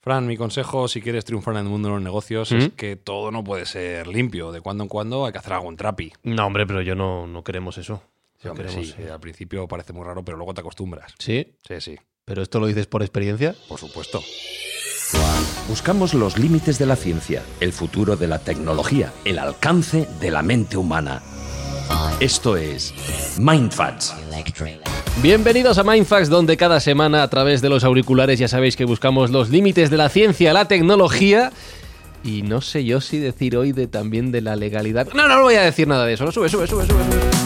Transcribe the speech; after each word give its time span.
Fran, 0.00 0.26
mi 0.26 0.36
consejo 0.36 0.86
si 0.88 1.00
quieres 1.02 1.24
triunfar 1.24 1.54
en 1.54 1.62
el 1.62 1.68
mundo 1.68 1.88
de 1.88 1.94
los 1.94 2.02
negocios 2.02 2.52
es 2.52 2.68
¿Mm? 2.68 2.70
que 2.76 2.96
todo 2.96 3.30
no 3.30 3.42
puede 3.42 3.66
ser 3.66 4.06
limpio. 4.06 4.52
De 4.52 4.60
cuando 4.60 4.84
en 4.84 4.88
cuando 4.88 5.26
hay 5.26 5.32
que 5.32 5.38
hacer 5.38 5.52
algún 5.52 5.76
trapi. 5.76 6.12
No, 6.22 6.46
hombre, 6.46 6.66
pero 6.66 6.82
yo 6.82 6.94
no, 6.94 7.26
no 7.26 7.42
queremos 7.42 7.78
eso. 7.78 8.00
Sí, 8.40 8.42
No 8.46 8.52
hombre, 8.52 8.68
queremos, 8.68 8.88
sí, 8.90 8.94
eh. 9.02 9.10
al 9.10 9.18
principio 9.20 9.66
parece 9.66 9.92
muy 9.92 10.04
raro, 10.04 10.24
pero 10.24 10.36
luego 10.36 10.54
te 10.54 10.60
acostumbras. 10.60 11.14
¿Sí? 11.18 11.54
Sí, 11.66 11.80
sí, 11.80 11.96
¿Pero 12.24 12.42
esto 12.42 12.60
lo 12.60 12.66
dices 12.66 12.86
por 12.86 13.02
experiencia? 13.02 13.54
por 13.68 13.78
supuesto. 13.80 14.22
Buscamos 15.68 16.14
los 16.14 16.38
límites 16.38 16.78
de 16.78 16.86
la 16.86 16.94
ciencia, 16.96 17.42
el 17.60 17.72
futuro 17.72 18.16
de 18.16 18.28
la 18.28 18.38
tecnología, 18.38 19.12
el 19.24 19.38
alcance 19.38 20.06
de 20.20 20.30
la 20.30 20.42
mente 20.42 20.76
humana. 20.76 21.22
Esto 22.20 22.56
es 22.56 22.92
Mindfacts. 23.38 24.14
Bienvenidos 25.22 25.78
a 25.78 25.84
Mindfax, 25.84 26.28
donde 26.28 26.56
cada 26.56 26.80
semana 26.80 27.22
a 27.22 27.28
través 27.28 27.60
de 27.62 27.68
los 27.68 27.84
auriculares 27.84 28.38
ya 28.38 28.48
sabéis 28.48 28.76
que 28.76 28.84
buscamos 28.84 29.30
los 29.30 29.50
límites 29.50 29.90
de 29.90 29.96
la 29.96 30.08
ciencia, 30.08 30.52
la 30.52 30.66
tecnología 30.66 31.52
y 32.24 32.42
no 32.42 32.60
sé 32.60 32.84
yo 32.84 33.00
si 33.00 33.18
decir 33.18 33.56
hoy 33.56 33.72
de 33.72 33.86
también 33.86 34.32
de 34.32 34.40
la 34.40 34.56
legalidad. 34.56 35.08
No, 35.14 35.28
no, 35.28 35.36
no 35.36 35.42
voy 35.42 35.54
a 35.54 35.62
decir 35.62 35.86
nada 35.86 36.06
de 36.06 36.14
eso. 36.14 36.24
No, 36.24 36.32
sube, 36.32 36.48
sube, 36.48 36.66
sube, 36.66 36.86
sube. 36.86 37.04
sube. 37.04 37.38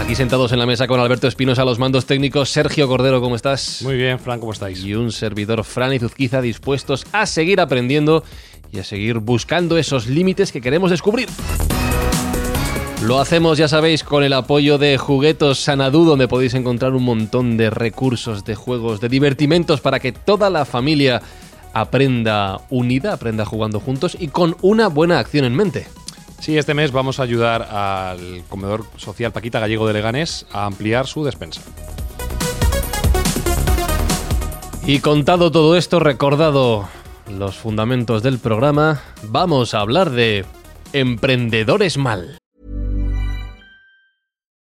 Aquí 0.00 0.14
sentados 0.14 0.52
en 0.52 0.58
la 0.58 0.66
mesa 0.66 0.86
con 0.86 1.00
Alberto 1.00 1.26
Espinosa, 1.26 1.64
los 1.64 1.78
mandos 1.78 2.06
técnicos, 2.06 2.50
Sergio 2.50 2.86
Cordero, 2.86 3.20
¿cómo 3.20 3.34
estás? 3.34 3.82
Muy 3.82 3.96
bien, 3.96 4.20
Fran, 4.20 4.38
¿cómo 4.38 4.52
estáis? 4.52 4.84
y 4.84 4.94
un 4.94 5.10
servidor 5.10 5.64
Fran 5.64 5.92
y 5.92 5.98
Zuzquiza 5.98 6.40
dispuestos 6.40 7.06
a 7.12 7.26
seguir 7.26 7.60
aprendiendo 7.60 8.22
y 8.72 8.78
a 8.78 8.84
seguir 8.84 9.18
buscando 9.18 9.78
esos 9.78 10.06
límites 10.06 10.52
que 10.52 10.60
queremos 10.60 10.90
descubrir. 10.90 11.28
Lo 13.02 13.20
hacemos, 13.20 13.58
ya 13.58 13.68
sabéis, 13.68 14.02
con 14.02 14.24
el 14.24 14.32
apoyo 14.32 14.78
de 14.78 14.98
Juguetos 14.98 15.60
Sanadú, 15.60 16.04
donde 16.04 16.28
podéis 16.28 16.54
encontrar 16.54 16.92
un 16.92 17.04
montón 17.04 17.56
de 17.56 17.70
recursos, 17.70 18.44
de 18.44 18.54
juegos, 18.54 19.00
de 19.00 19.08
divertimentos 19.08 19.80
para 19.80 20.00
que 20.00 20.12
toda 20.12 20.50
la 20.50 20.64
familia 20.64 21.22
aprenda 21.72 22.58
unida, 22.70 23.12
aprenda 23.12 23.44
jugando 23.44 23.80
juntos 23.80 24.16
y 24.18 24.28
con 24.28 24.56
una 24.62 24.88
buena 24.88 25.18
acción 25.18 25.44
en 25.44 25.54
mente. 25.54 25.86
Sí, 26.40 26.56
este 26.56 26.74
mes 26.74 26.90
vamos 26.90 27.20
a 27.20 27.22
ayudar 27.22 27.62
al 27.62 28.42
comedor 28.48 28.84
social 28.96 29.30
Paquita 29.32 29.60
Gallego 29.60 29.86
de 29.86 29.92
Leganés 29.92 30.46
a 30.50 30.64
ampliar 30.64 31.06
su 31.06 31.22
despensa. 31.22 31.60
Y 34.86 35.00
contado 35.00 35.50
todo 35.50 35.76
esto, 35.76 36.00
recordado 36.00 36.88
los 37.30 37.56
fundamentos 37.56 38.22
del 38.22 38.38
programa, 38.38 39.02
vamos 39.24 39.74
a 39.74 39.80
hablar 39.80 40.10
de 40.10 40.44
emprendedores 40.92 41.98
mal. 41.98 42.38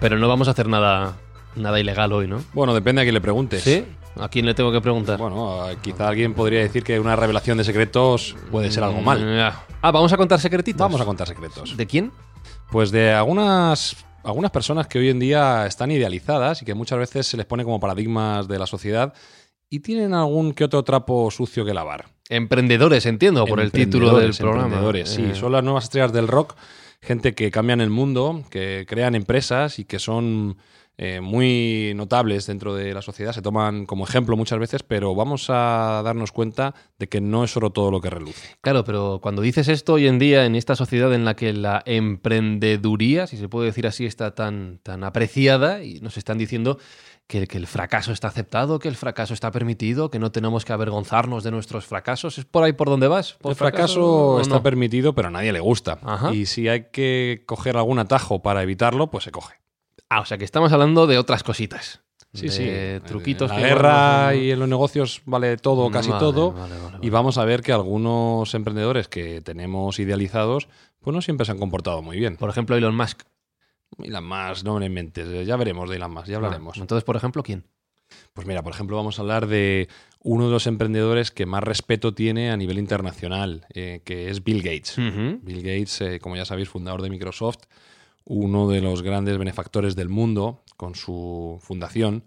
Pero 0.00 0.18
no 0.18 0.28
vamos 0.28 0.46
a 0.46 0.52
hacer 0.52 0.68
nada, 0.68 1.16
nada 1.56 1.80
ilegal 1.80 2.12
hoy, 2.12 2.28
¿no? 2.28 2.40
Bueno, 2.52 2.74
depende 2.74 3.02
a 3.02 3.04
quién 3.04 3.14
le 3.14 3.20
preguntes. 3.20 3.62
¿Sí? 3.62 3.84
¿A 4.20 4.28
quién 4.28 4.46
le 4.46 4.54
tengo 4.54 4.72
que 4.72 4.80
preguntar? 4.80 5.18
Bueno, 5.18 5.66
quizá 5.82 6.08
alguien 6.08 6.32
podría 6.32 6.60
decir 6.60 6.84
que 6.84 7.00
una 7.00 7.16
revelación 7.16 7.58
de 7.58 7.64
secretos 7.64 8.36
puede 8.50 8.70
ser 8.70 8.84
algo 8.84 9.00
mal. 9.00 9.20
Mm, 9.20 9.36
ya. 9.36 9.64
Ah, 9.82 9.90
vamos 9.90 10.12
a 10.12 10.16
contar 10.16 10.40
secretitos. 10.40 10.78
Vamos 10.78 11.00
a 11.00 11.04
contar 11.04 11.26
secretos. 11.26 11.76
¿De 11.76 11.86
quién? 11.86 12.12
Pues 12.70 12.90
de 12.90 13.12
algunas, 13.12 13.96
algunas 14.26 14.50
personas 14.50 14.88
que 14.88 14.98
hoy 14.98 15.08
en 15.08 15.18
día 15.20 15.66
están 15.66 15.90
idealizadas 15.90 16.60
y 16.60 16.64
que 16.64 16.74
muchas 16.74 16.98
veces 16.98 17.26
se 17.26 17.36
les 17.36 17.46
pone 17.46 17.64
como 17.64 17.78
paradigmas 17.80 18.48
de 18.48 18.58
la 18.58 18.66
sociedad 18.66 19.14
y 19.70 19.80
tienen 19.80 20.14
algún 20.14 20.52
que 20.52 20.64
otro 20.64 20.82
trapo 20.84 21.30
sucio 21.30 21.64
que 21.64 21.72
lavar. 21.72 22.06
Emprendedores, 22.28 23.06
entiendo, 23.06 23.46
por 23.46 23.60
el 23.60 23.70
título 23.70 24.18
del 24.18 24.34
programa. 24.34 24.64
emprendedores, 24.64 25.08
sí. 25.08 25.22
Eh, 25.22 25.34
Son 25.34 25.52
las 25.52 25.62
nuevas 25.62 25.84
estrellas 25.84 26.12
del 26.12 26.26
rock, 26.26 26.56
gente 27.00 27.34
que 27.34 27.50
cambian 27.50 27.80
el 27.80 27.90
mundo, 27.90 28.42
que 28.50 28.84
crean 28.88 29.14
empresas 29.14 29.78
y 29.78 29.84
que 29.84 29.98
son 30.00 30.56
eh, 30.98 31.20
muy 31.20 31.92
notables 31.94 32.46
dentro 32.46 32.74
de 32.74 32.94
la 32.94 33.02
sociedad. 33.02 33.32
Se 33.32 33.42
toman 33.42 33.84
como 33.84 34.04
ejemplo 34.04 34.36
muchas 34.36 34.58
veces, 34.58 34.82
pero 34.82 35.14
vamos 35.14 35.46
a 35.50 36.00
darnos 36.02 36.32
cuenta 36.32 36.74
de 36.98 37.08
que 37.08 37.20
no 37.20 37.44
es 37.44 37.54
oro 37.56 37.70
todo 37.70 37.90
lo 37.90 38.00
que 38.00 38.08
reluce. 38.08 38.56
Claro, 38.62 38.82
pero 38.84 39.20
cuando 39.22 39.42
dices 39.42 39.68
esto 39.68 39.94
hoy 39.94 40.06
en 40.06 40.18
día, 40.18 40.46
en 40.46 40.54
esta 40.54 40.74
sociedad 40.74 41.12
en 41.12 41.26
la 41.26 41.36
que 41.36 41.52
la 41.52 41.82
emprendeduría, 41.84 43.26
si 43.26 43.36
se 43.36 43.48
puede 43.48 43.66
decir 43.66 43.86
así, 43.86 44.06
está 44.06 44.34
tan, 44.34 44.78
tan 44.82 45.04
apreciada 45.04 45.84
y 45.84 46.00
nos 46.00 46.16
están 46.16 46.38
diciendo 46.38 46.78
que, 47.26 47.46
que 47.46 47.58
el 47.58 47.66
fracaso 47.66 48.12
está 48.12 48.28
aceptado, 48.28 48.78
que 48.78 48.88
el 48.88 48.96
fracaso 48.96 49.34
está 49.34 49.50
permitido, 49.50 50.10
que 50.10 50.18
no 50.18 50.32
tenemos 50.32 50.64
que 50.64 50.72
avergonzarnos 50.72 51.44
de 51.44 51.50
nuestros 51.50 51.84
fracasos. 51.84 52.38
¿Es 52.38 52.46
por 52.46 52.64
ahí 52.64 52.72
por 52.72 52.88
donde 52.88 53.08
vas? 53.08 53.34
¿Por 53.34 53.50
El 53.50 53.56
fracaso 53.56 54.40
está 54.40 54.54
no? 54.56 54.62
permitido, 54.62 55.14
pero 55.14 55.28
a 55.28 55.30
nadie 55.30 55.52
le 55.52 55.60
gusta. 55.60 55.98
Ajá. 56.02 56.32
Y 56.32 56.46
si 56.46 56.68
hay 56.68 56.86
que 56.90 57.42
coger 57.44 57.76
algún 57.76 57.98
atajo 57.98 58.40
para 58.40 58.62
evitarlo, 58.62 59.10
pues 59.10 59.24
se 59.24 59.30
coge. 59.30 59.65
Ah, 60.08 60.20
o 60.20 60.24
sea 60.24 60.38
que 60.38 60.44
estamos 60.44 60.72
hablando 60.72 61.06
de 61.06 61.18
otras 61.18 61.42
cositas. 61.42 62.02
Sí, 62.32 62.48
de 62.48 63.00
sí. 63.02 63.06
Truquitos. 63.08 63.50
En 63.50 63.56
que 63.56 63.62
la 63.62 63.68
guerra 63.68 64.34
y 64.34 64.50
en 64.50 64.58
los 64.58 64.68
negocios 64.68 65.22
vale 65.24 65.56
todo, 65.56 65.90
casi 65.90 66.10
Vale, 66.10 66.20
todo. 66.20 66.52
vale, 66.52 66.74
vale, 66.74 66.84
vale. 66.92 66.98
Y 67.06 67.10
vamos 67.10 67.38
a 67.38 67.44
ver 67.44 67.62
que 67.62 67.72
algunos 67.72 68.54
emprendedores 68.54 69.08
que 69.08 69.40
tenemos 69.40 69.98
idealizados, 69.98 70.68
pues 71.00 71.14
no 71.14 71.22
siempre 71.22 71.46
se 71.46 71.52
han 71.52 71.58
comportado 71.58 72.02
muy 72.02 72.18
bien. 72.18 72.36
Por 72.36 72.50
ejemplo, 72.50 72.76
Elon 72.76 72.94
Musk. 72.96 73.22
Elon 73.98 74.26
Musk, 74.26 74.64
no 74.64 74.78
me 74.78 74.86
inventes. 74.86 75.46
Ya 75.46 75.56
veremos 75.56 75.88
de 75.88 75.96
Elon 75.96 76.12
Musk, 76.12 76.26
ya 76.26 76.36
hablaremos. 76.36 76.76
Ah, 76.76 76.80
entonces, 76.82 77.04
por 77.04 77.16
ejemplo, 77.16 77.42
¿quién? 77.42 77.64
Pues 78.34 78.46
mira, 78.46 78.62
por 78.62 78.72
ejemplo, 78.72 78.96
vamos 78.96 79.18
a 79.18 79.22
hablar 79.22 79.46
de 79.46 79.88
uno 80.20 80.46
de 80.46 80.52
los 80.52 80.66
emprendedores 80.66 81.30
que 81.30 81.46
más 81.46 81.64
respeto 81.64 82.12
tiene 82.14 82.50
a 82.50 82.56
nivel 82.56 82.78
internacional, 82.78 83.66
eh, 83.72 84.02
que 84.04 84.30
es 84.30 84.44
Bill 84.44 84.62
Gates. 84.62 84.96
Bill 84.96 85.62
Gates, 85.62 86.00
eh, 86.02 86.20
como 86.20 86.36
ya 86.36 86.44
sabéis, 86.44 86.68
fundador 86.68 87.02
de 87.02 87.10
Microsoft, 87.10 87.64
uno 88.26 88.68
de 88.68 88.80
los 88.80 89.02
grandes 89.02 89.38
benefactores 89.38 89.96
del 89.96 90.08
mundo 90.08 90.62
con 90.76 90.94
su 90.94 91.58
fundación, 91.62 92.24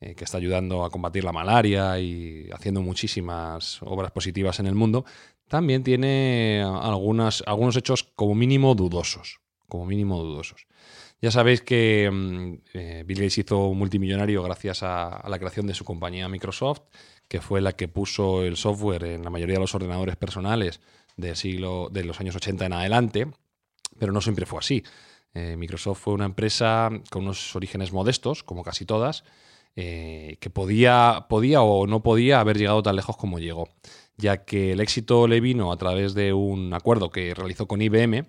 eh, 0.00 0.14
que 0.14 0.24
está 0.24 0.38
ayudando 0.38 0.84
a 0.84 0.90
combatir 0.90 1.22
la 1.22 1.32
malaria 1.32 1.98
y 2.00 2.48
haciendo 2.52 2.80
muchísimas 2.80 3.80
obras 3.82 4.10
positivas 4.10 4.58
en 4.58 4.66
el 4.66 4.74
mundo, 4.74 5.04
también 5.46 5.84
tiene 5.84 6.64
algunos 6.64 7.76
hechos 7.76 8.04
como 8.16 8.34
mínimo 8.34 8.74
dudosos. 8.74 9.40
Como 9.68 9.86
mínimo 9.86 10.22
dudosos. 10.22 10.66
Ya 11.20 11.30
sabéis 11.30 11.60
que 11.62 12.10
mm, 12.10 12.54
eh, 12.74 13.04
Bill 13.06 13.18
Gates 13.18 13.38
hizo 13.38 13.72
multimillonario 13.74 14.42
gracias 14.42 14.82
a, 14.82 15.08
a 15.08 15.28
la 15.28 15.38
creación 15.38 15.66
de 15.66 15.74
su 15.74 15.84
compañía 15.84 16.28
Microsoft, 16.28 16.82
que 17.28 17.40
fue 17.40 17.60
la 17.60 17.72
que 17.72 17.88
puso 17.88 18.42
el 18.42 18.56
software 18.56 19.04
en 19.04 19.24
la 19.24 19.30
mayoría 19.30 19.56
de 19.56 19.60
los 19.60 19.74
ordenadores 19.74 20.16
personales 20.16 20.80
del 21.16 21.36
siglo, 21.36 21.88
de 21.90 22.04
los 22.04 22.20
años 22.20 22.36
80 22.36 22.66
en 22.66 22.72
adelante, 22.72 23.26
pero 23.98 24.12
no 24.12 24.20
siempre 24.20 24.46
fue 24.46 24.58
así. 24.58 24.82
Eh, 25.34 25.56
Microsoft 25.56 26.00
fue 26.00 26.14
una 26.14 26.26
empresa 26.26 26.90
con 27.10 27.24
unos 27.24 27.54
orígenes 27.56 27.92
modestos, 27.92 28.42
como 28.44 28.62
casi 28.62 28.86
todas, 28.86 29.24
eh, 29.76 30.36
que 30.40 30.50
podía, 30.50 31.26
podía 31.28 31.62
o 31.62 31.86
no 31.88 32.02
podía 32.02 32.40
haber 32.40 32.56
llegado 32.56 32.82
tan 32.82 32.94
lejos 32.94 33.16
como 33.16 33.40
llegó, 33.40 33.68
ya 34.16 34.44
que 34.44 34.72
el 34.72 34.80
éxito 34.80 35.26
le 35.26 35.40
vino 35.40 35.72
a 35.72 35.76
través 35.76 36.14
de 36.14 36.32
un 36.32 36.72
acuerdo 36.72 37.10
que 37.10 37.34
realizó 37.34 37.66
con 37.66 37.82
IBM, 37.82 38.24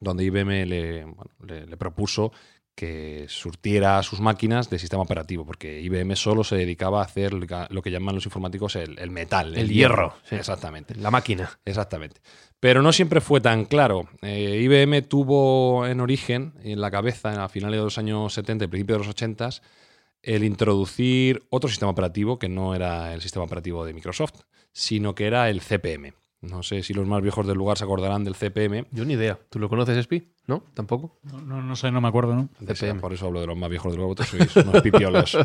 donde 0.00 0.24
IBM 0.24 0.64
le, 0.66 1.76
propuso 1.76 2.32
que 2.80 3.26
surtiera 3.28 4.02
sus 4.02 4.20
máquinas 4.20 4.70
de 4.70 4.78
sistema 4.78 5.02
operativo, 5.02 5.44
porque 5.44 5.82
IBM 5.82 6.16
solo 6.16 6.44
se 6.44 6.56
dedicaba 6.56 7.02
a 7.02 7.04
hacer 7.04 7.34
lo 7.34 7.82
que 7.82 7.90
llaman 7.90 8.14
los 8.14 8.24
informáticos 8.24 8.74
el, 8.74 9.10
metal. 9.10 9.54
El, 9.54 9.68
hierro. 9.68 10.14
Exactamente. 10.30 10.94
La 10.94 11.10
máquina. 11.10 11.58
Exactamente. 11.66 12.22
Pero 12.58 12.80
no 12.80 12.94
siempre 12.94 13.20
fue 13.20 13.42
tan 13.42 13.66
claro. 13.66 14.08
Eh, 14.22 14.62
IBM 14.62 15.02
tuvo 15.02 15.86
en 15.86 16.00
origen, 16.00 16.54
en 16.62 16.80
la 16.80 16.90
cabeza, 16.90 17.44
a 17.44 17.50
finales 17.50 17.80
de 17.80 17.84
los 17.84 17.98
años 17.98 18.32
70 18.32 18.64
y 18.64 18.68
principios 18.68 18.96
de 18.96 19.06
los 19.06 19.10
80, 19.10 19.50
el 20.22 20.42
introducir 20.42 21.42
otro 21.50 21.68
sistema 21.68 21.90
operativo 21.90 22.38
que 22.38 22.48
no 22.48 22.74
era 22.74 23.12
el 23.12 23.20
sistema 23.20 23.44
operativo 23.44 23.84
de 23.84 23.92
Microsoft, 23.92 24.40
sino 24.72 25.14
que 25.14 25.26
era 25.26 25.50
el 25.50 25.60
CPM. 25.60 26.14
No 26.42 26.62
sé 26.62 26.82
si 26.82 26.94
los 26.94 27.06
más 27.06 27.20
viejos 27.20 27.46
del 27.46 27.58
lugar 27.58 27.76
se 27.76 27.84
acordarán 27.84 28.24
del 28.24 28.34
CPM. 28.34 28.86
Yo 28.92 29.04
ni 29.04 29.14
idea. 29.14 29.38
¿Tú 29.50 29.58
lo 29.58 29.68
conoces, 29.68 29.98
Spi? 29.98 30.32
¿No? 30.46 30.64
¿Tampoco? 30.72 31.18
No, 31.22 31.62
no, 31.62 31.76
sé, 31.76 31.90
no 31.90 32.00
me 32.00 32.08
acuerdo, 32.08 32.34
¿no? 32.34 32.48
CPM. 32.66 33.00
Por 33.00 33.12
eso 33.12 33.26
hablo 33.26 33.40
de 33.40 33.46
los 33.46 33.56
más 33.56 33.68
viejos 33.68 33.92
del 33.92 34.00
lugar, 34.00 34.26
sois 34.26 34.56
unos 34.56 34.80
pipiolos. 34.82 35.36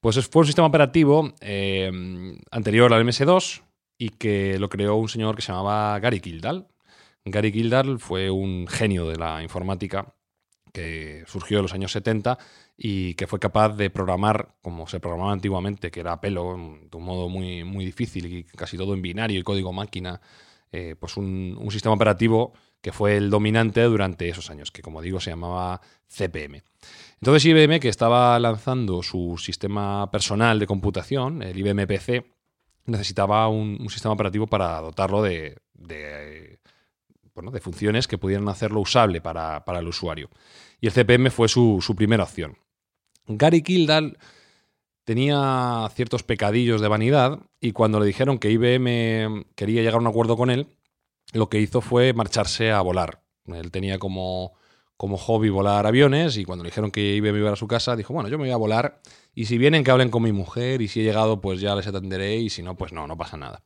Pues 0.00 0.28
fue 0.28 0.40
un 0.40 0.46
sistema 0.46 0.68
operativo 0.68 1.32
eh, 1.40 2.38
anterior 2.50 2.92
al 2.92 3.04
MS2 3.04 3.62
y 3.98 4.10
que 4.10 4.58
lo 4.58 4.68
creó 4.68 4.96
un 4.96 5.08
señor 5.08 5.36
que 5.36 5.42
se 5.42 5.52
llamaba 5.52 5.98
Gary 6.00 6.20
Kildall. 6.20 6.66
Gary 7.24 7.50
Kildall 7.50 7.98
fue 7.98 8.30
un 8.30 8.66
genio 8.68 9.08
de 9.08 9.16
la 9.16 9.42
informática 9.42 10.14
que 10.76 11.24
surgió 11.26 11.56
en 11.56 11.62
los 11.62 11.72
años 11.72 11.92
70 11.92 12.36
y 12.76 13.14
que 13.14 13.26
fue 13.26 13.38
capaz 13.38 13.70
de 13.70 13.88
programar 13.88 14.56
como 14.60 14.86
se 14.86 15.00
programaba 15.00 15.32
antiguamente, 15.32 15.90
que 15.90 16.00
era 16.00 16.12
a 16.12 16.20
pelo, 16.20 16.54
de 16.90 16.96
un 16.98 17.02
modo 17.02 17.30
muy, 17.30 17.64
muy 17.64 17.86
difícil 17.86 18.26
y 18.26 18.44
casi 18.44 18.76
todo 18.76 18.92
en 18.92 19.00
binario 19.00 19.40
y 19.40 19.42
código 19.42 19.72
máquina, 19.72 20.20
eh, 20.70 20.94
pues 21.00 21.16
un, 21.16 21.66
sistema 21.70 21.94
operativo 21.94 22.52
que 22.82 22.92
fue 22.92 23.16
el 23.16 23.30
dominante 23.30 23.80
durante 23.84 24.28
esos 24.28 24.50
años, 24.50 24.70
que 24.70 24.82
como 24.82 25.00
digo 25.00 25.18
se 25.18 25.30
llamaba 25.30 25.80
CPM. 26.08 26.62
Entonces 27.22 27.46
IBM, 27.46 27.80
que 27.80 27.88
estaba 27.88 28.38
lanzando 28.38 29.02
su 29.02 29.38
sistema 29.38 30.10
personal 30.10 30.58
de 30.58 30.66
computación, 30.66 31.42
el 31.42 31.56
IBM 31.56 31.86
PC, 31.86 32.26
necesitaba 32.84 33.48
un, 33.48 33.88
sistema 33.88 34.12
operativo 34.12 34.46
para 34.46 34.78
dotarlo 34.82 35.22
de, 35.22 35.56
de, 35.72 36.60
de 37.44 37.60
funciones 37.60 38.08
que 38.08 38.18
pudieran 38.18 38.48
hacerlo 38.48 38.80
usable 38.80 39.20
para, 39.20 39.64
para 39.64 39.80
el 39.80 39.88
usuario. 39.88 40.30
Y 40.80 40.86
el 40.86 40.92
CPM 40.92 41.30
fue 41.30 41.48
su, 41.48 41.78
su 41.80 41.94
primera 41.94 42.24
opción. 42.24 42.58
Gary 43.26 43.62
Kildall 43.62 44.18
tenía 45.04 45.88
ciertos 45.94 46.22
pecadillos 46.22 46.80
de 46.80 46.88
vanidad 46.88 47.40
y 47.60 47.72
cuando 47.72 48.00
le 48.00 48.06
dijeron 48.06 48.38
que 48.38 48.50
IBM 48.50 49.44
quería 49.54 49.82
llegar 49.82 49.94
a 49.94 49.98
un 49.98 50.06
acuerdo 50.06 50.36
con 50.36 50.50
él, 50.50 50.66
lo 51.32 51.48
que 51.48 51.60
hizo 51.60 51.80
fue 51.80 52.12
marcharse 52.12 52.72
a 52.72 52.80
volar. 52.80 53.22
Él 53.46 53.70
tenía 53.70 53.98
como, 53.98 54.54
como 54.96 55.16
hobby 55.16 55.48
volar 55.48 55.86
aviones 55.86 56.36
y 56.36 56.44
cuando 56.44 56.64
le 56.64 56.70
dijeron 56.70 56.90
que 56.90 57.14
IBM 57.16 57.38
iba 57.38 57.52
a 57.52 57.56
su 57.56 57.68
casa, 57.68 57.96
dijo, 57.96 58.14
bueno, 58.14 58.28
yo 58.28 58.38
me 58.38 58.44
voy 58.44 58.52
a 58.52 58.56
volar 58.56 59.00
y 59.34 59.46
si 59.46 59.58
vienen 59.58 59.84
que 59.84 59.90
hablen 59.90 60.10
con 60.10 60.22
mi 60.22 60.32
mujer 60.32 60.82
y 60.82 60.88
si 60.88 61.00
he 61.00 61.04
llegado 61.04 61.40
pues 61.40 61.60
ya 61.60 61.74
les 61.76 61.86
atenderé 61.86 62.36
y 62.36 62.50
si 62.50 62.62
no, 62.62 62.76
pues 62.76 62.92
no, 62.92 63.06
no 63.06 63.16
pasa 63.16 63.36
nada 63.36 63.62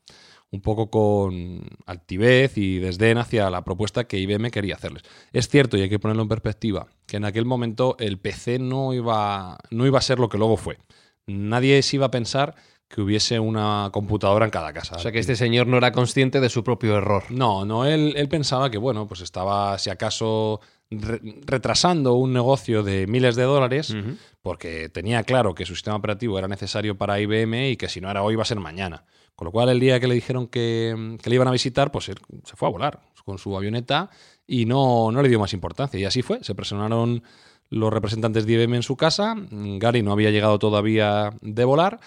un 0.52 0.60
poco 0.60 0.90
con 0.90 1.60
altivez 1.86 2.58
y 2.58 2.78
desdén 2.78 3.18
hacia 3.18 3.50
la 3.50 3.62
propuesta 3.62 4.04
que 4.04 4.18
IBM 4.18 4.50
quería 4.50 4.74
hacerles. 4.74 5.04
Es 5.32 5.48
cierto, 5.48 5.76
y 5.76 5.82
hay 5.82 5.88
que 5.88 5.98
ponerlo 5.98 6.22
en 6.22 6.28
perspectiva, 6.28 6.88
que 7.06 7.18
en 7.18 7.24
aquel 7.24 7.44
momento 7.44 7.96
el 7.98 8.18
PC 8.18 8.58
no 8.58 8.92
iba, 8.92 9.58
no 9.70 9.86
iba 9.86 9.98
a 9.98 10.02
ser 10.02 10.18
lo 10.18 10.28
que 10.28 10.38
luego 10.38 10.56
fue. 10.56 10.78
Nadie 11.26 11.80
se 11.82 11.96
iba 11.96 12.06
a 12.06 12.10
pensar 12.10 12.56
que 12.88 13.00
hubiese 13.00 13.38
una 13.38 13.90
computadora 13.92 14.44
en 14.44 14.50
cada 14.50 14.72
casa. 14.72 14.96
O 14.96 14.98
sea 14.98 15.12
que 15.12 15.20
este 15.20 15.36
señor 15.36 15.68
no 15.68 15.76
era 15.76 15.92
consciente 15.92 16.40
de 16.40 16.48
su 16.48 16.64
propio 16.64 16.96
error. 16.96 17.22
No, 17.30 17.64
no, 17.64 17.86
él, 17.86 18.14
él 18.16 18.28
pensaba 18.28 18.68
que, 18.68 18.78
bueno, 18.78 19.06
pues 19.06 19.20
estaba, 19.20 19.78
si 19.78 19.90
acaso, 19.90 20.60
retrasando 20.90 22.14
un 22.14 22.32
negocio 22.32 22.82
de 22.82 23.06
miles 23.06 23.36
de 23.36 23.44
dólares, 23.44 23.94
porque 24.42 24.88
tenía 24.88 25.22
claro 25.22 25.54
que 25.54 25.64
su 25.64 25.74
sistema 25.74 25.96
operativo 25.96 26.38
era 26.38 26.48
necesario 26.48 26.98
para 26.98 27.20
IBM 27.20 27.70
y 27.70 27.76
que 27.76 27.88
si 27.88 28.00
no 28.00 28.10
era 28.10 28.22
hoy 28.22 28.34
iba 28.34 28.42
a 28.42 28.46
ser 28.46 28.58
mañana. 28.58 29.04
Con 29.36 29.46
lo 29.46 29.52
cual, 29.52 29.70
el 29.70 29.80
día 29.80 30.00
que 30.00 30.08
le 30.08 30.14
dijeron 30.14 30.48
que, 30.48 31.16
le 31.24 31.34
iban 31.34 31.48
a 31.48 31.52
visitar, 31.52 31.90
pues 31.90 32.08
él 32.10 32.18
se 32.44 32.56
fue 32.56 32.68
a 32.68 32.72
volar 32.72 33.00
con 33.24 33.38
su 33.38 33.56
avioneta 33.56 34.10
y 34.46 34.66
no, 34.66 35.10
no 35.12 35.22
le 35.22 35.28
dio 35.28 35.38
más 35.40 35.54
importancia. 35.54 35.98
Y 35.98 36.04
así 36.04 36.20
fue. 36.20 36.44
Se 36.44 36.54
presionaron 36.54 37.22
los 37.70 37.92
representantes 37.92 38.44
de 38.44 38.52
IBM 38.52 38.76
en 38.76 38.82
su 38.82 38.96
casa. 38.96 39.34
Gary 39.50 40.02
no 40.02 40.12
había 40.12 40.30
llegado 40.30 40.58
todavía 40.58 41.30
de 41.40 41.64
volar 41.64 42.00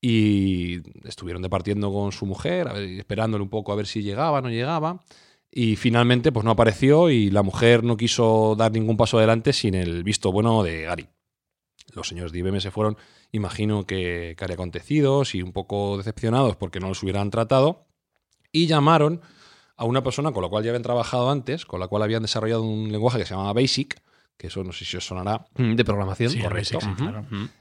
y 0.00 0.82
estuvieron 1.08 1.40
departiendo 1.40 1.90
con 1.90 2.12
su 2.12 2.26
mujer, 2.26 2.68
esperándole 2.98 3.42
un 3.42 3.48
poco 3.48 3.72
a 3.72 3.76
ver 3.76 3.86
si 3.86 4.02
llegaba 4.02 4.40
o 4.40 4.42
no 4.42 4.50
llegaba. 4.50 5.00
Y 5.56 5.76
finalmente, 5.76 6.32
pues 6.32 6.44
no 6.44 6.50
apareció 6.50 7.10
y 7.10 7.30
la 7.30 7.44
mujer 7.44 7.84
no 7.84 7.96
quiso 7.96 8.56
dar 8.58 8.72
ningún 8.72 8.96
paso 8.96 9.18
adelante 9.18 9.52
sin 9.52 9.74
el 9.74 10.02
visto 10.02 10.32
bueno 10.32 10.64
de 10.64 10.82
Gary. 10.82 11.08
Los 11.94 12.08
señores 12.08 12.32
de 12.32 12.40
IBM 12.40 12.60
se 12.60 12.72
fueron 12.72 12.96
imagino 13.30 13.84
que 13.84 14.34
cari 14.36 14.54
acontecidos 14.54 15.34
y 15.34 15.42
un 15.42 15.52
poco 15.52 15.96
decepcionados 15.96 16.56
porque 16.56 16.80
no 16.80 16.88
los 16.88 17.02
hubieran 17.02 17.30
tratado, 17.30 17.86
y 18.52 18.66
llamaron 18.66 19.20
a 19.76 19.84
una 19.84 20.02
persona 20.02 20.32
con 20.32 20.42
la 20.42 20.48
cual 20.48 20.62
ya 20.62 20.70
habían 20.70 20.82
trabajado 20.82 21.30
antes, 21.30 21.66
con 21.66 21.80
la 21.80 21.88
cual 21.88 22.02
habían 22.02 22.22
desarrollado 22.22 22.62
un 22.62 22.92
lenguaje 22.92 23.18
que 23.18 23.24
se 23.24 23.34
llamaba 23.34 23.52
Basic, 23.52 24.00
que 24.36 24.46
eso 24.46 24.62
no 24.62 24.72
sé 24.72 24.84
si 24.84 24.96
os 24.96 25.06
sonará. 25.06 25.46
Mm, 25.56 25.74
de 25.74 25.84
programación, 25.84 26.32
correcto. 26.40 26.78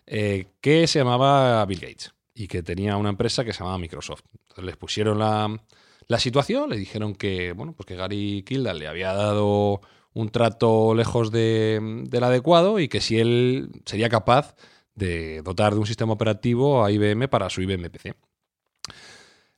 Eh, 0.05 0.47
que 0.61 0.85
se 0.87 0.99
llamaba 0.99 1.65
Bill 1.65 1.79
Gates 1.79 2.13
y 2.35 2.47
que 2.47 2.61
tenía 2.61 2.97
una 2.97 3.09
empresa 3.09 3.43
que 3.43 3.53
se 3.53 3.59
llamaba 3.59 3.79
Microsoft. 3.79 4.23
Entonces 4.41 4.65
les 4.65 4.77
pusieron 4.77 5.17
la, 5.17 5.59
la 6.07 6.19
situación, 6.19 6.69
le 6.69 6.77
dijeron 6.77 7.15
que, 7.15 7.53
bueno, 7.53 7.73
pues 7.73 7.85
que 7.85 7.95
Gary 7.95 8.43
Kildall 8.45 8.79
le 8.79 8.87
había 8.87 9.13
dado 9.13 9.81
un 10.13 10.29
trato 10.29 10.93
lejos 10.93 11.31
de, 11.31 12.05
del 12.07 12.23
adecuado 12.23 12.79
y 12.79 12.87
que 12.87 13.01
si 13.01 13.19
él 13.19 13.69
sería 13.85 14.09
capaz 14.09 14.55
de 14.95 15.41
dotar 15.41 15.73
de 15.73 15.79
un 15.79 15.87
sistema 15.87 16.13
operativo 16.13 16.83
a 16.83 16.91
IBM 16.91 17.27
para 17.27 17.49
su 17.49 17.61
IBM 17.61 17.89
PC. 17.89 18.15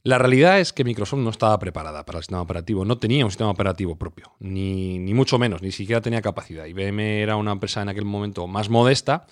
La 0.03 0.19
realidad 0.19 0.59
es 0.59 0.71
que 0.71 0.83
Microsoft 0.83 1.19
no 1.19 1.31
estaba 1.31 1.57
preparada 1.57 2.05
para 2.05 2.19
el 2.19 2.23
sistema 2.23 2.41
operativo, 2.41 2.85
no 2.85 2.99
tenía 2.99 3.25
un 3.25 3.31
sistema 3.31 3.49
operativo 3.49 3.95
propio, 3.95 4.33
ni, 4.39 4.99
mucho 5.15 5.39
menos, 5.39 5.63
ni 5.63 5.71
siquiera 5.71 5.99
tenía 5.99 6.21
capacidad. 6.21 6.65
IBM 6.65 6.99
era 6.99 7.37
una 7.37 7.51
empresa 7.51 7.81
en 7.81 7.89
aquel 7.89 8.05
momento 8.05 8.45
más 8.45 8.69
modesta 8.69 9.25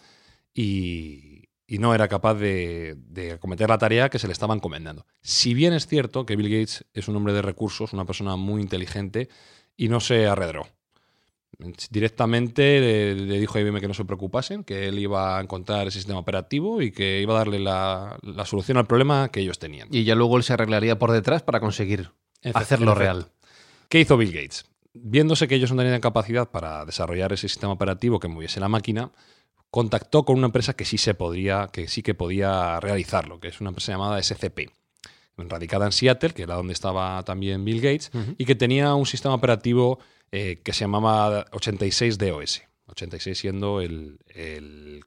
y, 0.51 1.32
no 1.67 1.95
era 1.95 2.07
capaz 2.07 2.35
de, 2.35 2.95
de, 2.97 3.33
acometer 3.33 3.69
la 3.69 3.77
tarea 3.77 4.09
que 4.09 4.19
se 4.19 4.27
le 4.27 4.33
estaba 4.33 4.53
encomendando. 4.53 5.05
Si 5.21 5.53
bien 5.53 5.73
es 5.73 5.87
cierto 5.87 6.25
que 6.25 6.35
Bill 6.35 6.49
Gates 6.49 6.85
es 6.93 7.07
un 7.07 7.15
hombre 7.15 7.33
de 7.33 7.41
recursos, 7.41 7.93
una 7.93 8.05
persona 8.05 8.35
muy 8.35 8.61
inteligente 8.61 9.29
y 9.75 9.89
no 9.89 9.99
se 9.99 10.27
arredró. 10.27 10.67
Directamente 11.89 12.79
le, 13.15 13.39
dijo 13.39 13.57
a 13.57 13.61
IBM 13.61 13.79
que 13.79 13.87
no 13.87 13.93
se 13.93 14.05
preocupasen, 14.05 14.63
que 14.63 14.87
él 14.87 14.99
iba 14.99 15.37
a 15.37 15.41
encontrar 15.41 15.85
el 15.85 15.91
sistema 15.91 16.19
operativo 16.19 16.81
y 16.81 16.91
que 16.91 17.21
iba 17.21 17.35
a 17.35 17.37
darle 17.37 17.59
la, 17.59 18.17
solución 18.45 18.77
al 18.77 18.87
problema 18.87 19.29
que 19.29 19.39
ellos 19.39 19.59
tenían. 19.59 19.87
Y 19.91 20.03
ya 20.03 20.15
luego 20.15 20.37
él 20.37 20.43
se 20.43 20.53
arreglaría 20.53 20.97
por 20.97 21.11
detrás 21.11 21.43
para 21.43 21.59
conseguir 21.59 22.11
hacerlo 22.53 22.95
real. 22.95 23.27
¿Qué 23.87 23.99
hizo 23.99 24.17
Bill 24.17 24.33
Gates? 24.33 24.65
Viéndose 24.93 25.47
que 25.47 25.55
ellos 25.55 25.71
no 25.71 25.81
tenían 25.81 26.01
capacidad 26.01 26.49
para 26.49 26.85
desarrollar 26.85 27.33
ese 27.33 27.47
sistema 27.47 27.73
operativo 27.73 28.19
que 28.19 28.27
moviese 28.27 28.59
la 28.59 28.67
máquina, 28.67 29.11
contactó 29.73 30.23
con 30.23 30.37
una 30.37 30.45
empresa 30.45 30.75
que 30.75 30.85
sí 30.85 30.99
se 30.99 31.15
podría, 31.15 31.67
que 31.73 31.87
sí 31.87 32.03
que 32.03 32.13
podía 32.13 32.79
realizarlo, 32.79 33.39
que 33.39 33.47
es 33.47 33.59
una 33.59 33.71
empresa 33.71 33.91
llamada 33.91 34.21
SCP 34.21 34.69
radicada 35.35 35.87
en 35.87 35.91
Seattle, 35.91 36.29
que 36.29 36.43
era 36.43 36.53
donde 36.53 36.73
estaba 36.73 37.23
también 37.23 37.65
Bill 37.65 37.81
Gates, 37.81 38.11
y 38.37 38.45
que 38.45 38.53
tenía 38.53 38.93
un 38.93 39.07
sistema 39.07 39.33
operativo 39.33 39.97
eh, 40.31 40.61
que 40.63 40.73
se 40.73 40.81
llamaba 40.81 41.47
86DOS. 41.47 42.61
86 42.85 43.35
siendo 43.35 43.81
el, 43.81 44.19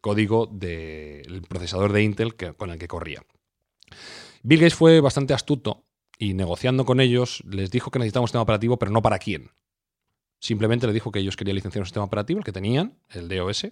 código 0.00 0.48
del 0.50 1.42
procesador 1.48 1.92
de 1.92 2.02
Intel 2.02 2.34
con 2.34 2.70
el 2.70 2.78
que 2.80 2.88
corría. 2.88 3.22
Bill 4.42 4.58
Gates 4.58 4.74
fue 4.74 5.00
bastante 5.00 5.32
astuto 5.32 5.84
y 6.18 6.34
negociando 6.34 6.84
con 6.84 6.98
ellos 6.98 7.40
les 7.46 7.70
dijo 7.70 7.92
que 7.92 8.00
necesitaban 8.00 8.24
un 8.24 8.28
sistema 8.28 8.42
operativo, 8.42 8.80
pero 8.80 8.90
no 8.90 9.00
para 9.00 9.20
quién. 9.20 9.52
Simplemente 10.40 10.88
le 10.88 10.92
dijo 10.92 11.12
que 11.12 11.20
ellos 11.20 11.36
querían 11.36 11.54
licenciar 11.54 11.82
un 11.82 11.86
sistema 11.86 12.04
operativo, 12.04 12.40
el 12.40 12.44
que 12.44 12.50
tenían, 12.50 12.98
el 13.10 13.28
DOS, 13.28 13.68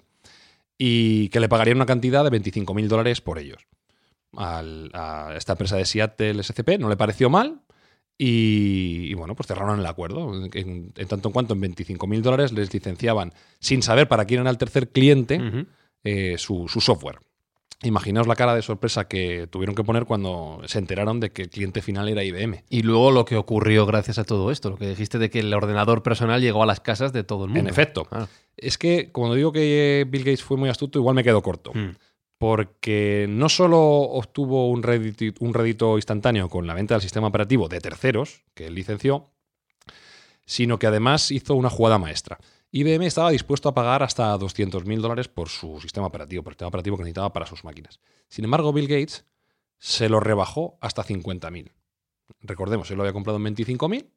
y 0.78 1.28
que 1.28 1.40
le 1.40 1.48
pagarían 1.48 1.76
una 1.76 1.86
cantidad 1.86 2.28
de 2.28 2.30
25.000 2.30 2.86
dólares 2.88 3.20
por 3.20 3.38
ellos. 3.38 3.66
a 4.36 5.32
esta 5.36 5.52
empresa 5.52 5.76
de 5.76 5.84
Seattle 5.84 6.42
SCP 6.42 6.78
no 6.78 6.88
le 6.88 6.96
pareció 6.96 7.30
mal 7.30 7.64
y, 8.16 9.12
bueno, 9.14 9.34
pues 9.34 9.48
cerraron 9.48 9.80
el 9.80 9.86
acuerdo. 9.86 10.32
En, 10.52 10.92
tanto 10.92 11.28
en 11.28 11.32
cuanto 11.32 11.54
en 11.54 11.62
25.000 11.62 12.20
dólares 12.20 12.52
les 12.52 12.72
licenciaban, 12.72 13.32
sin 13.58 13.82
saber 13.82 14.08
para 14.08 14.24
quién 14.24 14.40
era 14.40 14.50
el 14.50 14.58
tercer 14.58 14.90
cliente, 14.90 15.40
eh, 16.04 16.36
su, 16.38 16.68
software. 16.68 17.18
Imaginaos 17.84 18.26
la 18.26 18.34
cara 18.34 18.54
de 18.54 18.62
sorpresa 18.62 19.06
que 19.06 19.46
tuvieron 19.48 19.74
que 19.74 19.84
poner 19.84 20.04
cuando 20.04 20.60
se 20.66 20.78
enteraron 20.78 21.20
de 21.20 21.30
que 21.30 21.42
el 21.42 21.50
cliente 21.50 21.82
final 21.82 22.08
era 22.08 22.24
IBM. 22.24 22.64
Y 22.68 22.82
luego 22.82 23.10
lo 23.10 23.24
que 23.24 23.36
ocurrió 23.36 23.86
gracias 23.86 24.18
a 24.18 24.24
todo 24.24 24.50
esto, 24.50 24.70
lo 24.70 24.76
que 24.76 24.88
dijiste 24.88 25.18
de 25.18 25.30
que 25.30 25.40
el 25.40 25.52
ordenador 25.52 26.02
personal 26.02 26.40
llegó 26.40 26.62
a 26.62 26.66
las 26.66 26.80
casas 26.80 27.12
de 27.12 27.24
todo 27.24 27.44
el 27.44 27.50
mundo. 27.50 27.60
En 27.60 27.68
efecto. 27.68 28.06
Ah. 28.10 28.26
Es 28.56 28.78
que 28.78 29.10
cuando 29.12 29.34
digo 29.34 29.52
que 29.52 30.06
Bill 30.08 30.24
Gates 30.24 30.42
fue 30.42 30.56
muy 30.56 30.68
astuto, 30.68 30.98
igual 30.98 31.14
me 31.14 31.24
quedo 31.24 31.42
corto. 31.42 31.72
Mm 31.74 31.90
porque 32.44 33.26
no 33.28 33.48
solo 33.48 33.80
obtuvo 33.80 34.68
un 34.68 34.82
rédito, 34.82 35.96
instantáneo 35.96 36.48
con 36.50 36.66
la 36.66 36.74
venta 36.74 36.94
del 36.94 37.00
sistema 37.00 37.28
operativo 37.28 37.68
de 37.68 37.80
terceros, 37.80 38.42
que 38.52 38.66
él 38.66 38.74
licenció, 38.74 39.30
sino 40.44 40.78
que 40.78 40.86
además 40.86 41.30
hizo 41.30 41.54
una 41.54 41.70
jugada 41.70 41.98
maestra. 41.98 42.38
IBM 42.76 43.06
estaba 43.06 43.30
dispuesto 43.30 43.68
a 43.68 43.74
pagar 43.74 44.02
hasta 44.02 44.36
200.000 44.36 45.00
dólares 45.00 45.28
por 45.28 45.48
su 45.48 45.80
sistema 45.80 46.08
operativo, 46.08 46.42
por 46.42 46.50
el 46.50 46.54
sistema 46.54 46.70
operativo 46.70 46.96
que 46.96 47.04
necesitaba 47.04 47.32
para 47.32 47.46
sus 47.46 47.62
máquinas. 47.62 48.00
Sin 48.28 48.44
embargo, 48.44 48.72
Bill 48.72 48.88
Gates 48.88 49.24
se 49.78 50.08
lo 50.08 50.18
rebajó 50.18 50.76
hasta 50.80 51.04
50.000. 51.04 51.70
Recordemos, 52.40 52.90
él 52.90 52.96
lo 52.96 53.04
había 53.04 53.12
comprado 53.12 53.38
en 53.38 53.44
25.000, 53.44 54.10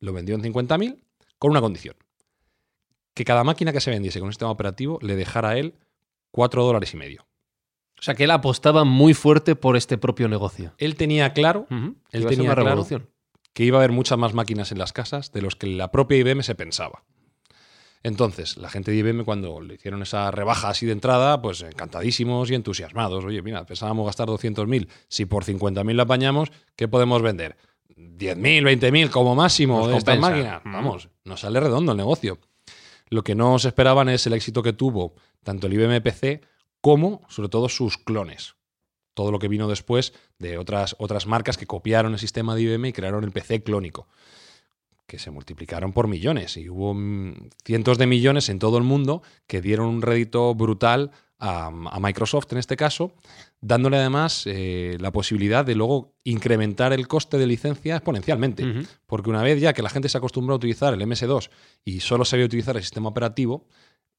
lo 0.00 0.12
vendió 0.12 0.34
en 0.34 0.42
50.000 0.42 1.04
con 1.38 1.52
una 1.52 1.60
condición. 1.60 1.94
Que 3.14 3.24
cada 3.24 3.44
máquina 3.44 3.72
que 3.72 3.80
se 3.80 3.92
vendiese 3.92 4.18
con 4.18 4.26
un 4.26 4.32
sistema 4.32 4.50
operativo 4.50 4.98
le 5.00 5.14
dejara 5.14 5.50
a 5.50 5.58
él 5.58 5.74
4 6.32 6.64
dólares 6.64 6.92
y 6.94 6.96
medio. 6.96 7.28
O 7.96 8.02
sea 8.02 8.16
que 8.16 8.24
él 8.24 8.32
apostaba 8.32 8.82
muy 8.82 9.14
fuerte 9.14 9.54
por 9.54 9.76
este 9.76 9.98
propio 9.98 10.26
negocio. 10.26 10.74
Él 10.78 10.96
tenía 10.96 11.32
claro, 11.32 11.68
él 12.10 12.26
tenía 12.26 12.46
una 12.46 12.54
claro 12.54 12.70
revolución. 12.70 13.08
que 13.52 13.62
iba 13.62 13.78
a 13.78 13.82
haber 13.82 13.92
muchas 13.92 14.18
más 14.18 14.34
máquinas 14.34 14.72
en 14.72 14.78
las 14.78 14.92
casas 14.92 15.30
de 15.30 15.42
los 15.42 15.54
que 15.54 15.68
la 15.68 15.92
propia 15.92 16.18
IBM 16.18 16.42
se 16.42 16.56
pensaba. 16.56 17.04
Entonces, 18.04 18.58
la 18.58 18.68
gente 18.68 18.90
de 18.90 18.98
IBM 18.98 19.24
cuando 19.24 19.62
le 19.62 19.74
hicieron 19.74 20.02
esa 20.02 20.30
rebaja 20.30 20.68
así 20.68 20.84
de 20.84 20.92
entrada, 20.92 21.40
pues 21.40 21.62
encantadísimos 21.62 22.50
y 22.50 22.54
entusiasmados. 22.54 23.24
Oye, 23.24 23.40
mira, 23.40 23.64
pensábamos 23.64 24.04
gastar 24.04 24.28
200.000, 24.28 24.88
si 25.08 25.24
por 25.24 25.44
50.000 25.44 25.94
la 25.94 26.02
apañamos, 26.02 26.52
¿qué 26.76 26.86
podemos 26.86 27.22
vender? 27.22 27.56
10.000, 27.96 28.36
20.000 28.78 29.10
como 29.10 29.34
máximo 29.34 29.78
Nos 29.78 29.88
de 29.88 29.96
estas 29.96 30.18
compensa. 30.18 30.36
máquinas. 30.36 30.64
Mm. 30.64 30.72
Vamos, 30.72 31.08
nos 31.24 31.40
sale 31.40 31.58
redondo 31.60 31.92
el 31.92 31.98
negocio. 31.98 32.38
Lo 33.08 33.24
que 33.24 33.34
no 33.34 33.58
se 33.58 33.68
esperaban 33.68 34.10
es 34.10 34.26
el 34.26 34.34
éxito 34.34 34.62
que 34.62 34.74
tuvo 34.74 35.14
tanto 35.42 35.66
el 35.66 35.72
IBM 35.72 36.02
PC 36.02 36.42
como, 36.82 37.22
sobre 37.30 37.48
todo, 37.48 37.70
sus 37.70 37.96
clones. 37.96 38.56
Todo 39.14 39.30
lo 39.32 39.38
que 39.38 39.48
vino 39.48 39.66
después 39.66 40.12
de 40.38 40.58
otras, 40.58 40.94
otras 40.98 41.26
marcas 41.26 41.56
que 41.56 41.66
copiaron 41.66 42.12
el 42.12 42.18
sistema 42.18 42.54
de 42.54 42.62
IBM 42.62 42.88
y 42.88 42.92
crearon 42.92 43.24
el 43.24 43.32
PC 43.32 43.62
clónico, 43.62 44.08
que 45.06 45.18
se 45.18 45.30
multiplicaron 45.30 45.92
por 45.92 46.08
millones. 46.08 46.56
Y 46.56 46.68
hubo 46.68 46.94
mm, 46.94 47.50
cientos 47.64 47.98
de 47.98 48.06
millones 48.06 48.48
en 48.48 48.58
todo 48.58 48.78
el 48.78 48.84
mundo 48.84 49.22
que 49.46 49.60
dieron 49.60 49.86
un 49.86 50.02
rédito 50.02 50.54
brutal 50.54 51.10
a, 51.38 51.66
a 51.66 52.00
Microsoft 52.00 52.52
en 52.52 52.58
este 52.58 52.76
caso, 52.76 53.12
dándole 53.60 53.96
además 53.96 54.44
eh, 54.46 54.96
la 55.00 55.10
posibilidad 55.10 55.64
de 55.64 55.74
luego 55.74 56.14
incrementar 56.24 56.92
el 56.92 57.08
coste 57.08 57.38
de 57.38 57.46
licencia 57.46 57.96
exponencialmente. 57.96 58.86
Porque 59.06 59.30
una 59.30 59.42
vez 59.42 59.60
ya 59.60 59.72
que 59.72 59.82
la 59.82 59.90
gente 59.90 60.08
se 60.08 60.18
acostumbró 60.18 60.54
a 60.54 60.56
utilizar 60.56 60.94
el 60.94 61.00
MS2 61.00 61.50
y 61.84 62.00
solo 62.00 62.24
sabía 62.24 62.46
utilizar 62.46 62.76
el 62.76 62.82
sistema 62.82 63.08
operativo, 63.08 63.66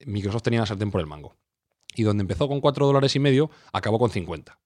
Microsoft 0.06 0.44
tenía 0.44 0.62
la 0.62 0.66
sartén 0.66 0.92
por 0.92 1.02
el 1.02 1.08
mango. 1.08 1.36
Y 1.96 2.04
donde 2.04 2.22
empezó 2.22 2.48
con 2.48 2.60
4 2.60 2.86
dólares 2.86 3.16
y 3.16 3.20
medio, 3.20 3.50
acabó 3.72 3.98
con 4.00 4.10
50. 4.10 4.60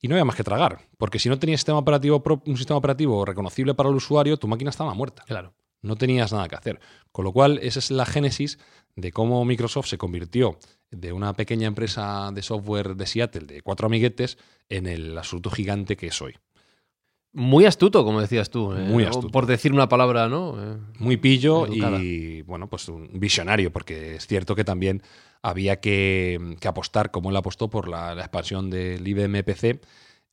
Y 0.00 0.08
no 0.08 0.14
había 0.14 0.24
más 0.24 0.36
que 0.36 0.44
tragar, 0.44 0.78
porque 0.98 1.18
si 1.18 1.28
no 1.28 1.38
tenías 1.38 1.60
sistema 1.60 1.78
operativo 1.78 2.22
un 2.46 2.56
sistema 2.56 2.76
operativo 2.78 3.24
reconocible 3.24 3.74
para 3.74 3.88
el 3.88 3.96
usuario, 3.96 4.36
tu 4.36 4.46
máquina 4.48 4.70
estaba 4.70 4.92
muerta. 4.94 5.22
Claro. 5.26 5.54
No 5.82 5.96
tenías 5.96 6.32
nada 6.32 6.48
que 6.48 6.56
hacer. 6.56 6.80
Con 7.12 7.24
lo 7.24 7.32
cual, 7.32 7.58
esa 7.62 7.78
es 7.78 7.90
la 7.90 8.06
génesis 8.06 8.58
de 8.94 9.12
cómo 9.12 9.44
Microsoft 9.44 9.86
se 9.86 9.98
convirtió 9.98 10.58
de 10.90 11.12
una 11.12 11.32
pequeña 11.34 11.66
empresa 11.66 12.30
de 12.32 12.42
software 12.42 12.94
de 12.96 13.06
Seattle 13.06 13.46
de 13.46 13.62
cuatro 13.62 13.86
amiguetes 13.86 14.38
en 14.68 14.86
el 14.86 15.16
absoluto 15.16 15.50
gigante 15.50 15.96
que 15.96 16.08
es 16.08 16.20
hoy. 16.22 16.34
Muy 17.32 17.66
astuto, 17.66 18.02
como 18.04 18.20
decías 18.20 18.48
tú. 18.48 18.72
eh, 18.72 18.78
Muy 18.84 19.04
astuto. 19.04 19.28
Por 19.28 19.44
decir 19.44 19.72
una 19.72 19.88
palabra, 19.88 20.26
¿no? 20.28 20.54
Eh, 20.58 20.78
muy 20.98 21.18
pillo 21.18 21.66
Educada. 21.66 21.98
y 22.02 22.40
bueno, 22.42 22.66
pues 22.66 22.88
un 22.88 23.10
visionario, 23.12 23.70
porque 23.70 24.16
es 24.16 24.26
cierto 24.26 24.54
que 24.56 24.64
también 24.64 25.02
había 25.46 25.78
que, 25.80 26.56
apostar, 26.64 27.12
como 27.12 27.30
él 27.30 27.36
apostó, 27.36 27.70
por 27.70 27.88
la, 27.88 28.16
la 28.16 28.22
expansión 28.22 28.68
del 28.68 29.06
IBM 29.06 29.44
PC 29.44 29.80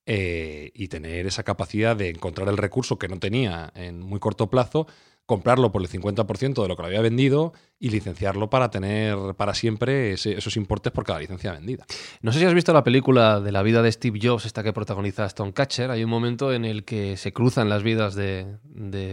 eh, 0.07 0.71
y 0.73 0.87
tener 0.87 1.27
esa 1.27 1.43
capacidad 1.43 1.95
de 1.95 2.09
encontrar 2.09 2.49
el 2.49 2.57
recurso 2.57 2.97
que 2.97 3.07
no 3.07 3.19
tenía 3.19 3.71
en 3.75 3.99
muy 3.99 4.19
corto 4.19 4.49
plazo, 4.49 4.87
comprarlo 5.25 5.71
por 5.71 5.81
el 5.81 5.89
50% 5.89 6.61
de 6.61 6.67
lo 6.67 6.75
que 6.75 6.81
lo 6.81 6.87
había 6.87 7.01
vendido 7.01 7.53
y 7.79 7.89
licenciarlo 7.89 8.49
para 8.49 8.69
tener 8.69 9.17
para 9.35 9.53
siempre 9.53 10.13
esos 10.13 10.57
importes 10.57 10.91
por 10.91 11.05
cada 11.05 11.19
licencia 11.19 11.51
vendida. 11.51 11.85
No 12.21 12.31
sé 12.31 12.39
si 12.39 12.45
has 12.45 12.53
visto 12.53 12.73
la 12.73 12.83
película 12.83 13.39
de 13.39 13.51
la 13.51 13.61
vida 13.61 13.81
de 13.81 13.91
Steve 13.91 14.19
Jobs, 14.21 14.45
esta 14.45 14.63
que 14.63 14.73
protagoniza 14.73 15.25
Stone 15.25 15.53
Catcher. 15.53 15.91
Hay 15.91 16.03
un 16.03 16.09
momento 16.09 16.53
en 16.53 16.65
el 16.65 16.83
que 16.83 17.17
se 17.17 17.33
cruzan 17.33 17.69
las 17.69 17.83
vidas 17.83 18.15
de, 18.15 18.57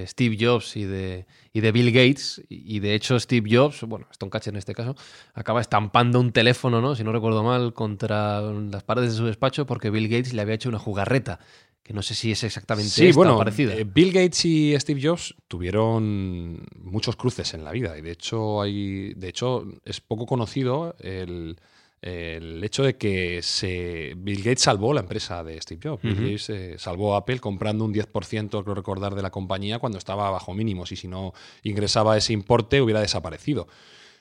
Steve 0.07 0.37
Jobs 0.41 0.77
y 0.77 0.85
de, 0.85 1.27
y 1.53 1.61
de 1.61 1.73
Bill 1.73 1.93
Gates. 1.93 2.43
Y 2.49 2.61
y 2.71 2.79
de 2.79 2.95
hecho, 2.95 3.19
Steve 3.19 3.51
Jobs, 3.53 3.83
bueno, 3.83 4.07
Stone 4.13 4.31
Catcher 4.31 4.55
en 4.55 4.59
este 4.59 4.75
caso, 4.75 4.95
acaba 5.35 5.61
estampando 5.61 6.21
un 6.21 6.31
teléfono, 6.31 6.81
¿no? 6.81 6.95
Si 6.95 7.03
no 7.03 7.11
recuerdo 7.11 7.43
mal, 7.43 7.75
contra 7.75 8.41
las 8.41 8.85
paredes 8.85 9.11
de 9.11 9.17
su 9.19 9.27
despacho 9.27 9.67
porque 9.67 9.91
Bill 9.91 10.09
Gates 10.09 10.33
le 10.33 10.41
había 10.41 10.55
hecho 10.55 10.69
una 10.69 10.79
jugarreta. 10.79 11.41
Que 11.83 11.93
no 11.95 12.03
sé 12.03 12.15
si 12.15 12.31
es 12.31 12.45
exactamente 12.45 12.91
Sí, 12.91 13.07
esta 13.09 13.17
bueno, 13.17 13.37
parecida. 13.39 13.75
eh, 13.75 13.85
Bill 13.85 14.13
Gates 14.13 14.45
y 14.45 14.79
Steve 14.79 15.01
Jobs 15.03 15.35
tuvieron 15.49 16.65
muchos 16.77 17.17
cruces 17.17 17.55
en 17.55 17.65
la 17.65 17.73
vida 17.73 17.99
y 17.99 18.03
de 18.03 18.13
hecho 18.13 18.61
hay, 18.63 19.15
de 19.15 19.29
hecho 19.29 19.65
es 19.85 20.01
poco 20.01 20.27
conocido 20.27 20.95
el, 21.01 21.57
el 22.03 22.63
hecho 22.63 22.83
de 22.85 22.97
que 22.97 23.41
se, 23.43 24.13
Bill 24.17 24.43
Gates 24.43 24.63
salvó 24.63 24.93
la 24.95 25.01
empresa 25.01 25.43
de 25.43 25.61
Steve 25.61 25.81
Jobs. 25.83 26.03
Bill. 26.03 26.15
Gates 26.15 26.51
eh, 26.51 26.75
salvó 26.79 27.15
a 27.15 27.19
Apple 27.19 27.41
comprando 27.41 27.85
un 27.85 27.93
10%, 27.95 28.63
creo 28.63 28.75
recordar, 28.75 29.15
de 29.15 29.23
la 29.23 29.31
compañía 29.31 29.79
cuando 29.79 29.99
estaba 29.99 30.31
bajo 30.31 30.55
mínimos 30.55 30.93
y 30.93 30.97
si 30.97 31.09
no 31.09 31.33
ingresaba 31.63 32.17
ese 32.17 32.33
importe 32.33 32.81
hubiera 32.83 33.01
desaparecido. 33.01 33.69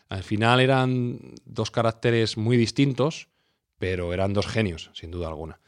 Al 0.07 0.23
final 0.23 0.59
eran 0.59 1.19
dos 1.45 1.69
caracteres 1.71 2.35
muy 2.35 2.57
distintos, 2.57 3.27
pero 3.77 4.11
eran 4.13 4.33
dos 4.33 4.47
genios, 4.47 4.89
sin 4.93 5.11
duda 5.11 5.27
alguna. 5.27 5.59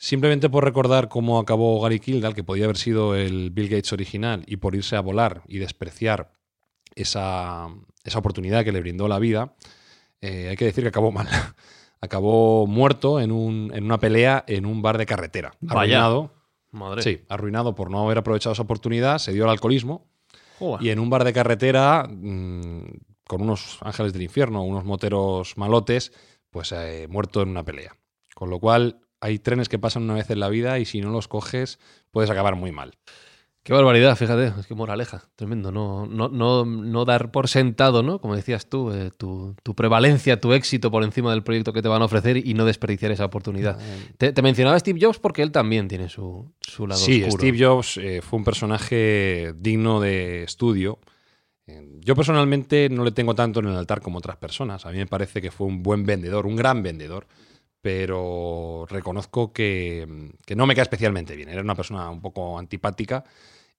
Simplemente 0.00 0.48
por 0.48 0.64
recordar 0.64 1.08
cómo 1.08 1.38
acabó 1.40 1.80
Gary 1.80 1.98
Kildall, 2.00 2.34
que 2.34 2.44
podía 2.44 2.64
haber 2.64 2.76
sido 2.76 3.14
el 3.16 3.50
Bill 3.50 3.68
Gates 3.68 3.92
original, 3.92 4.44
y 4.46 4.56
por 4.58 4.74
irse 4.76 4.94
a 4.96 5.00
volar 5.00 5.42
y 5.48 5.58
despreciar 5.58 6.32
esa, 6.94 7.68
esa 8.04 8.18
oportunidad 8.18 8.64
que 8.64 8.72
le 8.72 8.80
brindó 8.80 9.08
la 9.08 9.18
vida, 9.18 9.54
eh, 10.20 10.48
hay 10.50 10.56
que 10.56 10.64
decir 10.66 10.84
que 10.84 10.88
acabó 10.88 11.10
mal. 11.12 11.26
acabó 12.00 12.66
muerto 12.68 13.20
en, 13.20 13.32
un- 13.32 13.72
en 13.74 13.84
una 13.84 13.98
pelea 13.98 14.44
en 14.46 14.66
un 14.66 14.82
bar 14.82 14.98
de 14.98 15.06
carretera. 15.06 15.52
Arruinado. 15.68 16.32
Madre. 16.70 17.02
Sí, 17.02 17.22
arruinado 17.28 17.74
por 17.74 17.90
no 17.90 18.04
haber 18.04 18.18
aprovechado 18.18 18.52
esa 18.52 18.62
oportunidad, 18.62 19.18
se 19.18 19.32
dio 19.32 19.44
al 19.44 19.50
alcoholismo 19.50 20.06
Joder. 20.58 20.86
y 20.86 20.90
en 20.90 20.98
un 21.00 21.08
bar 21.10 21.24
de 21.24 21.32
carretera, 21.32 22.06
mm, 22.08 22.82
con 23.26 23.42
unos 23.42 23.78
ángeles 23.80 24.12
del 24.12 24.22
infierno, 24.22 24.62
unos 24.62 24.84
moteros 24.84 25.56
malotes, 25.56 26.12
pues 26.50 26.70
eh, 26.72 27.06
muerto 27.10 27.42
en 27.42 27.48
una 27.48 27.64
pelea. 27.64 27.96
Con 28.34 28.50
lo 28.50 28.60
cual, 28.60 29.00
hay 29.20 29.38
trenes 29.38 29.68
que 29.68 29.78
pasan 29.78 30.04
una 30.04 30.14
vez 30.14 30.30
en 30.30 30.40
la 30.40 30.48
vida 30.48 30.78
y 30.78 30.84
si 30.84 31.00
no 31.00 31.10
los 31.10 31.28
coges, 31.28 31.78
puedes 32.10 32.30
acabar 32.30 32.56
muy 32.56 32.72
mal. 32.72 32.92
Qué 33.64 33.74
barbaridad, 33.74 34.16
fíjate, 34.16 34.58
es 34.58 34.66
que 34.66 34.74
moraleja, 34.74 35.28
tremendo. 35.36 35.70
No, 35.70 36.06
no, 36.06 36.28
no, 36.30 36.64
no 36.64 37.04
dar 37.04 37.30
por 37.30 37.48
sentado, 37.48 38.02
¿no? 38.02 38.18
Como 38.18 38.34
decías 38.34 38.66
tú, 38.70 38.90
eh, 38.92 39.10
tu, 39.14 39.56
tu 39.62 39.74
prevalencia, 39.74 40.40
tu 40.40 40.54
éxito 40.54 40.90
por 40.90 41.02
encima 41.04 41.32
del 41.32 41.42
proyecto 41.42 41.74
que 41.74 41.82
te 41.82 41.88
van 41.88 42.00
a 42.00 42.06
ofrecer 42.06 42.38
y 42.38 42.54
no 42.54 42.64
desperdiciar 42.64 43.12
esa 43.12 43.26
oportunidad. 43.26 43.78
Te, 44.16 44.32
te 44.32 44.40
mencionaba 44.40 44.78
Steve 44.78 44.98
Jobs 45.02 45.18
porque 45.18 45.42
él 45.42 45.52
también 45.52 45.86
tiene 45.86 46.08
su, 46.08 46.50
su 46.62 46.86
lado 46.86 46.98
Sí, 46.98 47.22
oscuro. 47.24 47.42
Steve 47.42 47.58
Jobs 47.62 47.96
eh, 47.98 48.22
fue 48.22 48.38
un 48.38 48.44
personaje 48.44 49.52
digno 49.58 50.00
de 50.00 50.44
estudio. 50.44 50.98
Eh, 51.66 51.86
Yo 52.00 52.14
personalmente 52.16 52.88
no 52.88 53.04
le 53.04 53.10
tengo 53.12 53.34
tanto 53.34 53.60
en 53.60 53.66
el 53.66 53.76
altar 53.76 54.00
como 54.00 54.16
otras 54.18 54.38
personas. 54.38 54.86
A 54.86 54.92
mí 54.92 54.96
me 54.96 55.06
parece 55.06 55.42
que 55.42 55.50
fue 55.50 55.66
un 55.66 55.82
buen 55.82 56.06
vendedor, 56.06 56.46
un 56.46 56.56
gran 56.56 56.82
vendedor, 56.82 57.26
pero 57.88 58.84
reconozco 58.90 59.50
que, 59.50 60.06
que 60.44 60.54
no 60.54 60.66
me 60.66 60.74
cae 60.74 60.82
especialmente 60.82 61.34
bien. 61.36 61.48
Era 61.48 61.62
una 61.62 61.74
persona 61.74 62.10
un 62.10 62.20
poco 62.20 62.58
antipática 62.58 63.24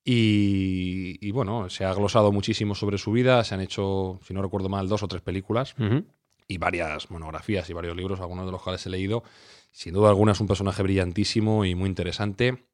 y, 0.04 1.16
y, 1.22 1.30
bueno, 1.30 1.70
se 1.70 1.86
ha 1.86 1.94
glosado 1.94 2.32
muchísimo 2.32 2.74
sobre 2.74 2.98
su 2.98 3.12
vida. 3.12 3.44
Se 3.44 3.54
han 3.54 3.62
hecho, 3.62 4.20
si 4.26 4.34
no 4.34 4.42
recuerdo 4.42 4.68
mal, 4.68 4.90
dos 4.90 5.04
o 5.04 5.08
tres 5.08 5.22
películas 5.22 5.76
Ujú. 5.78 6.06
y 6.48 6.58
varias 6.58 7.12
monografías 7.12 7.70
y 7.70 7.74
varios 7.74 7.96
libros, 7.96 8.20
algunos 8.20 8.48
de 8.48 8.52
los 8.52 8.64
cuales 8.64 8.84
he 8.88 8.90
leído. 8.90 9.22
Sin 9.72 9.94
duda 9.94 10.10
alguna 10.10 10.32
es 10.32 10.40
un 10.42 10.48
personaje 10.48 10.82
brillantísimo 10.82 11.64
y 11.66 11.76
muy 11.76 11.88
interesante. 11.88 12.66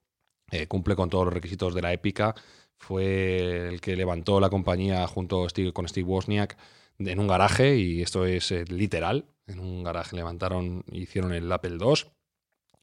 Eh, 0.51 0.67
cumple 0.67 0.95
con 0.95 1.09
todos 1.09 1.25
los 1.25 1.33
requisitos 1.33 1.75
de 1.75 1.81
la 1.81 1.91
épica. 1.91 2.33
Fue 2.77 3.67
el 3.67 3.81
que 3.81 3.97
levantó 3.97 4.39
la 4.39 4.49
compañía 4.49 5.05
junto 5.05 5.49
Steve- 5.49 5.73
con 5.73 5.85
Steve 5.89 6.07
Wozniak 6.07 6.55
en 6.99 7.19
un 7.19 7.27
garaje, 7.27 7.75
y 7.75 8.01
esto 8.01 8.25
es 8.25 8.53
eh, 8.53 8.63
literal. 8.69 9.25
En 9.47 9.59
un 9.59 9.83
garaje 9.83 10.15
levantaron 10.15 10.83
e 10.91 10.99
hicieron 10.99 11.33
el 11.33 11.51
Apple 11.51 11.77
II. 11.79 12.09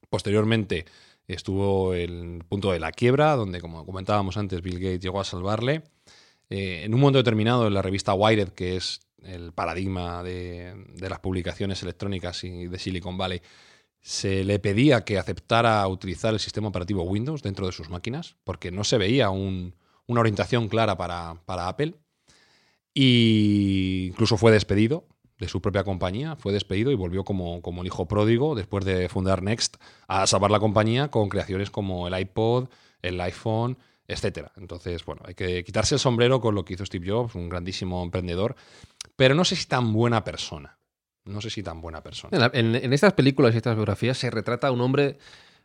Posteriormente 0.09 0.85
estuvo 1.27 1.95
el 1.95 2.45
punto 2.49 2.73
de 2.73 2.81
la 2.81 2.93
quiebra, 2.93 3.35
donde, 3.37 3.61
como 3.61 3.85
comentábamos 3.85 4.37
antes, 4.37 4.63
Bill 4.63 4.79
Gates 4.79 5.01
llegó 5.01 5.21
a 5.21 5.25
salvarle. 5.25 5.83
Eh, 6.51 6.83
en 6.85 6.95
un 6.95 7.01
momento 7.01 7.19
determinado, 7.19 7.67
en 7.67 7.75
la 7.75 7.83
revista 7.83 8.15
Wired, 8.15 8.51
que 8.51 8.77
es 8.77 9.01
el 9.23 9.53
paradigma 9.53 10.23
de, 10.23 10.75
las 10.99 11.21
publicaciones 11.21 11.83
electrónicas 11.83 12.43
de 12.43 12.79
Silicon 12.79 13.17
Valley, 13.17 13.41
se 14.01 14.45
le 14.45 14.59
pedía 14.59 15.05
que 15.05 15.19
aceptara 15.19 15.87
utilizar 15.87 16.35
el 16.35 16.41
sistema 16.41 16.69
operativo 16.69 17.05
Windows 17.05 17.43
dentro 17.43 17.67
de 17.67 17.73
sus 17.73 17.89
máquinas, 17.89 18.37
porque 18.45 18.71
no 18.73 18.83
se 18.85 18.99
veía 18.99 19.31
un- 19.31 19.75
una 20.07 20.21
orientación 20.21 20.69
clara 20.69 20.97
para, 20.97 21.41
para 21.47 21.69
Apple. 21.69 21.95
Y 22.95 24.07
incluso 24.09 24.37
fue 24.37 24.53
despedido 24.53 25.07
de 25.43 25.49
su 25.49 25.61
propia 25.61 25.83
compañía, 25.83 26.37
fue 26.37 26.53
despedido 26.53 26.93
y 26.93 26.95
volvió 26.95 27.25
como, 27.25 27.61
como 27.63 27.81
el 27.81 27.89
hijo 27.89 28.07
pródigo 28.07 28.55
después 28.55 28.85
de 28.85 29.09
fundar 29.09 29.43
Next 29.43 29.77
a 30.07 30.25
salvar 30.29 30.53
la 30.53 30.61
compañía 30.61 31.09
con 31.09 31.29
creaciones 31.29 31.69
como 31.69 32.07
el 32.07 32.17
iPod, 32.17 32.69
el 33.03 33.21
iPhone, 33.21 33.77
etcétera. 34.07 34.53
Entonces, 34.57 35.05
bueno, 35.05 35.23
hay 35.25 35.35
que 35.35 35.65
quitarse 35.65 35.97
el 35.97 35.99
sombrero 35.99 36.41
con 36.41 36.55
lo 36.55 36.65
que 36.65 36.75
hizo 36.75 36.87
Steve 36.87 37.11
Jobs, 37.11 37.35
un 37.35 37.49
grandísimo 37.49 38.05
emprendedor, 38.05 38.55
pero 39.17 39.35
no 39.35 39.45
sé 39.45 39.57
si 39.57 39.67
tan 39.67 39.93
buena 39.93 40.23
persona. 40.23 40.79
No 41.25 41.41
sé 41.41 41.51
si 41.51 41.65
tan 41.65 41.81
buena 41.81 42.05
persona. 42.05 42.51
En, 42.53 42.77
en 42.77 42.93
estas 42.93 43.13
películas 43.13 43.53
y 43.53 43.57
estas 43.57 43.75
biografías 43.75 44.19
se 44.19 44.31
retrata 44.31 44.69
a 44.69 44.71
un 44.71 44.81
hombre 44.81 45.19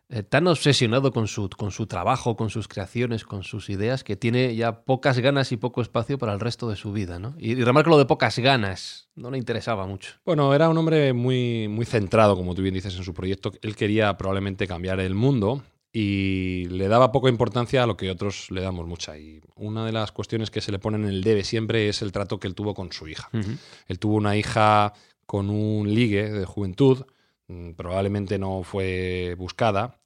eh, 0.10 0.24
tan 0.24 0.48
obsesionado 0.48 1.12
con 1.12 1.28
su, 1.28 1.50
con 1.50 1.72
su 1.72 1.88
trabajo, 1.88 2.36
con 2.36 2.50
sus 2.50 2.68
creaciones, 2.68 3.24
con 3.24 3.44
sus 3.44 3.70
ideas, 3.70 4.04
que 4.04 4.16
tiene 4.16 4.56
ya 4.56 4.84
pocas 4.84 5.20
ganas 5.20 5.52
y 5.52 5.58
poco 5.58 5.82
espacio 5.82 6.18
para 6.18 6.34
el 6.34 6.40
resto 6.40 6.70
de 6.70 6.76
su 6.76 6.92
vida. 6.92 7.20
¿no? 7.20 7.36
Y, 7.38 7.52
y 7.52 7.64
remarco 7.64 7.90
lo 7.90 7.98
de 7.98 8.06
pocas 8.06 8.40
ganas, 8.40 9.10
no 9.16 9.32
le 9.32 9.38
interesaba 9.38 9.86
mucho. 9.86 10.14
Bueno, 10.26 10.54
era 10.54 10.70
un 10.70 10.78
hombre 10.78 11.14
muy, 11.14 11.68
muy 11.68 11.86
centrado, 11.86 12.36
como 12.36 12.56
tú 12.56 12.62
bien 12.62 12.74
dices, 12.74 12.96
en 12.96 13.04
su 13.04 13.14
proyecto. 13.14 13.52
Él 13.62 13.76
quería 13.76 14.16
probablemente 14.18 14.68
cambiar 14.68 15.00
el 15.00 15.14
mundo 15.14 15.64
y 16.00 16.66
le 16.70 16.88
daba 16.88 17.12
poca 17.12 17.28
importancia 17.28 17.82
a 17.82 17.88
lo 17.88 17.98
que 17.98 18.12
otros 18.12 18.52
le 18.52 18.62
damos 18.62 18.86
mucha. 18.86 19.18
Y 19.18 19.42
una 19.56 19.84
de 19.84 19.92
las 19.92 20.12
cuestiones 20.12 20.52
que 20.52 20.62
se 20.62 20.72
le 20.72 20.80
pone 20.80 20.98
en 20.98 21.06
el 21.06 21.24
debe 21.24 21.44
siempre 21.44 21.90
es 21.90 22.02
el 22.02 22.12
trato 22.12 22.40
que 22.40 22.48
él 22.48 22.56
tuvo 22.56 22.74
con 22.74 22.92
su 22.92 23.08
hija. 23.08 23.30
Él 23.88 23.98
tuvo 24.00 24.16
una 24.16 24.38
hija 24.38 24.94
con 25.26 25.50
un 25.50 25.94
ligue 25.94 26.30
de 26.30 26.46
juventud, 26.46 27.06
mm, 27.48 27.72
probablemente 27.72 28.38
no 28.38 28.64
fue 28.64 29.36
buscada, 29.40 29.97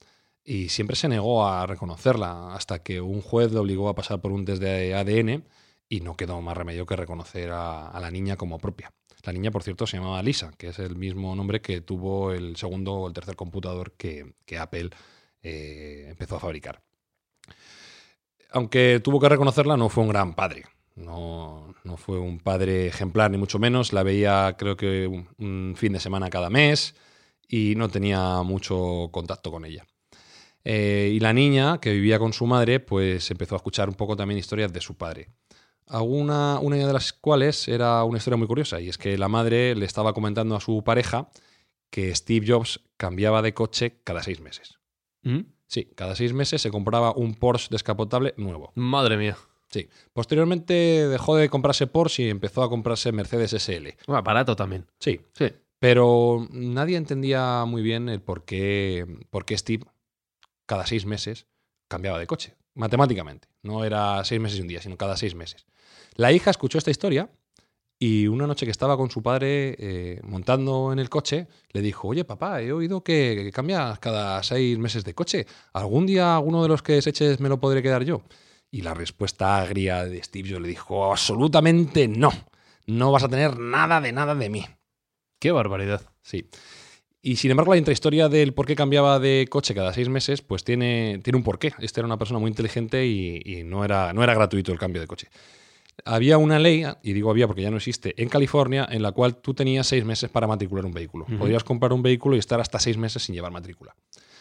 y 0.43 0.69
siempre 0.69 0.95
se 0.95 1.07
negó 1.07 1.45
a 1.45 1.65
reconocerla 1.67 2.53
hasta 2.55 2.81
que 2.83 3.01
un 3.01 3.21
juez 3.21 3.51
le 3.51 3.59
obligó 3.59 3.89
a 3.89 3.95
pasar 3.95 4.21
por 4.21 4.31
un 4.31 4.45
test 4.45 4.61
de 4.61 4.95
ADN 4.95 5.45
y 5.87 6.01
no 6.01 6.15
quedó 6.15 6.41
más 6.41 6.57
remedio 6.57 6.85
que 6.85 6.95
reconocer 6.95 7.51
a, 7.51 7.97
la 7.99 8.11
niña 8.11 8.37
como 8.37 8.57
propia. 8.59 8.91
La 9.23 9.33
niña, 9.33 9.51
por 9.51 9.61
cierto, 9.61 9.85
se 9.85 9.97
llamaba 9.97 10.23
Lisa, 10.23 10.51
que 10.57 10.69
es 10.69 10.79
el 10.79 10.95
mismo 10.95 11.35
nombre 11.35 11.61
que 11.61 11.81
tuvo 11.81 12.31
el 12.31 12.55
segundo 12.55 12.93
o 12.93 13.07
el 13.07 13.13
tercer 13.13 13.35
computador 13.35 13.91
que, 13.91 14.33
Apple 14.57 14.89
eh, 15.43 16.07
empezó 16.09 16.37
a 16.37 16.39
fabricar. 16.39 16.81
Aunque 18.51 18.99
tuvo 19.03 19.19
que 19.19 19.29
reconocerla, 19.29 19.77
no 19.77 19.89
fue 19.89 20.03
un 20.03 20.09
gran 20.09 20.33
padre. 20.33 20.63
No, 20.95 21.75
fue 21.97 22.19
un 22.19 22.39
padre 22.39 22.87
ejemplar, 22.87 23.29
ni 23.29 23.37
mucho 23.37 23.59
menos. 23.59 23.93
La 23.93 24.03
veía, 24.03 24.55
creo 24.57 24.75
que, 24.75 25.07
un 25.07 25.73
fin 25.77 25.93
de 25.93 25.99
semana 25.99 26.29
cada 26.29 26.49
mes 26.49 26.95
y 27.47 27.75
no 27.75 27.89
tenía 27.89 28.41
mucho 28.43 29.09
contacto 29.11 29.51
con 29.51 29.65
ella. 29.65 29.85
Eh, 30.63 31.11
y 31.13 31.19
la 31.19 31.33
niña, 31.33 31.79
que 31.79 31.91
vivía 31.91 32.19
con 32.19 32.33
su 32.33 32.45
madre, 32.45 32.79
pues 32.79 33.29
empezó 33.31 33.55
a 33.55 33.57
escuchar 33.57 33.89
un 33.89 33.95
poco 33.95 34.15
también 34.15 34.37
historias 34.37 34.71
de 34.71 34.81
su 34.81 34.95
padre. 34.95 35.29
Alguna, 35.87 36.59
una 36.59 36.75
de 36.77 36.93
las 36.93 37.11
cuales 37.13 37.67
era 37.67 38.03
una 38.03 38.17
historia 38.17 38.37
muy 38.37 38.47
curiosa, 38.47 38.79
y 38.79 38.87
es 38.89 38.97
que 38.97 39.17
la 39.17 39.27
madre 39.27 39.75
le 39.75 39.85
estaba 39.85 40.13
comentando 40.13 40.55
a 40.55 40.61
su 40.61 40.83
pareja 40.83 41.29
que 41.89 42.15
Steve 42.15 42.45
Jobs 42.47 42.79
cambiaba 42.97 43.41
de 43.41 43.53
coche 43.53 43.99
cada 44.03 44.23
seis 44.23 44.39
meses. 44.39 44.79
¿Mm? 45.23 45.39
Sí, 45.67 45.89
cada 45.95 46.15
seis 46.15 46.31
meses 46.33 46.61
se 46.61 46.69
compraba 46.71 47.13
un 47.15 47.35
Porsche 47.35 47.67
descapotable 47.71 48.33
nuevo. 48.37 48.71
Madre 48.75 49.17
mía. 49.17 49.37
Sí. 49.69 49.87
Posteriormente 50.13 50.73
dejó 51.07 51.35
de 51.35 51.49
comprarse 51.49 51.87
Porsche 51.87 52.23
y 52.23 52.29
empezó 52.29 52.61
a 52.63 52.69
comprarse 52.69 53.11
Mercedes 53.11 53.53
SL. 53.53 53.95
Un 54.07 54.15
aparato 54.15 54.55
también. 54.55 54.85
Sí, 54.99 55.21
Sí. 55.33 55.47
pero 55.79 56.47
nadie 56.51 56.95
entendía 56.97 57.63
muy 57.65 57.81
bien 57.81 58.07
el 58.09 58.21
por 58.21 58.43
qué, 58.45 59.05
por 59.29 59.45
qué 59.45 59.57
Steve 59.57 59.85
cada 60.71 60.85
seis 60.85 61.05
meses 61.05 61.47
cambiaba 61.89 62.17
de 62.17 62.25
coche, 62.25 62.55
matemáticamente. 62.75 63.49
No 63.61 63.83
era 63.83 64.23
seis 64.23 64.39
meses 64.39 64.57
y 64.57 64.61
un 64.61 64.69
día, 64.69 64.81
sino 64.81 64.95
cada 64.95 65.17
seis 65.17 65.35
meses. 65.35 65.65
La 66.15 66.31
hija 66.31 66.49
escuchó 66.49 66.77
esta 66.77 66.91
historia 66.91 67.29
y 67.99 68.27
una 68.27 68.47
noche 68.47 68.65
que 68.65 68.71
estaba 68.71 68.95
con 68.95 69.11
su 69.11 69.21
padre 69.21 69.75
eh, 69.77 70.21
montando 70.23 70.93
en 70.93 70.99
el 70.99 71.09
coche, 71.09 71.49
le 71.73 71.81
dijo, 71.81 72.07
oye 72.07 72.23
papá, 72.23 72.61
he 72.61 72.71
oído 72.71 73.03
que, 73.03 73.41
que 73.43 73.51
cambias 73.51 73.99
cada 73.99 74.41
seis 74.43 74.77
meses 74.77 75.03
de 75.03 75.13
coche. 75.13 75.45
¿Algún 75.73 76.05
día 76.05 76.37
alguno 76.37 76.63
de 76.63 76.69
los 76.69 76.81
que 76.81 76.93
deseches 76.93 77.41
me 77.41 77.49
lo 77.49 77.59
podré 77.59 77.83
quedar 77.83 78.05
yo? 78.05 78.21
Y 78.71 78.83
la 78.83 78.93
respuesta 78.93 79.59
agria 79.59 80.05
de 80.05 80.23
Steve 80.23 80.51
Jobs 80.51 80.61
le 80.61 80.69
dijo, 80.69 81.11
absolutamente 81.11 82.07
no. 82.07 82.31
No 82.87 83.11
vas 83.11 83.23
a 83.23 83.27
tener 83.27 83.59
nada 83.59 83.99
de 83.99 84.13
nada 84.13 84.35
de 84.35 84.49
mí. 84.49 84.65
Qué 85.37 85.51
barbaridad. 85.51 86.01
Sí. 86.21 86.49
Y 87.21 87.35
sin 87.35 87.51
embargo, 87.51 87.73
la 87.73 87.77
intrahistoria 87.77 88.29
del 88.29 88.53
por 88.53 88.65
qué 88.65 88.75
cambiaba 88.75 89.19
de 89.19 89.47
coche 89.49 89.75
cada 89.75 89.93
seis 89.93 90.09
meses, 90.09 90.41
pues 90.41 90.63
tiene, 90.63 91.19
tiene 91.23 91.37
un 91.37 91.43
porqué. 91.43 91.73
Este 91.79 91.99
era 91.99 92.07
una 92.07 92.17
persona 92.17 92.39
muy 92.39 92.49
inteligente 92.49 93.05
y, 93.05 93.41
y 93.45 93.63
no, 93.63 93.85
era, 93.85 94.11
no 94.11 94.23
era 94.23 94.33
gratuito 94.33 94.71
el 94.71 94.79
cambio 94.79 95.01
de 95.01 95.07
coche. 95.07 95.27
Había 96.03 96.39
una 96.39 96.57
ley, 96.57 96.83
y 97.03 97.13
digo 97.13 97.29
había 97.29 97.45
porque 97.45 97.61
ya 97.61 97.69
no 97.69 97.77
existe, 97.77 98.15
en 98.19 98.27
California, 98.27 98.87
en 98.89 99.03
la 99.03 99.11
cual 99.11 99.35
tú 99.35 99.53
tenías 99.53 99.85
seis 99.85 100.03
meses 100.03 100.31
para 100.31 100.47
matricular 100.47 100.85
un 100.85 100.93
vehículo. 100.93 101.25
Ujú. 101.25 101.37
Podías 101.37 101.63
comprar 101.63 101.93
un 101.93 102.01
vehículo 102.01 102.35
y 102.35 102.39
estar 102.39 102.59
hasta 102.59 102.79
seis 102.79 102.97
meses 102.97 103.21
sin 103.21 103.35
llevar 103.35 103.51
matrícula. 103.51 103.95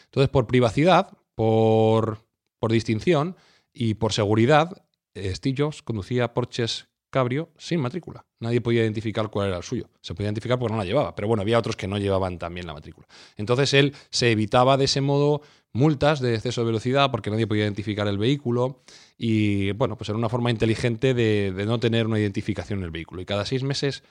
Entonces, 0.05 0.31
por 0.31 0.47
privacidad, 0.47 1.11
por, 1.35 2.25
por 2.59 2.73
distinción 2.73 3.37
y 3.75 3.95
por 3.95 4.13
seguridad, 4.15 4.87
eh, 5.15 5.35
Steve 5.35 5.57
Jobs 5.59 5.83
conducía 5.83 6.33
Porsches 6.33 6.89
Cabrio 7.11 7.51
sin 7.59 7.81
matrícula. 7.81 8.25
Nadie 8.39 8.61
podía 8.61 8.83
identificar 8.83 9.29
cuál 9.31 9.49
era 9.49 9.57
el 9.57 9.63
suyo. 9.65 9.91
Se 10.01 10.15
podía 10.15 10.29
identificar 10.29 10.59
porque 10.59 10.73
no 10.73 10.79
la 10.79 10.85
llevaba, 10.85 11.15
pero 11.15 11.27
bueno, 11.29 11.43
había 11.43 11.59
otros 11.59 11.77
que 11.77 11.89
no 11.89 11.99
llevaban 11.99 12.39
también 12.39 12.67
la 12.67 12.73
matrícula. 12.73 13.07
Entonces 13.37 13.75
él 13.75 13.95
se 14.11 14.31
evitaba 14.31 14.77
de 14.77 14.85
ese 14.85 15.01
modo 15.01 15.43
multas 15.73 16.21
de 16.21 16.35
exceso 16.35 16.63
de 16.63 16.67
velocidad 16.67 17.11
porque 17.11 17.31
nadie 17.31 17.47
podía 17.47 17.65
identificar 17.65 18.07
el 18.09 18.19
vehículo 18.19 18.83
y 19.19 19.73
bueno, 19.73 19.97
pues 19.97 20.09
era 20.09 20.19
una 20.19 20.29
forma 20.29 20.51
inteligente 20.51 21.13
de, 21.13 21.53
no 21.67 21.79
tener 21.81 22.07
una 22.07 22.19
identificación 22.19 22.79
en 22.79 22.87
el 22.87 22.91
vehículo. 22.91 23.21
Y 23.21 23.27
cada 23.27 23.45
seis 23.45 23.63
meses, 23.63 24.03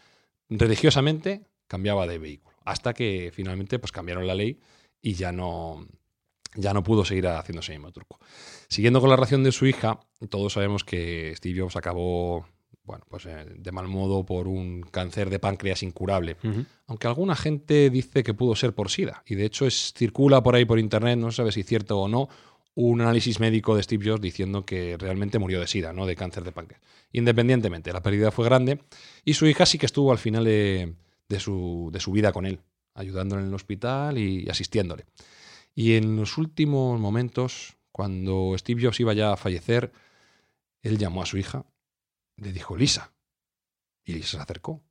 religiosamente, 0.49 1.45
cambiaba 1.67 2.05
de 2.05 2.17
vehículo. 2.17 2.55
Hasta 2.65 2.93
que 2.93 3.31
finalmente 3.33 3.79
pues 3.79 3.91
cambiaron 3.91 4.27
la 4.27 4.35
ley 4.35 4.59
y 5.01 5.13
ya 5.13 5.31
no, 5.31 5.87
ya 6.55 6.73
no 6.73 6.83
pudo 6.83 7.05
seguir 7.05 7.27
haciendo 7.27 7.61
ese 7.61 7.71
mismo 7.71 7.91
truco. 7.91 8.19
Siguiendo 8.67 8.99
con 8.99 9.09
la 9.09 9.15
relación 9.15 9.43
de 9.43 9.51
su 9.51 9.65
hija, 9.65 9.99
todos 10.29 10.53
sabemos 10.53 10.83
que 10.83 11.33
Steve 11.35 11.61
Jobs 11.61 11.75
acabó 11.75 12.45
bueno, 12.89 13.05
pues, 13.07 13.27
eh, 13.27 13.45
de 13.55 13.71
mal 13.71 13.87
modo 13.87 14.25
por 14.25 14.47
un 14.47 14.81
cáncer 14.81 15.29
de 15.29 15.37
páncreas 15.37 15.83
incurable. 15.83 16.37
Aunque 16.87 17.05
alguna 17.05 17.35
gente 17.35 17.91
dice 17.91 18.23
que 18.23 18.33
pudo 18.33 18.55
ser 18.55 18.73
por 18.73 18.89
SIDA. 18.89 19.21
Y 19.27 19.35
de 19.35 19.45
hecho 19.45 19.67
es, 19.67 19.93
circula 19.95 20.41
por 20.41 20.55
ahí 20.55 20.65
por 20.65 20.79
internet, 20.79 21.19
no 21.19 21.29
se 21.29 21.37
sabe 21.37 21.51
si 21.51 21.59
es 21.59 21.67
cierto 21.67 21.99
o 21.99 22.07
no, 22.07 22.29
un 22.73 23.01
análisis 23.01 23.39
médico 23.39 23.75
de 23.75 23.83
Steve 23.83 24.09
Jobs 24.09 24.21
diciendo 24.21 24.65
que 24.65 24.97
realmente 24.97 25.37
murió 25.37 25.59
de 25.59 25.67
SIDA, 25.67 25.93
no 25.93 26.07
de 26.07 26.15
cáncer 26.15 26.43
de 26.43 26.51
páncreas. 26.51 26.81
Independientemente, 27.11 27.93
la 27.93 28.01
pérdida 28.01 28.31
fue 28.31 28.45
grande 28.45 28.79
y 29.23 29.35
su 29.35 29.45
hija 29.45 29.67
sí 29.67 29.77
que 29.77 29.85
estuvo 29.85 30.11
al 30.11 30.17
final 30.17 30.45
de, 30.45 30.95
de 31.27 31.39
su, 31.39 31.91
de 31.93 31.99
su 31.99 32.11
vida 32.11 32.31
con 32.31 32.47
él, 32.47 32.59
ayudándole 32.95 33.43
en 33.43 33.49
el 33.49 33.53
hospital 33.53 34.17
y 34.17 34.49
asistiéndole. 34.49 35.05
Y 35.75 35.93
en 35.93 36.15
los 36.15 36.39
últimos 36.39 36.99
momentos, 36.99 37.77
cuando 37.91 38.55
Steve 38.57 38.81
Jobs 38.83 38.99
iba 38.99 39.13
ya 39.13 39.33
a 39.33 39.37
fallecer, 39.37 39.91
él 40.81 40.97
llamó 40.97 41.21
a 41.21 41.27
su 41.27 41.37
hija, 41.37 41.65
le 42.39 42.51
dijo, 42.51 42.75
Lisa. 42.75 43.13
Y 44.03 44.13
Lisa 44.13 44.37
se 44.37 44.43
acercó. 44.43 44.83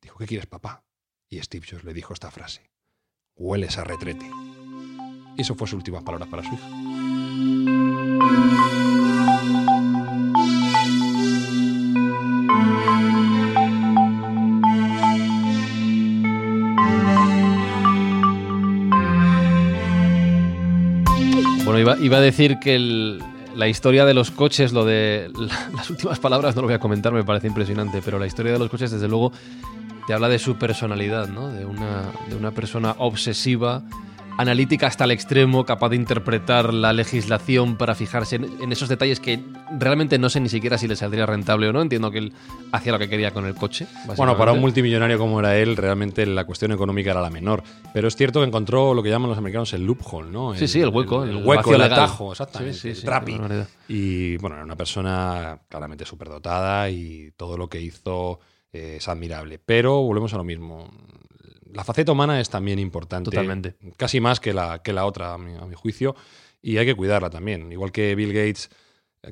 Dijo, 0.00 0.18
¿qué 0.18 0.26
quieres, 0.26 0.46
papá? 0.46 0.84
Y 1.28 1.40
Steve 1.40 1.66
Jobs 1.68 1.84
le 1.84 1.94
dijo 1.94 2.12
esta 2.12 2.30
frase, 2.30 2.70
hueles 3.36 3.78
a 3.78 3.84
retrete. 3.84 4.28
Y 5.36 5.42
eso 5.42 5.54
fue 5.54 5.66
sus 5.68 5.74
últimas 5.78 6.02
palabras 6.02 6.28
para 6.28 6.42
su 6.42 6.54
hija. 6.54 7.80
Bueno, 21.64 21.78
iba, 21.78 21.96
iba 22.00 22.16
a 22.16 22.20
decir 22.20 22.58
que 22.58 22.74
el- 22.74 23.22
la 23.56 23.68
historia 23.68 24.04
de 24.04 24.14
los 24.14 24.30
coches, 24.30 24.72
lo 24.72 24.84
de 24.84 25.30
la- 25.36 25.70
las 25.76 25.90
últimas 25.90 26.18
palabras 26.18 26.54
no 26.56 26.62
lo 26.62 26.68
voy 26.68 26.74
a 26.74 26.78
comentar, 26.80 27.12
me 27.12 27.24
parece 27.24 27.46
impresionante, 27.46 28.00
pero 28.04 28.18
la 28.18 28.26
historia 28.26 28.52
de 28.52 28.58
los 28.58 28.70
coches, 28.70 28.90
desde 28.90 29.08
luego, 29.08 29.32
te 30.06 30.14
habla 30.14 30.28
de 30.28 30.38
su 30.38 30.56
personalidad, 30.56 31.28
¿no? 31.28 31.48
De 31.48 31.64
una, 31.64 32.04
de 32.28 32.36
una 32.36 32.50
persona 32.52 32.94
obsesiva, 32.98 33.82
analítica 34.40 34.86
hasta 34.86 35.04
el 35.04 35.10
extremo, 35.10 35.66
capaz 35.66 35.90
de 35.90 35.96
interpretar 35.96 36.72
la 36.72 36.92
legislación 36.92 37.76
para 37.76 37.94
fijarse 37.94 38.36
en, 38.36 38.44
en 38.62 38.72
esos 38.72 38.88
detalles 38.88 39.20
que 39.20 39.40
realmente 39.78 40.18
no 40.18 40.30
sé 40.30 40.40
ni 40.40 40.48
siquiera 40.48 40.78
si 40.78 40.88
le 40.88 40.96
saldría 40.96 41.26
rentable 41.26 41.68
o 41.68 41.72
no. 41.72 41.82
Entiendo 41.82 42.10
que 42.10 42.18
él 42.18 42.32
hacía 42.72 42.92
lo 42.92 42.98
que 42.98 43.08
quería 43.08 43.32
con 43.32 43.44
el 43.44 43.54
coche. 43.54 43.86
Bueno, 44.16 44.36
para 44.38 44.52
un 44.52 44.60
multimillonario 44.60 45.18
como 45.18 45.40
era 45.40 45.58
él, 45.58 45.76
realmente 45.76 46.24
la 46.24 46.44
cuestión 46.44 46.72
económica 46.72 47.10
era 47.10 47.20
la 47.20 47.30
menor. 47.30 47.62
Pero 47.92 48.08
es 48.08 48.16
cierto 48.16 48.40
que 48.40 48.46
encontró 48.46 48.94
lo 48.94 49.02
que 49.02 49.10
llaman 49.10 49.28
los 49.28 49.38
americanos 49.38 49.72
el 49.74 49.84
loophole, 49.84 50.30
¿no? 50.30 50.54
Sí, 50.54 50.66
sí, 50.66 50.80
el 50.80 50.88
hueco, 50.88 51.24
El, 51.24 51.30
el 51.30 51.46
hueco, 51.46 51.74
el 51.74 51.82
atajo, 51.82 52.32
exactamente. 52.32 52.78
Sí, 52.78 52.94
sí, 52.94 53.00
sí, 53.02 53.06
barbaridad. 53.06 53.68
Y 53.88 54.36
bueno, 54.38 54.56
era 54.56 54.64
una 54.64 54.76
persona 54.76 55.58
claramente 55.68 56.04
superdotada 56.06 56.88
y 56.88 57.32
todo 57.36 57.58
lo 57.58 57.68
que 57.68 57.80
hizo 57.80 58.40
es 58.72 59.06
admirable. 59.06 59.58
Pero 59.58 60.00
volvemos 60.02 60.32
a 60.32 60.38
lo 60.38 60.44
mismo. 60.44 60.90
La 61.72 61.84
faceta 61.84 62.12
humana 62.12 62.40
es 62.40 62.50
también 62.50 62.78
importante. 62.78 63.30
Totalmente. 63.30 63.74
Casi 63.96 64.20
más 64.20 64.40
que 64.40 64.52
la, 64.52 64.82
que 64.82 64.92
la 64.92 65.06
otra, 65.06 65.34
a 65.34 65.38
mi, 65.38 65.54
a 65.54 65.66
mi 65.66 65.74
juicio. 65.74 66.14
Y 66.62 66.76
hay 66.78 66.86
que 66.86 66.94
cuidarla 66.94 67.30
también. 67.30 67.72
Igual 67.72 67.92
que 67.92 68.14
Bill 68.14 68.32
Gates 68.32 68.70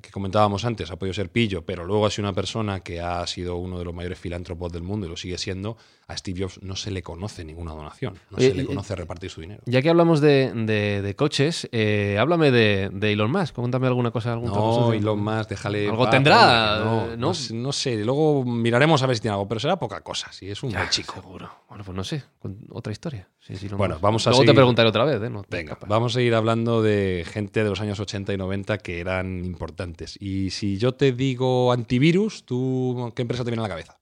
que 0.03 0.11
comentábamos 0.11 0.67
antes, 0.67 0.91
ha 0.91 0.97
podido 0.97 1.15
ser 1.15 1.31
pillo, 1.31 1.65
pero 1.65 1.85
luego 1.85 2.05
ha 2.05 2.11
sido 2.11 2.29
una 2.29 2.35
persona 2.35 2.81
que 2.81 3.01
ha 3.01 3.27
sido 3.27 3.57
uno 3.57 3.79
de 3.79 3.87
los 3.87 3.95
mayores 3.95 4.19
filántropos 4.19 4.71
del 4.71 4.83
mundo 4.83 5.07
y 5.07 5.09
lo 5.09 5.17
sigue 5.17 5.39
siendo, 5.39 5.79
a 6.07 6.15
Steve 6.17 6.43
Jobs 6.43 6.61
no 6.63 6.77
se 6.77 6.91
le 6.91 7.03
conoce 7.03 7.43
ninguna 7.43 7.73
donación, 7.73 8.15
no 8.31 8.37
Oye, 8.37 8.51
se 8.51 8.55
le 8.55 8.63
y- 8.65 8.67
conoce 8.67 8.95
repartir 8.97 9.31
su 9.31 9.41
dinero. 9.41 9.63
Ya 9.65 9.81
que 9.81 9.89
hablamos 9.89 10.21
de, 10.21 10.53
de- 10.55 11.01
de 11.01 11.17
coches, 11.17 11.69
eh, 11.73 12.19
háblame 12.21 12.51
de, 12.51 12.91
de 12.93 13.13
Elon 13.13 13.31
Musk. 13.33 13.55
Cuéntame 13.55 13.87
alguna 13.87 14.11
cosa. 14.11 14.33
Algún 14.35 14.51
No, 14.51 14.93
Elon 14.93 15.21
Musk, 15.23 15.49
déjale. 15.49 15.89
Algo 15.89 16.11
tendrá, 16.11 16.77
eh, 16.77 16.85
no, 16.85 17.17
¿no? 17.17 17.35
sé- 17.35 17.55
no 17.55 17.73
sé, 17.73 17.97
luego 18.05 18.45
miraremos 18.45 19.03
a 19.03 19.07
ver 19.07 19.17
si 19.17 19.23
tiene 19.23 19.33
algo, 19.37 19.49
pero 19.49 19.59
será 19.59 19.79
poca 19.79 20.03
cosa, 20.03 20.31
si 20.33 20.51
es 20.51 20.63
un 20.63 20.71
Ya, 20.71 20.79
buen 20.81 20.91
chico. 20.91 21.15
Seguro. 21.15 21.51
Bueno, 21.71 21.83
pues 21.85 21.97
no 21.97 22.05
sé. 22.05 22.23
Otra 22.71 22.93
historia. 22.93 23.29
Sí, 23.49 23.57
sí, 23.57 23.67
Elon 23.67 23.79
Bueno, 23.79 23.99
vamos 24.01 24.27
a 24.27 24.31
Luego 24.31 24.45
te 24.45 24.53
preguntaré 24.55 24.89
otra 24.91 25.05
vez. 25.05 25.21
¿eh? 25.23 25.31
No, 25.31 25.43
Venga, 25.49 25.71
capaz. 25.71 25.89
vamos 25.89 26.15
a 26.15 26.21
ir 26.21 26.35
hablando 26.35 26.83
de 26.83 27.25
gente 27.27 27.65
de 27.65 27.71
los 27.71 27.81
años 27.81 27.99
80 27.99 28.33
y 28.35 28.37
90 28.37 28.79
que 28.79 29.01
eran 29.01 29.45
importantes. 29.45 30.17
Y 30.21 30.51
si 30.51 30.77
yo 30.79 30.93
te 30.93 31.13
digo 31.13 31.73
antivirus, 31.73 32.45
¿tú 32.45 33.11
qué 33.17 33.23
empresa 33.23 33.45
te 33.45 33.51
viene 33.51 33.63
a 33.63 33.65
la 33.65 33.69
cabeza? 33.71 33.99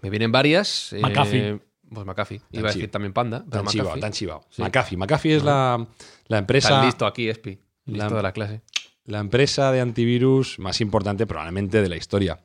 Me 0.00 0.08
vienen 0.08 0.30
varias. 0.32 0.92
eh, 0.92 1.00
McAfee. 1.02 1.60
pues 1.92 2.06
McAfee. 2.06 2.38
Tan 2.38 2.48
Iba 2.52 2.62
a 2.62 2.66
decir 2.68 2.82
chivo. 2.82 2.90
también 2.92 3.12
Panda. 3.12 3.44
Pero 3.50 3.64
Tan 3.64 3.66
chivado, 3.72 3.88
McAfee. 3.90 4.00
tan 4.00 4.12
chivado. 4.12 4.40
Sí. 4.50 4.62
McAfee. 4.62 4.96
McAfee 4.96 5.36
es 5.36 5.42
la, 5.42 5.86
la 6.28 6.38
empresa. 6.38 6.68
Está 6.68 6.84
listo 6.84 7.06
aquí, 7.06 7.28
Espi. 7.28 7.58
La- 7.86 8.04
Listo 8.04 8.14
de 8.16 8.22
la 8.22 8.32
clase. 8.32 8.60
la 9.06 9.18
empresa 9.18 9.72
de 9.72 9.80
antivirus 9.80 10.60
más 10.60 10.80
importante 10.80 11.26
probablemente 11.26 11.82
de 11.82 11.88
la 11.88 11.96
historia. 11.96 12.38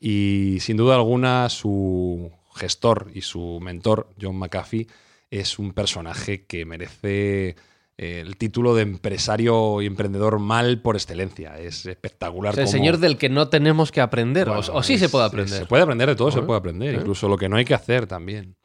Y 0.00 0.58
sin 0.60 0.76
duda 0.76 0.96
alguna 0.96 1.48
su 1.48 2.32
gestor 2.56 3.10
y 3.14 3.20
su 3.20 3.60
mentor, 3.60 4.08
John 4.20 4.36
McAfee, 4.36 4.88
es 5.30 5.58
un 5.58 5.72
personaje 5.72 6.44
que 6.46 6.64
merece 6.64 7.56
eh, 7.98 8.20
el 8.20 8.36
título 8.36 8.74
de 8.74 8.82
empresario 8.82 9.80
y 9.82 9.86
emprendedor 9.86 10.38
mal 10.38 10.80
por 10.80 10.96
excelencia. 10.96 11.58
Es 11.58 11.86
espectacular. 11.86 12.52
Es 12.54 12.58
el 12.60 12.68
señor 12.68 12.98
del 12.98 13.16
que 13.18 13.28
no 13.28 13.48
tenemos 13.48 13.92
que 13.92 14.00
aprender. 14.00 14.48
o- 14.48 14.54
Bueno, 14.56 14.72
o, 14.72 14.82
sí 14.82 14.94
es- 14.94 15.00
se 15.00 15.08
puede 15.08 15.26
aprender. 15.26 15.58
Se 15.60 15.66
puede 15.66 15.82
aprender 15.82 16.08
de 16.08 16.16
todo, 16.16 16.30
se 16.30 16.42
puede 16.42 16.58
aprender. 16.58 16.94
¿eh? 16.94 16.98
Incluso 16.98 17.28
lo 17.28 17.36
que 17.36 17.48
no 17.48 17.56
hay 17.56 17.64
que 17.64 17.74
hacer 17.74 18.06
también. 18.06 18.56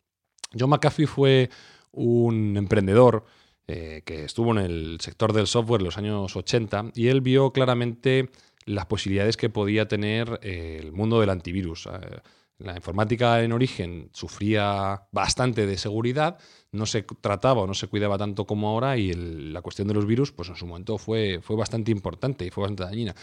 John 0.58 0.70
McAfee 0.70 1.06
fue 1.08 1.50
un 1.92 2.56
emprendedor 2.58 3.26
eh, 3.68 4.04
que 4.06 4.24
estuvo 4.26 4.52
en 4.52 4.60
el 4.60 4.98
sector 5.02 5.34
del 5.34 5.48
software 5.48 5.82
en 5.82 5.86
los 5.86 5.98
años 5.98 6.36
80 6.36 6.92
y 6.94 7.08
él 7.08 7.22
vio 7.22 7.52
claramente 7.52 8.30
las 8.66 8.86
posibilidades 8.86 9.38
que 9.38 9.50
podía 9.50 9.88
tener 9.88 10.40
eh, 10.44 10.80
el 10.82 10.92
mundo 10.92 11.20
del 11.20 11.30
antivirus. 11.30 11.88
La 12.58 12.74
informática 12.76 13.44
en 13.44 13.52
origen 13.52 14.10
sufría 14.14 15.04
bastante 15.12 15.66
de 15.66 15.78
seguridad, 15.78 16.38
no 16.72 16.86
se 16.86 17.02
trataba 17.04 17.62
o 17.62 17.68
no 17.68 17.74
se 17.74 17.88
cuidaba 17.88 18.18
tanto 18.18 18.46
como 18.46 18.70
ahora 18.70 18.98
y 18.98 19.10
el- 19.12 19.52
la 19.54 19.62
cuestión 19.62 19.88
de 19.90 19.94
los 19.94 20.06
virus, 20.06 20.32
pues 20.32 20.48
en 20.50 20.56
su 20.56 20.66
momento 20.66 20.98
fue, 20.98 21.40
fue 21.42 21.56
bastante 21.58 21.92
importante 21.92 22.46
y 22.46 22.52
fue 22.52 22.62
bastante 22.62 22.84
dañina. 22.84 23.14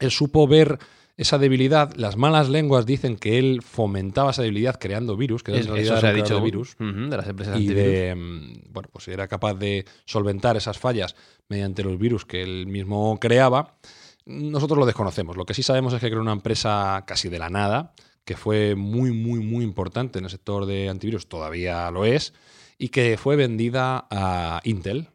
Él 0.00 0.10
supo 0.10 0.48
ver 0.48 0.78
esa 1.16 1.36
debilidad. 1.38 1.94
Las 1.96 2.16
malas 2.16 2.48
lenguas 2.48 2.86
dicen 2.86 3.16
que 3.16 3.38
él 3.38 3.60
fomentaba 3.62 4.30
esa 4.30 4.42
debilidad 4.42 4.78
creando 4.80 5.16
virus, 5.16 5.42
que 5.42 5.52
era 5.52 5.58
en 5.60 5.66
Es- 5.66 5.70
realidad 5.70 5.92
eso 5.98 6.00
se 6.00 6.06
ha 6.08 6.12
dicho 6.14 6.34
de 6.36 6.40
virus 6.40 6.74
ujú, 6.80 7.08
de 7.10 7.16
las 7.16 7.28
empresas 7.28 7.54
y 7.56 7.68
antivirus. 7.68 7.84
de 7.84 8.14
mm, 8.16 8.72
bueno 8.72 8.88
pues 8.90 9.06
era 9.08 9.28
capaz 9.28 9.54
de 9.54 9.84
solventar 10.06 10.56
esas 10.56 10.78
fallas 10.78 11.14
mediante 11.48 11.84
los 11.84 11.98
virus 11.98 12.24
que 12.24 12.42
él 12.42 12.66
mismo 12.66 13.18
creaba 13.20 13.76
nosotros 14.24 14.78
lo 14.78 14.86
desconocemos 14.86 15.36
lo 15.36 15.44
que 15.44 15.54
sí 15.54 15.62
sabemos 15.62 15.92
es 15.92 16.00
que 16.00 16.08
creó 16.08 16.22
una 16.22 16.32
empresa 16.32 17.04
casi 17.06 17.28
de 17.28 17.38
la 17.38 17.50
nada 17.50 17.92
que 18.24 18.36
fue 18.36 18.74
muy 18.74 19.12
muy 19.12 19.40
muy 19.40 19.64
importante 19.64 20.18
en 20.18 20.24
el 20.24 20.30
sector 20.30 20.66
de 20.66 20.88
antivirus 20.88 21.28
todavía 21.28 21.90
lo 21.90 22.04
es 22.04 22.32
y 22.78 22.88
que 22.88 23.16
fue 23.16 23.36
vendida 23.36 24.06
a 24.10 24.60
Intel 24.64 25.08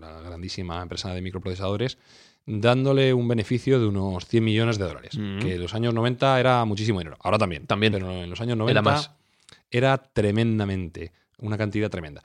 la 0.00 0.20
grandísima 0.20 0.80
empresa 0.82 1.12
de 1.14 1.20
microprocesadores 1.22 1.98
dándole 2.46 3.14
un 3.14 3.28
beneficio 3.28 3.78
de 3.80 3.86
unos 3.86 4.26
100 4.26 4.44
millones 4.44 4.78
de 4.78 4.84
dólares 4.84 5.16
Mm. 5.18 5.38
que 5.40 5.54
en 5.54 5.60
los 5.60 5.74
años 5.74 5.94
90 5.94 6.40
era 6.40 6.64
muchísimo 6.64 6.98
dinero 6.98 7.16
ahora 7.20 7.38
también 7.38 7.66
También. 7.66 7.92
pero 7.92 8.10
en 8.22 8.30
los 8.30 8.40
años 8.40 8.56
90 8.56 8.80
Era 8.80 8.82
más. 8.82 9.10
era 9.70 9.98
tremendamente, 9.98 11.12
una 11.38 11.56
cantidad 11.58 11.90
tremenda. 11.90 12.22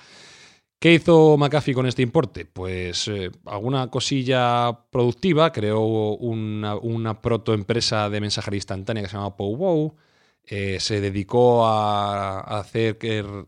¿Qué 0.79 0.93
hizo 0.93 1.37
McAfee 1.37 1.73
con 1.73 1.87
este 1.87 2.03
importe? 2.03 2.45
Pues 2.45 3.07
eh, 3.07 3.31
alguna 3.45 3.87
cosilla 3.89 4.77
productiva, 4.91 5.51
creó 5.51 5.81
una, 5.81 6.75
una 6.75 7.19
protoempresa 7.21 8.09
de 8.11 8.21
mensajería 8.21 8.57
instantánea 8.57 9.01
que 9.03 9.09
se 9.09 9.15
llama 9.17 9.35
PowWow, 9.35 9.95
eh, 10.49 10.79
se 10.79 11.01
dedicó 11.01 11.67
a, 11.67 12.39
a 12.39 12.59
hacer 12.59 12.97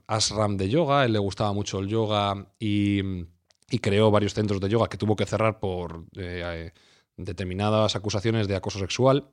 ashram 0.06 0.58
de 0.58 0.68
yoga, 0.70 1.02
a 1.02 1.06
él 1.06 1.14
le 1.14 1.20
gustaba 1.20 1.54
mucho 1.54 1.80
el 1.80 1.88
yoga 1.88 2.52
y, 2.60 3.00
y 3.70 3.80
creó 3.80 4.12
varios 4.12 4.34
centros 4.34 4.60
de 4.60 4.68
yoga 4.68 4.90
que 4.90 4.98
tuvo 4.98 5.16
que 5.16 5.26
cerrar 5.26 5.60
por 5.62 6.04
eh, 6.18 6.44
eh, 6.46 6.72
determinadas 7.16 7.96
acusaciones 7.96 8.50
de 8.50 8.56
acoso 8.58 8.80
sexual. 8.80 9.30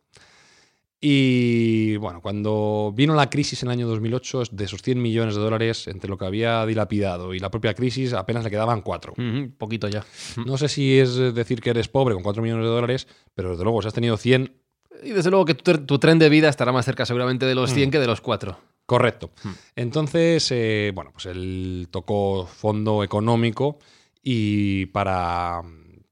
Y 1.01 1.97
bueno, 1.99 2.23
cuando 2.23 2.93
vino 2.95 3.15
la 3.15 3.29
crisis 3.29 3.63
en 3.63 3.69
el 3.69 3.73
año 3.73 3.89
2008, 3.89 4.45
de 4.51 4.65
esos 4.65 4.81
100 4.81 5.03
millones 5.03 5.35
de 5.35 5.43
dólares, 5.43 5.89
entre 5.89 6.09
lo 6.09 6.17
que 6.17 6.25
había 6.25 6.65
dilapidado 6.65 7.35
y 7.35 7.39
la 7.39 7.51
propia 7.51 7.75
crisis, 7.75 8.15
apenas 8.15 8.45
le 8.45 8.51
quedaban 8.51 8.81
4. 8.81 9.13
Ujú, 9.13 9.51
poquito 9.59 9.89
ya. 9.89 10.05
No 10.47 10.57
sé 10.57 10.69
si 10.69 10.99
es 10.99 11.17
decir 11.17 11.61
que 11.61 11.71
eres 11.71 11.89
pobre 11.89 12.15
con 12.15 12.23
4 12.23 12.43
millones 12.43 12.65
de 12.65 12.71
dólares, 12.71 13.09
pero 13.35 13.51
desde 13.51 13.65
luego, 13.65 13.83
si 13.83 13.89
has 13.89 13.95
tenido 13.95 14.17
100, 14.17 14.57
Y 15.03 15.11
desde 15.11 15.31
luego 15.31 15.45
que 15.45 15.55
tu, 15.55 15.71
tr- 15.73 15.87
tu 15.87 15.99
tren 15.99 16.19
de 16.19 16.29
vida 16.29 16.49
estará 16.49 16.73
más 16.73 16.85
cerca 16.85 17.05
seguramente 17.07 17.47
de 17.47 17.55
los 17.55 17.71
Mm. 17.73 17.75
100 17.75 17.91
que 17.91 17.99
de 17.99 18.07
los 18.07 18.21
4. 18.21 18.59
correcto. 18.87 19.31
Hmm. 19.43 19.51
Entonces, 19.75 20.49
eh, 20.53 20.93
bueno, 20.95 21.11
pues 21.13 21.27
él 21.27 21.89
tocó 21.91 22.47
fondo 22.47 23.03
económico 23.03 23.79
y 24.23 24.87
para, 24.87 25.61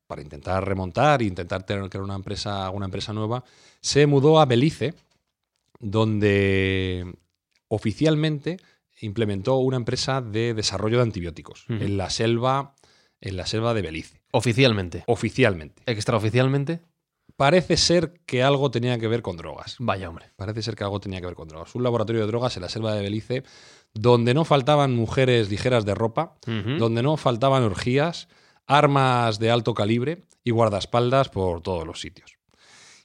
para 0.08 0.22
intentar 0.22 0.66
remontar 0.66 1.22
e 1.22 1.26
intentar 1.26 1.62
tener 1.64 1.88
crear 1.88 2.02
una 2.04 2.16
empresa, 2.16 2.70
una 2.70 2.86
empresa 2.86 3.12
nueva, 3.12 3.44
se 3.80 4.06
mudó 4.06 4.40
a 4.40 4.46
Belice, 4.46 4.94
donde 5.78 7.14
oficialmente 7.68 8.58
implementó 9.00 9.56
una 9.56 9.76
empresa 9.76 10.20
de 10.20 10.54
desarrollo 10.54 10.96
de 10.98 11.02
antibióticos 11.04 11.64
Ujú. 11.68 11.82
en 11.82 11.96
la 11.96 12.10
selva 12.10 12.74
en 13.20 13.36
la 13.38 13.46
selva 13.46 13.72
de 13.72 13.80
Belice, 13.80 14.20
Oficialmente. 14.32 15.02
oficialmente. 15.06 15.82
Extraoficialmente. 15.86 16.80
Parece 17.36 17.76
ser 17.76 18.14
que 18.26 18.44
algo 18.44 18.70
tenía 18.70 18.96
que 18.98 19.08
ver 19.08 19.20
con 19.22 19.36
drogas. 19.36 19.74
Vaya 19.80 20.08
hombre. 20.08 20.30
Parece 20.36 20.62
ser 20.62 20.76
que 20.76 20.84
algo 20.84 21.00
tenía 21.00 21.20
que 21.20 21.26
ver 21.26 21.34
con 21.34 21.48
drogas. 21.48 21.74
Un 21.74 21.82
laboratorio 21.82 22.20
de 22.20 22.28
drogas 22.28 22.54
en 22.56 22.62
la 22.62 22.68
selva 22.68 22.94
de 22.94 23.02
Belice, 23.02 23.42
donde 23.92 24.34
no 24.34 24.44
faltaban 24.44 24.94
mujeres 24.94 25.50
ligeras 25.50 25.84
de 25.84 25.94
ropa, 25.94 26.36
donde 26.46 27.02
no 27.02 27.16
faltaban 27.16 27.64
orgías, 27.64 28.28
armas 28.66 29.38
de 29.40 29.50
alto 29.50 29.74
calibre 29.74 30.22
y 30.44 30.52
guardaespaldas 30.52 31.28
por 31.28 31.60
todos 31.60 31.84
los 31.86 32.00
sitios. 32.00 32.36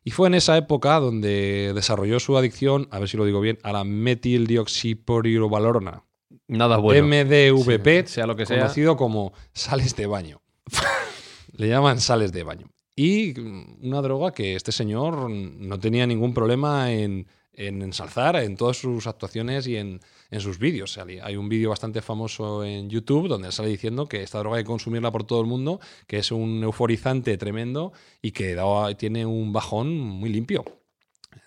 Y 0.04 0.12
fue 0.12 0.28
en 0.28 0.36
esa 0.36 0.56
época 0.58 1.00
donde 1.00 1.72
desarrolló 1.76 2.20
su 2.20 2.38
adicción, 2.38 2.88
a 2.92 3.00
ver 3.00 3.10
si 3.10 3.18
lo 3.18 3.26
digo 3.26 3.42
bien, 3.42 3.58
a 3.64 3.74
la 3.74 3.84
metildioxiporilovalorona, 3.84 6.04
Nada 6.48 6.78
bueno. 6.78 7.08
MDVP, 7.08 8.06
Sí, 8.08 8.14
sea 8.14 8.28
lo 8.28 8.36
que 8.36 8.46
sea. 8.46 8.60
conocido 8.60 8.96
como 8.98 9.34
sales 9.54 9.96
de 9.96 10.06
baño. 10.08 10.42
Le 11.54 11.68
llaman 11.68 12.00
sales 12.00 12.32
de 12.32 12.44
baño. 12.44 12.68
Y 13.02 13.34
una 13.82 14.02
droga 14.02 14.34
que 14.34 14.56
este 14.56 14.74
señor 14.74 15.30
no 15.30 15.80
tenía 15.80 16.06
ningún 16.06 16.34
problema 16.34 16.92
en, 16.92 17.28
en 17.54 17.82
ensalzar 17.82 18.36
en 18.36 18.58
todas 18.58 18.76
sus 18.76 19.08
actuaciones 19.08 19.68
y 19.68 19.78
en, 19.78 20.02
en 20.30 20.42
sus 20.42 20.60
vídeos. 20.60 20.98
Hay 20.98 21.38
un 21.38 21.48
vídeo 21.48 21.70
bastante 21.70 22.02
famoso 22.02 22.66
en 22.66 22.90
YouTube 22.90 23.30
donde 23.30 23.48
él 23.48 23.54
sale 23.54 23.70
diciendo 23.70 24.06
que 24.06 24.22
esta 24.22 24.40
droga 24.40 24.58
hay 24.58 24.64
que 24.64 24.68
consumirla 24.68 25.14
por 25.14 25.24
todo 25.24 25.40
el 25.40 25.48
mundo, 25.48 25.80
que 26.08 26.18
es 26.18 26.30
un 26.34 26.62
euforizante 26.62 27.38
tremendo 27.38 27.94
y 28.22 28.32
que 28.32 28.54
da- 28.54 28.94
tiene 28.98 29.26
un 29.26 29.54
bajón 29.54 29.98
muy 29.98 30.30
limpio. 30.30 30.66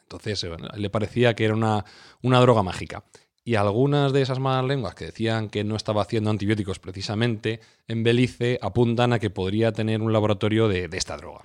Entonces, 0.05 0.45
eh, 0.45 0.51
le 0.77 0.89
parecía 0.89 1.35
que 1.35 1.45
era 1.45 1.55
una, 1.55 1.85
una 2.23 2.41
droga 2.41 2.63
mágica. 2.63 3.05
Y 3.45 3.57
algunas 3.57 4.13
de 4.13 4.23
esas 4.23 4.39
malas 4.39 4.65
lenguas 4.67 4.95
que 4.95 5.07
decían 5.07 5.49
que 5.49 5.65
no 5.65 5.75
estaba 5.75 6.03
haciendo 6.03 6.31
antibióticos 6.31 6.79
precisamente 6.79 7.61
en 7.89 8.05
Belice 8.05 8.59
apuntan 8.63 9.13
a 9.13 9.19
que 9.19 9.31
podría 9.31 9.73
tener 9.73 10.01
un 10.01 10.13
laboratorio 10.13 10.69
de, 10.69 10.87
de 10.87 10.97
esta 10.97 11.17
droga. 11.17 11.41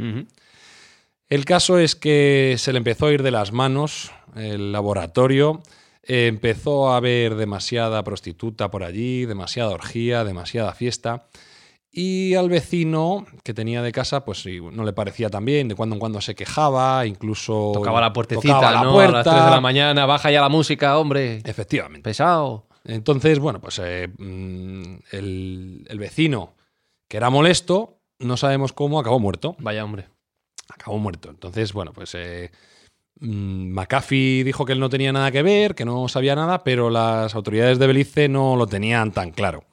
El 1.29 1.45
caso 1.45 1.79
es 1.79 1.95
que 1.95 2.55
se 2.57 2.71
le 2.71 2.77
empezó 2.77 3.07
a 3.07 3.13
ir 3.13 3.23
de 3.23 3.31
las 3.31 3.51
manos 3.51 4.11
el 4.35 4.71
laboratorio, 4.71 5.61
empezó 6.03 6.89
a 6.89 6.97
haber 6.97 7.35
demasiada 7.35 8.03
prostituta 8.03 8.69
por 8.69 8.83
allí, 8.83 9.25
demasiada 9.25 9.71
orgía, 9.71 10.23
demasiada 10.23 10.73
fiesta. 10.73 11.25
Y 11.99 12.35
al 12.35 12.47
vecino 12.47 13.25
que 13.43 13.55
tenía 13.55 13.81
de 13.81 13.91
casa, 13.91 14.23
pues 14.23 14.43
sí, 14.43 14.59
no 14.61 14.83
le 14.83 14.93
parecía 14.93 15.31
tan 15.31 15.45
bien, 15.45 15.67
de 15.67 15.73
cuando 15.73 15.95
en 15.95 15.99
cuando 15.99 16.21
se 16.21 16.35
quejaba, 16.35 17.07
incluso... 17.07 17.71
Tocaba 17.73 17.99
la 17.99 18.13
puertecita, 18.13 18.53
tocaba 18.53 18.71
la 18.71 18.83
¿no? 18.83 18.93
puerta. 18.93 19.19
A 19.19 19.23
las 19.23 19.33
3 19.33 19.45
de 19.45 19.49
la 19.49 19.61
mañana, 19.61 20.05
baja 20.05 20.29
ya 20.29 20.39
la 20.41 20.49
música, 20.49 20.99
hombre. 20.99 21.41
Efectivamente. 21.43 22.03
Pesado. 22.03 22.67
Entonces, 22.85 23.39
bueno, 23.39 23.59
pues 23.59 23.81
eh, 23.83 24.09
mm, 24.15 24.97
el, 25.11 25.87
el 25.89 25.97
vecino, 25.97 26.53
que 27.07 27.17
era 27.17 27.31
molesto, 27.31 27.97
no 28.19 28.37
sabemos 28.37 28.73
cómo, 28.73 28.99
acabó 28.99 29.19
muerto. 29.19 29.55
Vaya 29.57 29.83
hombre. 29.83 30.05
Acabó 30.69 30.99
muerto. 30.99 31.31
Entonces, 31.31 31.73
bueno, 31.73 31.93
pues 31.93 32.13
eh, 32.13 32.51
mm, 33.21 33.71
McAfee 33.73 34.43
dijo 34.43 34.65
que 34.65 34.73
él 34.73 34.79
no 34.79 34.89
tenía 34.89 35.11
nada 35.11 35.31
que 35.31 35.41
ver, 35.41 35.73
que 35.73 35.83
no 35.83 36.07
sabía 36.09 36.35
nada, 36.35 36.63
pero 36.63 36.91
las 36.91 37.33
autoridades 37.33 37.79
de 37.79 37.87
Belice 37.87 38.29
no 38.29 38.55
lo 38.55 38.67
tenían 38.67 39.11
tan 39.11 39.31
claro. 39.31 39.63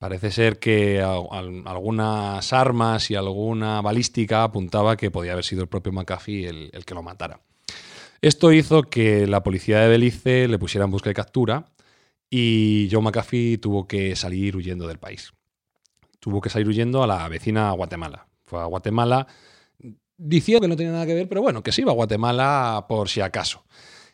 Parece 0.00 0.30
ser 0.30 0.58
que 0.58 1.02
algunas 1.02 2.52
armas 2.54 3.10
y 3.10 3.16
alguna 3.16 3.82
balística 3.82 4.44
apuntaba 4.44 4.96
que 4.96 5.10
podía 5.10 5.32
haber 5.32 5.44
sido 5.44 5.60
el 5.60 5.68
propio 5.68 5.92
McAfee 5.92 6.46
el, 6.46 6.70
el 6.72 6.86
que 6.86 6.94
lo 6.94 7.02
matara. 7.02 7.42
Esto 8.22 8.50
hizo 8.50 8.84
que 8.84 9.26
la 9.26 9.42
policía 9.42 9.80
de 9.80 9.88
Belice 9.90 10.48
le 10.48 10.58
pusiera 10.58 10.86
en 10.86 10.90
busca 10.90 11.10
y 11.10 11.12
captura 11.12 11.66
y 12.30 12.88
Joe 12.90 13.02
McAfee 13.02 13.58
tuvo 13.58 13.86
que 13.86 14.16
salir 14.16 14.56
huyendo 14.56 14.88
del 14.88 14.98
país. 14.98 15.34
Tuvo 16.18 16.40
que 16.40 16.48
salir 16.48 16.68
huyendo 16.68 17.02
a 17.02 17.06
la 17.06 17.28
vecina 17.28 17.70
Guatemala. 17.72 18.26
Fue 18.46 18.58
a 18.58 18.64
Guatemala 18.64 19.26
diciendo 20.16 20.62
que 20.62 20.68
no 20.68 20.76
tenía 20.76 20.92
nada 20.92 21.04
que 21.04 21.14
ver, 21.14 21.28
pero 21.28 21.42
bueno, 21.42 21.62
que 21.62 21.72
se 21.72 21.82
iba 21.82 21.92
a 21.92 21.94
Guatemala 21.94 22.86
por 22.88 23.10
si 23.10 23.20
acaso. 23.20 23.64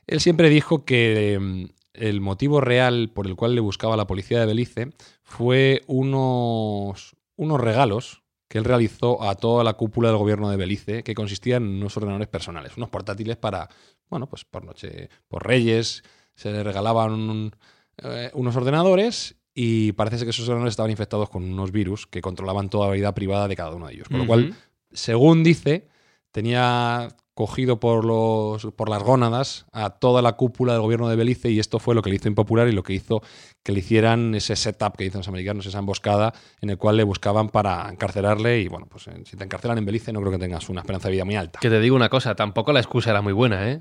Él 0.09 0.19
siempre 0.19 0.49
dijo 0.49 0.85
que 0.85 1.39
mm, 1.41 1.65
el 1.95 2.21
motivo 2.21 2.61
real 2.61 3.09
por 3.15 3.29
el 3.29 3.37
cual 3.37 3.55
le 3.55 3.61
buscaba 3.61 3.97
la 3.97 4.09
policía 4.09 4.41
de 4.41 4.47
Belice 4.47 4.91
fue 5.29 5.83
unos, 5.89 7.17
unos 7.35 7.61
regalos 7.61 8.23
que 8.49 8.59
él 8.59 8.65
realizó 8.65 9.21
a 9.25 9.35
toda 9.35 9.65
la 9.65 9.73
cúpula 9.75 10.09
del 10.09 10.19
gobierno 10.19 10.49
de 10.49 10.57
Belice, 10.57 11.03
que 11.03 11.15
consistían 11.17 11.65
en 11.65 11.77
unos 11.79 11.97
ordenadores 11.97 12.29
personales, 12.29 12.77
unos 12.77 12.91
portátiles 12.91 13.37
para, 13.37 13.69
bueno, 14.09 14.29
pues 14.29 14.45
por 14.45 14.65
noche, 14.65 15.11
por 15.27 15.45
Reyes, 15.45 16.05
se 16.37 16.53
le 16.53 16.63
regalaban 16.63 17.13
un- 17.13 17.57
eh, 18.05 18.31
unos 18.35 18.55
ordenadores 18.55 19.35
y 19.53 19.91
parece 19.93 20.23
que 20.25 20.31
esos 20.31 20.49
ordenadores 20.49 20.73
estaban 20.75 20.93
infectados 20.93 21.29
con 21.29 21.43
unos 21.43 21.73
virus 21.73 22.07
que 22.07 22.21
controlaban 22.21 22.69
toda 22.71 22.87
la 22.87 22.93
vida 22.93 23.13
privada 23.13 23.49
de 23.49 23.57
cada 23.57 23.75
uno 23.75 23.89
de 23.89 23.95
ellos. 23.95 24.09
Con 24.09 24.19
lo 24.19 24.27
cual, 24.29 24.55
según 24.93 25.43
dice, 25.43 25.89
tenía 26.31 27.09
cogido 27.37 27.79
por, 27.79 28.07
los, 28.07 28.73
por 28.77 28.89
las 28.89 29.03
gónadas 29.03 29.67
a 29.71 29.91
toda 29.91 30.23
la 30.23 30.33
cúpula 30.33 30.73
del 30.73 30.81
gobierno 30.81 31.07
de 31.07 31.17
Belice 31.17 31.51
y 31.51 31.59
esto 31.59 31.79
fue 31.79 31.95
lo 31.95 32.01
que 32.01 32.09
le 32.09 32.17
hizo 32.17 32.29
impopular 32.29 32.67
y 32.67 32.73
lo 32.73 32.83
que 32.83 32.95
hizo 32.95 33.21
que 33.63 33.73
le 33.73 33.81
hicieran 33.81 34.35
ese 34.35 34.57
setup 34.57 34.97
que 34.97 35.05
dicen 35.05 35.19
los 35.19 35.29
americanos, 35.29 35.67
esa 35.67 35.79
emboscada 35.79 36.33
en 36.63 36.71
el 36.71 36.79
cual 36.79 36.97
le 36.97 37.05
buscaban 37.05 37.51
para 37.51 37.91
encarcelarle 37.91 38.61
y 38.63 38.69
bueno, 38.69 38.87
pues 38.89 39.11
si 39.25 39.37
te 39.37 39.45
encarcelan 39.45 39.77
en 39.77 39.85
Belice 39.85 40.15
no 40.15 40.21
creo 40.21 40.33
que 40.33 40.39
tengas 40.39 40.71
una 40.71 40.81
esperanza 40.81 41.09
de 41.09 41.13
vida 41.13 41.27
muy 41.27 41.37
alta. 41.37 41.59
Que 41.61 41.69
te 41.69 41.79
digo 41.79 41.95
una 41.95 42.09
cosa, 42.09 42.35
tampoco 42.35 42.73
la 42.73 42.81
excusa 42.81 43.11
era 43.11 43.21
muy 43.21 43.35
buena, 43.35 43.71
¿eh? 43.71 43.81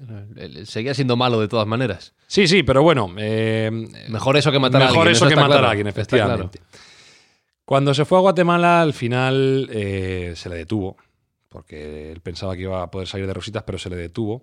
Seguía 0.65 0.93
siendo 0.93 1.15
malo 1.15 1.39
de 1.39 1.47
todas 1.47 1.65
maneras. 1.65 2.13
Sí, 2.27 2.49
sí, 2.49 2.63
pero 2.63 2.83
bueno, 2.83 3.09
eh, 3.17 3.71
Mejor 4.09 4.35
eso 4.35 4.51
que 4.51 4.59
matar 4.59 4.81
a 4.81 4.85
Mejor 4.87 5.07
alguien. 5.07 5.15
eso 5.15 5.29
que 5.29 5.35
matar 5.37 5.51
claro, 5.51 5.67
a 5.67 5.69
alguien, 5.69 5.87
efectivamente. 5.87 6.59
Cuando 7.63 7.93
se 7.93 8.03
fue 8.03 8.17
a 8.17 8.21
Guatemala, 8.21 8.81
al 8.81 8.91
final 8.91 9.69
eh, 9.71 10.33
se 10.35 10.49
le 10.49 10.57
detuvo, 10.57 10.97
porque 11.55 12.11
él 12.11 12.19
pensaba 12.19 12.53
que 12.53 12.63
iba 12.63 12.83
a 12.83 12.91
poder 12.91 13.07
salir 13.07 13.27
de 13.27 13.33
rositas, 13.33 13.63
pero 13.63 13.77
se 13.77 13.89
le 13.89 13.95
detuvo. 13.95 14.41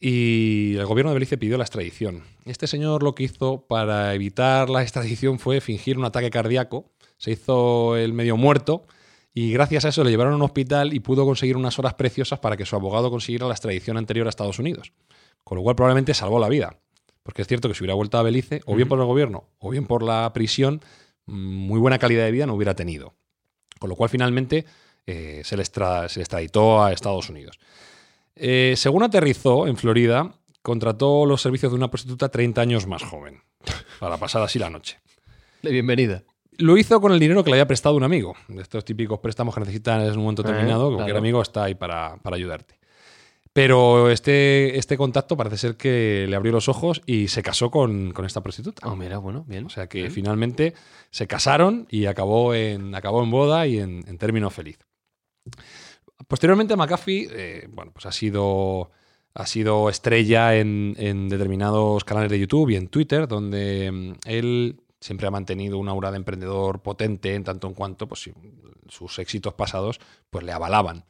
Y 0.00 0.74
el 0.76 0.86
gobierno 0.86 1.10
de 1.10 1.16
Belice 1.16 1.36
pidió 1.36 1.58
la 1.58 1.64
extradición. 1.64 2.22
Este 2.46 2.66
señor 2.66 3.02
lo 3.02 3.14
que 3.14 3.24
hizo 3.24 3.66
para 3.66 4.14
evitar 4.14 4.70
la 4.70 4.80
extradición 4.80 5.38
fue 5.38 5.60
fingir 5.60 5.98
un 5.98 6.06
ataque 6.06 6.30
cardíaco. 6.30 6.86
Se 7.18 7.32
hizo 7.32 7.94
el 7.94 8.14
medio 8.14 8.38
muerto 8.38 8.86
y 9.34 9.52
gracias 9.52 9.84
a 9.84 9.90
eso 9.90 10.02
le 10.02 10.08
llevaron 10.08 10.32
a 10.32 10.36
un 10.36 10.42
hospital 10.42 10.94
y 10.94 11.00
pudo 11.00 11.26
conseguir 11.26 11.58
unas 11.58 11.78
horas 11.78 11.92
preciosas 11.92 12.38
para 12.38 12.56
que 12.56 12.64
su 12.64 12.74
abogado 12.74 13.10
consiguiera 13.10 13.46
la 13.46 13.52
extradición 13.52 13.98
anterior 13.98 14.26
a 14.26 14.30
Estados 14.30 14.58
Unidos. 14.58 14.94
Con 15.44 15.58
lo 15.58 15.62
cual 15.62 15.76
probablemente 15.76 16.14
salvó 16.14 16.40
la 16.40 16.48
vida. 16.48 16.78
Porque 17.22 17.42
es 17.42 17.48
cierto 17.48 17.68
que 17.68 17.74
si 17.74 17.82
hubiera 17.82 17.96
vuelto 17.96 18.16
a 18.16 18.22
Belice, 18.22 18.62
o 18.64 18.76
bien 18.76 18.88
por 18.88 18.98
el 18.98 19.04
gobierno, 19.04 19.44
o 19.58 19.68
bien 19.68 19.86
por 19.86 20.02
la 20.02 20.32
prisión, 20.32 20.80
mm, 21.26 21.34
muy 21.34 21.78
buena 21.78 21.98
calidad 21.98 22.24
de 22.24 22.30
vida 22.30 22.46
no 22.46 22.54
hubiera 22.54 22.74
tenido. 22.74 23.12
Con 23.78 23.90
lo 23.90 23.96
cual 23.96 24.08
finalmente 24.08 24.64
eh, 25.06 25.42
se, 25.44 25.56
le 25.56 25.62
extra- 25.62 26.08
se 26.08 26.20
le 26.20 26.22
extraditó 26.22 26.82
a 26.82 26.92
Estados 26.92 27.28
Unidos. 27.30 27.58
Eh, 28.36 28.74
según 28.76 29.02
aterrizó 29.02 29.66
en 29.66 29.76
Florida, 29.76 30.32
contrató 30.62 31.26
los 31.26 31.42
servicios 31.42 31.72
de 31.72 31.76
una 31.76 31.90
prostituta 31.90 32.28
30 32.28 32.60
años 32.60 32.86
más 32.86 33.02
joven, 33.02 33.42
para 33.98 34.16
pasar 34.18 34.42
así 34.42 34.58
la 34.58 34.70
noche. 34.70 34.98
De 35.62 35.70
bienvenida. 35.70 36.22
Lo 36.58 36.76
hizo 36.76 37.00
con 37.00 37.12
el 37.12 37.18
dinero 37.18 37.42
que 37.42 37.50
le 37.50 37.56
había 37.56 37.66
prestado 37.66 37.94
un 37.96 38.02
amigo, 38.04 38.34
de 38.48 38.60
estos 38.62 38.84
típicos 38.84 39.18
préstamos 39.20 39.54
que 39.54 39.60
necesitan 39.60 40.02
en 40.02 40.10
un 40.12 40.18
momento 40.24 40.42
Eh, 40.42 40.46
determinado, 40.46 40.88
que 40.90 40.94
cualquier 40.96 41.14
claro. 41.14 41.18
amigo 41.18 41.42
está 41.42 41.64
ahí 41.64 41.74
para, 41.74 42.16
para 42.18 42.36
ayudarte. 42.36 42.78
Pero 43.52 44.10
este, 44.10 44.78
este 44.78 44.96
contacto 44.96 45.36
parece 45.36 45.56
ser 45.56 45.76
que 45.76 46.26
le 46.28 46.36
abrió 46.36 46.52
los 46.52 46.68
ojos 46.68 47.02
y 47.04 47.26
se 47.28 47.42
casó 47.42 47.70
con, 47.70 48.12
con 48.12 48.24
esta 48.24 48.42
prostituta. 48.42 48.86
Oh, 48.86 48.94
mira, 48.94 49.18
bueno, 49.18 49.44
bien. 49.48 49.66
O 49.66 49.70
sea 49.70 49.88
que 49.88 50.08
finalmente 50.08 50.74
se 51.10 51.26
casaron 51.26 51.88
y 51.90 52.06
acabó 52.06 52.54
en, 52.54 52.94
acabó 52.94 53.24
en 53.24 53.30
boda 53.32 53.66
y 53.66 53.78
en, 53.78 54.04
en 54.06 54.18
término 54.18 54.50
feliz. 54.50 54.78
Posteriormente 56.28 56.76
McAfee 56.76 57.28
eh, 57.32 57.68
bueno, 57.72 57.92
pues 57.92 58.06
ha, 58.06 58.12
sido, 58.12 58.90
ha 59.34 59.46
sido 59.46 59.88
estrella 59.88 60.56
en, 60.56 60.94
en 60.98 61.28
determinados 61.28 62.04
canales 62.04 62.30
de 62.30 62.38
YouTube 62.38 62.70
y 62.70 62.76
en 62.76 62.88
Twitter, 62.88 63.26
donde 63.26 63.90
mm, 63.90 64.12
él 64.26 64.80
siempre 65.00 65.26
ha 65.26 65.30
mantenido 65.30 65.78
un 65.78 65.88
aura 65.88 66.10
de 66.10 66.18
emprendedor 66.18 66.82
potente 66.82 67.34
en 67.34 67.44
tanto 67.44 67.66
en 67.66 67.74
cuanto 67.74 68.06
pues, 68.06 68.30
sus 68.88 69.18
éxitos 69.18 69.54
pasados 69.54 69.98
pues, 70.28 70.44
le 70.44 70.52
avalaban. 70.52 71.04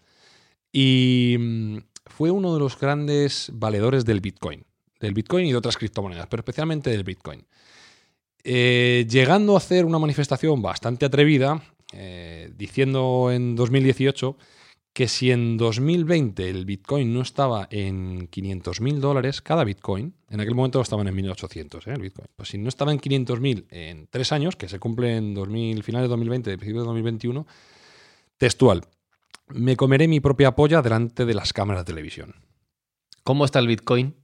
Y 0.72 1.36
mm, 1.38 1.78
fue 2.06 2.30
uno 2.30 2.54
de 2.54 2.60
los 2.60 2.78
grandes 2.78 3.50
valedores 3.52 4.04
del 4.04 4.20
Bitcoin, 4.20 4.64
del 5.00 5.14
Bitcoin 5.14 5.46
y 5.46 5.50
de 5.50 5.56
otras 5.56 5.76
criptomonedas, 5.76 6.28
pero 6.28 6.40
especialmente 6.40 6.90
del 6.90 7.04
Bitcoin. 7.04 7.44
Eh, 8.42 9.06
llegando 9.08 9.54
a 9.54 9.58
hacer 9.58 9.84
una 9.84 9.98
manifestación 9.98 10.62
bastante 10.62 11.04
atrevida, 11.04 11.62
eh, 11.92 12.50
diciendo 12.56 13.30
en 13.32 13.56
2018 13.56 14.36
que 14.92 15.08
si 15.08 15.30
en 15.30 15.56
2020 15.56 16.50
el 16.50 16.64
Bitcoin 16.64 17.14
no 17.14 17.22
estaba 17.22 17.68
en 17.70 18.26
500 18.28 18.80
mil 18.80 19.00
dólares 19.00 19.40
cada 19.40 19.64
Bitcoin, 19.64 20.14
en 20.28 20.40
aquel 20.40 20.54
momento 20.54 20.80
estaban 20.80 21.06
en 21.06 21.14
1800 21.14 21.86
¿eh? 21.86 21.92
el 21.92 22.02
Bitcoin, 22.02 22.28
pues 22.36 22.48
si 22.48 22.58
no 22.58 22.68
estaba 22.68 22.92
en 22.92 22.98
500 22.98 23.40
mil 23.40 23.66
en 23.70 24.08
tres 24.08 24.32
años, 24.32 24.56
que 24.56 24.68
se 24.68 24.78
cumple 24.78 25.16
en 25.16 25.34
2000, 25.34 25.82
finales 25.82 26.06
de 26.06 26.10
2020, 26.10 26.58
principios 26.58 26.82
de 26.82 26.86
2021, 26.86 27.46
textual, 28.36 28.82
me 29.48 29.76
comeré 29.76 30.08
mi 30.08 30.20
propia 30.20 30.54
polla 30.54 30.82
delante 30.82 31.24
de 31.24 31.34
las 31.34 31.52
cámaras 31.52 31.84
de 31.84 31.92
televisión. 31.92 32.34
¿Cómo 33.22 33.44
está 33.44 33.58
el 33.58 33.68
Bitcoin? 33.68 34.16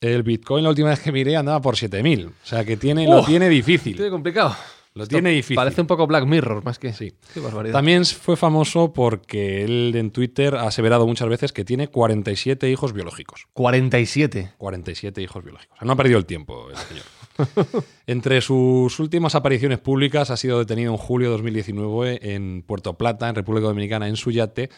El 0.00 0.22
Bitcoin 0.22 0.64
la 0.64 0.70
última 0.70 0.90
vez 0.90 1.00
que 1.00 1.12
miré 1.12 1.36
andaba 1.36 1.60
por 1.60 1.76
7000, 1.76 2.26
o 2.26 2.32
sea 2.42 2.64
que 2.64 2.76
tiene, 2.76 3.06
lo 3.06 3.24
tiene 3.24 3.48
difícil. 3.48 3.96
Tiene 3.96 4.10
complicado. 4.10 4.56
Lo 4.96 5.02
Esto 5.02 5.16
tiene 5.16 5.30
difícil. 5.30 5.56
Parece 5.56 5.80
un 5.80 5.88
poco 5.88 6.06
Black 6.06 6.24
Mirror, 6.24 6.64
más 6.64 6.78
que. 6.78 6.92
Sí. 6.92 7.14
Qué 7.32 7.40
barbaridad. 7.40 7.72
También 7.74 8.04
fue 8.04 8.36
famoso 8.36 8.92
porque 8.92 9.64
él 9.64 9.92
en 9.96 10.12
Twitter 10.12 10.54
ha 10.54 10.68
aseverado 10.68 11.04
muchas 11.04 11.28
veces 11.28 11.52
que 11.52 11.64
tiene 11.64 11.88
47 11.88 12.70
hijos 12.70 12.92
biológicos. 12.92 13.48
47. 13.54 14.52
47 14.56 15.20
hijos 15.20 15.42
biológicos. 15.42 15.76
O 15.76 15.78
sea, 15.80 15.86
no 15.86 15.94
ha 15.94 15.96
perdido 15.96 16.18
el 16.18 16.26
tiempo 16.26 16.68
el 16.70 16.76
señor. 16.76 17.04
Entre 18.06 18.40
sus 18.40 19.00
últimas 19.00 19.34
apariciones 19.34 19.80
públicas 19.80 20.30
ha 20.30 20.36
sido 20.36 20.60
detenido 20.60 20.92
en 20.92 20.98
julio 20.98 21.28
de 21.28 21.32
2019 21.32 22.34
en 22.34 22.62
Puerto 22.62 22.96
Plata, 22.96 23.28
en 23.28 23.34
República 23.34 23.66
Dominicana, 23.66 24.06
en 24.06 24.14
su 24.14 24.30
yate, 24.30 24.70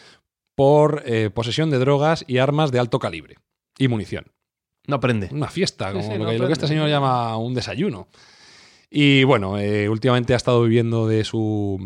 por 0.55 1.03
eh, 1.05 1.29
posesión 1.29 1.69
de 1.69 1.77
drogas 1.77 2.25
y 2.27 2.39
armas 2.39 2.71
de 2.71 2.79
alto 2.79 2.97
calibre 2.97 3.35
y 3.77 3.87
munición. 3.87 4.31
No 4.87 4.95
aprende. 4.95 5.29
Una 5.31 5.49
fiesta, 5.49 5.91
como 5.91 6.03
sí, 6.03 6.09
lo, 6.09 6.17
no 6.17 6.25
que, 6.25 6.25
lo 6.25 6.29
que 6.29 6.35
aprende, 6.37 6.53
este 6.53 6.67
señor 6.67 6.89
llama 6.89 7.37
un 7.37 7.53
desayuno. 7.53 8.07
Y 8.89 9.25
bueno, 9.25 9.59
eh, 9.59 9.89
últimamente 9.89 10.33
ha 10.33 10.37
estado 10.37 10.63
viviendo 10.63 11.07
de, 11.07 11.25
su, 11.25 11.77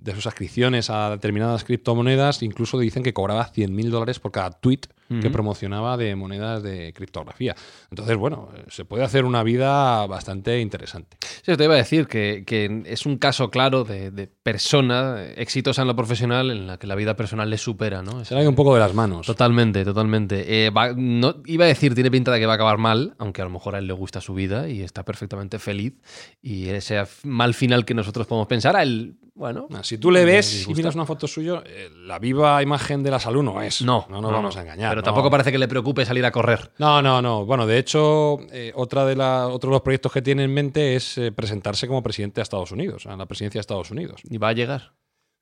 de 0.00 0.12
sus 0.12 0.24
suscripciones 0.24 0.90
a 0.90 1.10
determinadas 1.10 1.64
criptomonedas. 1.64 2.42
Incluso 2.42 2.78
dicen 2.78 3.02
que 3.02 3.14
cobraba 3.14 3.50
100.000 3.50 3.88
dólares 3.88 4.18
por 4.18 4.32
cada 4.32 4.50
tweet 4.50 4.80
que 5.20 5.30
promocionaba 5.30 5.96
de 5.96 6.14
monedas 6.16 6.62
de 6.62 6.92
criptografía. 6.94 7.54
Entonces, 7.90 8.16
bueno, 8.16 8.48
se 8.68 8.84
puede 8.84 9.04
hacer 9.04 9.24
una 9.24 9.42
vida 9.42 10.06
bastante 10.06 10.60
interesante. 10.60 11.16
Sí, 11.42 11.56
te 11.56 11.64
iba 11.64 11.74
a 11.74 11.76
decir 11.78 12.06
que, 12.06 12.44
que 12.46 12.82
es 12.86 13.04
un 13.06 13.18
caso 13.18 13.50
claro 13.50 13.84
de, 13.84 14.10
de 14.10 14.26
persona 14.26 15.24
exitosa 15.36 15.82
en 15.82 15.88
lo 15.88 15.96
profesional 15.96 16.50
en 16.50 16.66
la 16.66 16.78
que 16.78 16.86
la 16.86 16.94
vida 16.94 17.16
personal 17.16 17.50
le 17.50 17.58
supera, 17.58 18.02
¿no? 18.02 18.24
Se 18.24 18.34
le 18.34 18.40
ha 18.40 18.42
ido 18.42 18.50
un 18.50 18.56
poco 18.56 18.74
de 18.74 18.80
las 18.80 18.94
manos. 18.94 19.26
Totalmente, 19.26 19.84
totalmente. 19.84 20.66
Eh, 20.66 20.70
va- 20.70 20.92
no, 20.96 21.36
iba 21.46 21.64
a 21.64 21.68
decir, 21.68 21.94
tiene 21.94 22.10
pinta 22.10 22.30
de 22.32 22.38
que 22.40 22.46
va 22.46 22.52
a 22.52 22.56
acabar 22.56 22.78
mal, 22.78 23.14
aunque 23.18 23.40
a 23.42 23.44
lo 23.44 23.50
mejor 23.50 23.74
a 23.74 23.78
él 23.78 23.86
le 23.86 23.92
gusta 23.92 24.20
su 24.20 24.34
vida 24.34 24.68
y 24.68 24.82
está 24.82 25.04
perfectamente 25.04 25.58
feliz. 25.58 25.94
Y 26.40 26.68
ese 26.68 27.02
mal 27.24 27.54
final 27.54 27.84
que 27.84 27.94
nosotros 27.94 28.26
podemos 28.26 28.46
pensar, 28.46 28.76
a 28.76 28.82
él, 28.82 29.16
bueno. 29.34 29.66
Ah, 29.72 29.80
Si 29.82 29.96
tú 29.98 30.10
le 30.10 30.24
ves 30.24 30.66
y 30.68 30.74
miras 30.74 30.94
una 30.94 31.06
foto 31.06 31.26
suya, 31.26 31.62
eh, 31.64 31.88
la 32.04 32.18
viva 32.18 32.62
imagen 32.62 33.02
de 33.02 33.10
la 33.10 33.18
salud 33.18 33.42
no 33.42 33.62
es. 33.62 33.80
No, 33.82 34.06
no 34.10 34.20
nos 34.20 34.30
vamos 34.30 34.56
a 34.56 34.60
engañar. 34.62 34.90
Pero 34.90 35.01
tampoco 35.02 35.30
parece 35.30 35.52
que 35.52 35.58
le 35.58 35.68
preocupe 35.68 36.04
salir 36.04 36.24
a 36.24 36.30
correr. 36.30 36.72
No, 36.78 37.02
no, 37.02 37.20
no. 37.20 37.44
Bueno, 37.44 37.66
de 37.66 37.78
hecho, 37.78 38.38
eh, 38.52 38.72
otra 38.74 39.04
de 39.04 39.16
la, 39.16 39.48
otro 39.48 39.70
de 39.70 39.74
los 39.74 39.82
proyectos 39.82 40.12
que 40.12 40.22
tiene 40.22 40.44
en 40.44 40.54
mente 40.54 40.96
es 40.96 41.18
eh, 41.18 41.32
presentarse 41.32 41.86
como 41.86 42.02
presidente 42.02 42.36
de 42.36 42.42
Estados 42.42 42.72
Unidos, 42.72 43.06
a 43.06 43.16
la 43.16 43.26
presidencia 43.26 43.58
de 43.58 43.62
Estados 43.62 43.90
Unidos. 43.90 44.20
Y 44.28 44.38
va 44.38 44.48
a 44.48 44.52
llegar. 44.52 44.94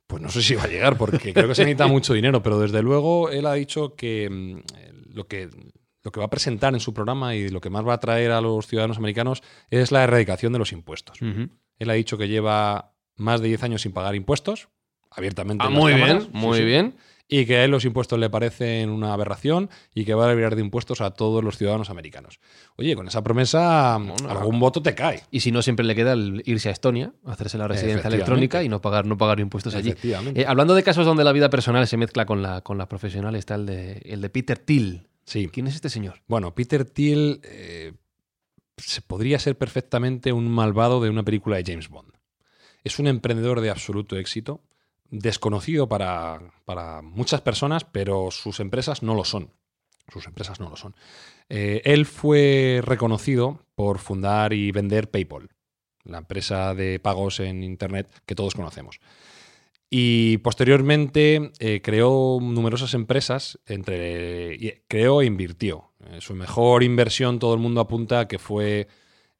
Pues 0.06 0.22
no 0.22 0.28
sé 0.28 0.42
si 0.42 0.54
va 0.54 0.64
a 0.64 0.68
llegar, 0.68 0.96
porque 0.96 1.32
creo 1.32 1.48
que 1.48 1.54
se 1.54 1.62
necesita 1.62 1.86
mucho 1.88 2.14
dinero, 2.14 2.42
pero 2.42 2.58
desde 2.58 2.82
luego 2.82 3.30
él 3.30 3.46
ha 3.46 3.54
dicho 3.54 3.94
que 3.94 4.28
mm, 4.28 4.58
eh, 4.78 4.92
lo 5.12 5.26
que 5.26 5.50
lo 6.02 6.12
que 6.12 6.20
va 6.20 6.26
a 6.26 6.30
presentar 6.30 6.72
en 6.74 6.80
su 6.80 6.94
programa 6.94 7.34
y 7.34 7.50
lo 7.50 7.60
que 7.60 7.68
más 7.70 7.86
va 7.86 7.92
a 7.92 7.96
atraer 7.96 8.30
a 8.30 8.40
los 8.40 8.66
ciudadanos 8.66 8.96
americanos 8.96 9.42
es 9.68 9.92
la 9.92 10.02
erradicación 10.02 10.52
de 10.52 10.58
los 10.58 10.72
impuestos. 10.72 11.18
Él 11.20 11.90
ha 11.90 11.92
dicho 11.92 12.16
que 12.16 12.26
lleva 12.26 12.94
más 13.16 13.40
de 13.40 13.48
10 13.48 13.62
años 13.64 13.82
sin 13.82 13.92
pagar 13.92 14.14
impuestos, 14.14 14.68
abiertamente. 15.10 15.62
Ah, 15.62 15.68
en 15.68 15.74
las 15.74 15.82
muy 15.82 15.92
bien, 15.92 16.06
cámaras. 16.06 16.28
Muy 16.32 16.58
sí. 16.58 16.64
bien. 16.64 16.96
Y 17.30 17.46
que 17.46 17.58
a 17.58 17.64
él 17.64 17.70
los 17.70 17.84
impuestos 17.84 18.18
le 18.18 18.28
parecen 18.28 18.90
una 18.90 19.14
aberración 19.14 19.70
y 19.94 20.04
que 20.04 20.14
va 20.14 20.26
a 20.26 20.30
liberar 20.30 20.56
de 20.56 20.62
impuestos 20.62 21.00
a 21.00 21.12
todos 21.12 21.44
los 21.44 21.56
ciudadanos 21.56 21.88
americanos. 21.88 22.40
Oye, 22.76 22.96
con 22.96 23.06
esa 23.06 23.22
promesa 23.22 23.94
algún 23.94 24.58
voto 24.58 24.82
te 24.82 24.96
cae. 24.96 25.22
Y 25.30 25.40
si 25.40 25.52
no, 25.52 25.62
siempre 25.62 25.86
le 25.86 25.94
queda 25.94 26.14
el 26.14 26.42
irse 26.44 26.68
a 26.68 26.72
Estonia, 26.72 27.12
hacerse 27.24 27.56
la 27.56 27.68
residencia 27.68 28.08
electrónica 28.08 28.64
y 28.64 28.68
no 28.68 28.80
pagar, 28.80 29.06
no 29.06 29.16
pagar 29.16 29.38
impuestos 29.38 29.76
allí. 29.76 29.94
Eh, 30.02 30.44
hablando 30.46 30.74
de 30.74 30.82
casos 30.82 31.06
donde 31.06 31.22
la 31.22 31.32
vida 31.32 31.48
personal 31.50 31.86
se 31.86 31.96
mezcla 31.96 32.26
con 32.26 32.42
la, 32.42 32.62
con 32.62 32.78
la 32.78 32.88
profesional, 32.88 33.36
está 33.36 33.54
el 33.54 33.64
de, 33.64 34.02
el 34.04 34.20
de 34.20 34.28
Peter 34.28 34.58
Thiel. 34.58 35.06
Sí. 35.24 35.48
¿Quién 35.52 35.68
es 35.68 35.76
este 35.76 35.88
señor? 35.88 36.22
Bueno, 36.26 36.52
Peter 36.56 36.84
Thiel 36.84 37.40
eh, 37.44 37.92
se 38.76 39.02
podría 39.02 39.38
ser 39.38 39.56
perfectamente 39.56 40.32
un 40.32 40.50
malvado 40.50 41.00
de 41.00 41.10
una 41.10 41.22
película 41.22 41.56
de 41.58 41.64
James 41.64 41.88
Bond. 41.88 42.10
Es 42.82 42.98
un 42.98 43.06
emprendedor 43.06 43.60
de 43.60 43.70
absoluto 43.70 44.16
éxito 44.16 44.62
desconocido 45.10 45.88
para, 45.88 46.40
muchas 47.02 47.40
personas, 47.40 47.84
pero 47.84 48.30
sus 48.30 48.60
empresas 48.60 49.02
no 49.02 49.14
lo 49.14 49.24
son. 49.24 49.50
Sus 50.12 50.26
empresas 50.26 50.58
no 50.60 50.70
lo 50.70 50.76
son. 50.76 50.94
Eh, 51.48 51.82
él 51.84 52.06
fue 52.06 52.80
reconocido 52.84 53.64
por 53.74 53.98
fundar 53.98 54.52
y 54.52 54.72
vender 54.72 55.10
PayPal, 55.10 55.50
la 56.04 56.18
empresa 56.18 56.74
de 56.74 56.98
pagos 56.98 57.40
en 57.40 57.62
Internet 57.62 58.08
que 58.26 58.34
todos 58.34 58.54
conocemos. 58.54 59.00
Y 59.88 60.38
posteriormente 60.38 61.50
eh, 61.58 61.80
creó 61.82 62.38
numerosas 62.40 62.94
empresas, 62.94 63.58
entre, 63.66 64.84
creó 64.86 65.20
e 65.22 65.26
invirtió. 65.26 65.90
Eh, 66.06 66.20
su 66.20 66.34
mejor 66.34 66.84
inversión, 66.84 67.40
todo 67.40 67.54
el 67.54 67.60
mundo 67.60 67.80
apunta 67.80 68.28
que 68.28 68.38
fue 68.38 68.86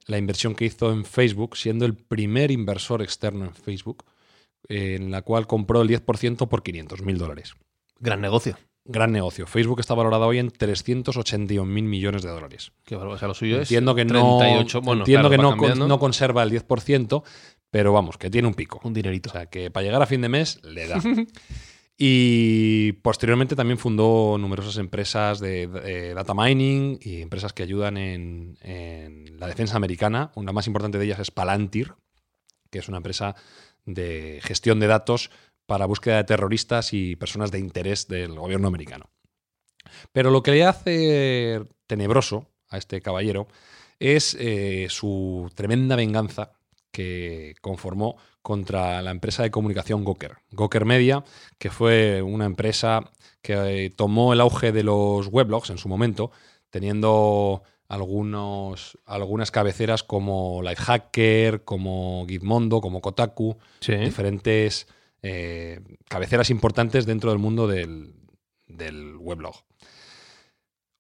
la 0.06 0.18
inversión 0.18 0.56
que 0.56 0.64
hizo 0.64 0.92
en 0.92 1.04
Facebook, 1.04 1.56
siendo 1.56 1.84
el 1.84 1.94
primer 1.94 2.50
inversor 2.50 3.02
externo 3.02 3.44
en 3.44 3.54
Facebook 3.54 4.04
en 4.68 5.10
la 5.10 5.22
cual 5.22 5.46
compró 5.46 5.82
el 5.82 5.88
10% 5.88 6.48
por 6.48 6.62
500 6.62 7.02
mil 7.02 7.18
dólares. 7.18 7.54
Gran 7.98 8.20
negocio. 8.20 8.56
Gran 8.84 9.12
negocio. 9.12 9.46
Facebook 9.46 9.80
está 9.80 9.94
valorado 9.94 10.26
hoy 10.26 10.38
en 10.38 10.50
381 10.50 11.70
mil 11.70 11.84
millones 11.84 12.22
de 12.22 12.30
dólares. 12.30 12.72
Qué 12.84 12.96
o 12.96 13.18
sea, 13.18 13.28
lo 13.28 13.34
suyo 13.34 13.58
entiendo 13.58 13.94
que 13.94 14.04
no, 14.04 14.42
entiendo 14.42 15.30
que 15.30 15.38
no, 15.38 15.54
no, 15.54 15.98
conserva 15.98 16.42
el 16.42 16.50
10%, 16.50 17.22
pero 17.70 17.92
vamos, 17.92 18.16
que 18.16 18.30
tiene 18.30 18.48
un 18.48 18.54
pico. 18.54 18.80
Un 18.82 18.94
dinerito. 18.94 19.28
O 19.28 19.32
sea, 19.32 19.46
que 19.46 19.70
para 19.70 19.84
llegar 19.84 20.00
a 20.00 20.06
fin 20.06 20.22
de 20.22 20.30
mes 20.30 20.60
le 20.64 20.88
da. 20.88 20.98
y 21.98 22.92
posteriormente 23.02 23.54
también 23.54 23.78
fundó 23.78 24.38
numerosas 24.38 24.78
empresas 24.78 25.40
de, 25.40 26.12
data 26.14 26.32
mining 26.34 26.98
y 27.02 27.20
empresas 27.20 27.52
que 27.52 27.62
ayudan 27.62 27.98
en, 27.98 28.56
en 28.62 29.38
la 29.38 29.46
defensa 29.46 29.76
americana. 29.76 30.32
Una 30.36 30.52
más 30.52 30.66
importante 30.66 30.96
de 30.96 31.04
ellas 31.04 31.20
es 31.20 31.30
Palantir, 31.30 31.92
que 32.70 32.78
es 32.78 32.88
una 32.88 32.96
empresa 32.96 33.36
de 33.86 34.40
gestión 34.42 34.80
de 34.80 34.86
datos 34.86 35.30
para 35.66 35.86
búsqueda 35.86 36.16
de 36.16 36.24
terroristas 36.24 36.92
y 36.92 37.16
personas 37.16 37.50
de 37.50 37.58
interés 37.58 38.08
del 38.08 38.34
gobierno 38.34 38.68
americano. 38.68 39.10
Pero 40.12 40.30
lo 40.30 40.42
que 40.42 40.52
le 40.52 40.64
hace 40.64 41.62
tenebroso 41.86 42.46
a 42.68 42.78
este 42.78 43.00
caballero 43.00 43.48
es 43.98 44.36
eh, 44.40 44.86
su 44.90 45.50
tremenda 45.54 45.96
venganza 45.96 46.52
que 46.90 47.54
conformó 47.60 48.16
contra 48.42 49.02
la 49.02 49.10
empresa 49.10 49.42
de 49.42 49.50
comunicación 49.50 50.04
Goker. 50.04 50.38
Goker 50.50 50.84
Media, 50.84 51.24
que 51.58 51.70
fue 51.70 52.22
una 52.22 52.46
empresa 52.46 53.10
que 53.42 53.84
eh, 53.84 53.90
tomó 53.90 54.32
el 54.32 54.40
auge 54.40 54.72
de 54.72 54.82
los 54.82 55.28
weblogs 55.28 55.70
en 55.70 55.78
su 55.78 55.88
momento, 55.88 56.30
teniendo 56.70 57.62
algunos, 57.90 58.96
algunas 59.04 59.50
cabeceras 59.50 60.04
como 60.04 60.62
Lifehacker, 60.62 61.64
como 61.64 62.24
Gizmondo, 62.28 62.80
como 62.80 63.00
Kotaku, 63.00 63.58
diferentes 63.84 64.86
eh, 65.22 65.80
cabeceras 66.08 66.50
importantes 66.50 67.04
dentro 67.04 67.30
del 67.30 67.40
mundo 67.40 67.66
del, 67.66 68.14
weblog. 69.18 69.56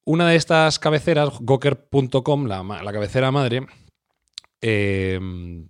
Una 0.04 0.28
de 0.30 0.34
estas 0.34 0.80
cabeceras, 0.80 1.38
Goker.com, 1.40 2.46
la, 2.46 2.64
la, 2.64 2.92
cabecera 2.92 3.30
madre, 3.30 3.68
eh, 4.60 5.20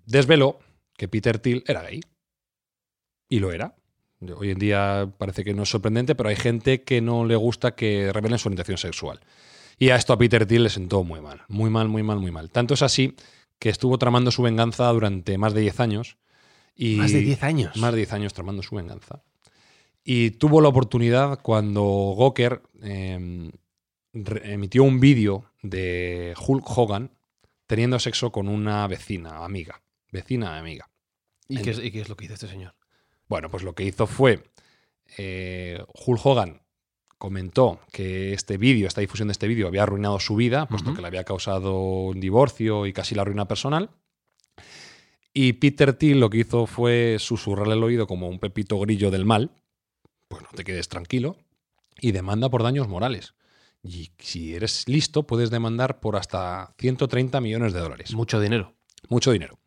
desveló 0.07 0.59
que 0.97 1.07
Peter 1.07 1.39
Thiel 1.39 1.65
era 1.67 1.83
gay. 1.83 2.01
Y 3.29 3.41
lo 3.41 3.53
era. 3.53 3.77
Hoy 4.37 4.51
en 4.53 4.59
día 4.59 5.13
parece 5.19 5.45
que 5.45 5.53
no 5.53 5.65
es 5.65 5.69
sorprendente, 5.69 6.15
pero 6.15 6.31
hay 6.31 6.37
gente 6.37 6.83
que 6.83 7.03
no 7.03 7.27
le 7.27 7.37
gusta 7.37 7.75
que 7.75 8.11
revelen 8.11 8.39
su 8.39 8.49
orientación 8.49 8.79
sexual. 8.79 9.21
Y 9.81 9.89
a 9.89 9.97
esto 9.97 10.13
a 10.13 10.19
Peter 10.19 10.45
Thiel 10.45 10.65
le 10.65 10.69
sentó 10.69 11.05
muy 11.05 11.23
mal, 11.23 11.41
muy 11.49 11.71
mal, 11.71 11.89
muy 11.89 12.03
mal, 12.03 12.21
muy 12.21 12.31
mal. 12.31 12.51
Tanto 12.51 12.75
es 12.75 12.83
así 12.83 13.17
que 13.59 13.71
estuvo 13.71 13.97
tramando 13.97 14.31
su 14.31 14.43
venganza 14.43 14.87
durante 14.89 15.39
más 15.39 15.55
de 15.55 15.63
10 15.63 15.81
años. 15.81 16.19
Y 16.77 16.97
más 16.97 17.13
de 17.13 17.21
10 17.21 17.43
años. 17.43 17.77
Más 17.79 17.93
de 17.93 17.97
10 17.97 18.13
años 18.13 18.35
tramando 18.35 18.63
su 18.63 18.77
venganza. 18.77 19.23
Y 20.05 20.33
tuvo 20.33 20.61
la 20.61 20.69
oportunidad 20.69 21.41
cuando 21.41 21.83
Goker 21.83 22.61
em, 22.83 23.53
emitió 24.13 24.85
un 24.85 25.01
vídeo 25.01 25.51
de 25.63 26.35
Hulk 26.47 26.65
Hogan 26.77 27.13
teniendo 27.67 27.99
sexo 27.99 28.31
con 28.31 28.49
una 28.49 28.87
vecina, 28.87 29.43
amiga. 29.43 29.81
Vecina, 30.13 30.59
amiga. 30.59 30.91
¿Y, 31.49 31.63
qué 31.63 31.71
es, 31.71 32.09
lo 32.11 32.19
que 32.19 32.27
hizo 32.27 32.35
este 32.35 32.49
señor? 32.49 32.75
Bueno, 33.29 33.51
pues 33.51 33.63
lo 33.63 33.75
que 33.75 33.85
hizo 33.85 34.07
fue 34.07 34.45
eh, 35.17 35.83
Hulk 36.05 36.21
Hogan 36.27 36.61
comentó 37.21 37.81
que 37.93 38.33
este 38.33 38.57
vídeo, 38.57 38.89
esta 38.89 39.03
difusión 39.03 39.29
de 39.29 39.33
este 39.33 39.47
vídeo, 39.47 39.69
había 39.69 39.83
arruinado 39.83 40.19
su 40.19 40.37
vida, 40.37 40.67
puesto 40.67 40.95
que 40.95 41.03
le 41.03 41.07
había 41.07 41.23
causado 41.23 41.79
un 41.79 42.19
divorcio 42.19 42.87
y 42.87 42.95
casi 42.95 43.15
la 43.15 43.25
ruina 43.25 43.47
personal. 43.47 43.91
Y 45.35 45.53
Peter 45.53 45.93
Thiel 45.93 46.19
lo 46.19 46.31
que 46.31 46.39
hizo 46.39 46.67
fue 46.67 47.19
susurrarle 47.19 47.75
el 47.75 47.85
oído 47.85 48.07
como 48.07 48.27
un 48.27 48.39
pepito 48.39 48.79
grillo 48.81 49.11
del 49.11 49.27
mal. 49.27 49.51
Pues 50.29 50.43
no 50.43 50.49
te 50.55 50.65
quedes 50.65 50.89
tranquilo. 50.89 51.37
Y 52.01 52.13
demanda 52.13 52.49
por 52.49 52.63
daños 52.63 52.89
morales. 52.89 53.35
Y 53.83 54.13
si 54.19 54.55
eres 54.55 54.89
listo, 54.89 55.27
puedes 55.27 55.51
demandar 55.51 56.01
por 56.01 56.17
hasta 56.17 56.75
130 56.79 57.39
millones 57.43 57.75
de 57.75 57.81
dólares. 57.81 58.15
Mucho 58.15 58.41
dinero. 58.41 58.73
Mucho 59.11 59.31
dinero. 59.31 59.59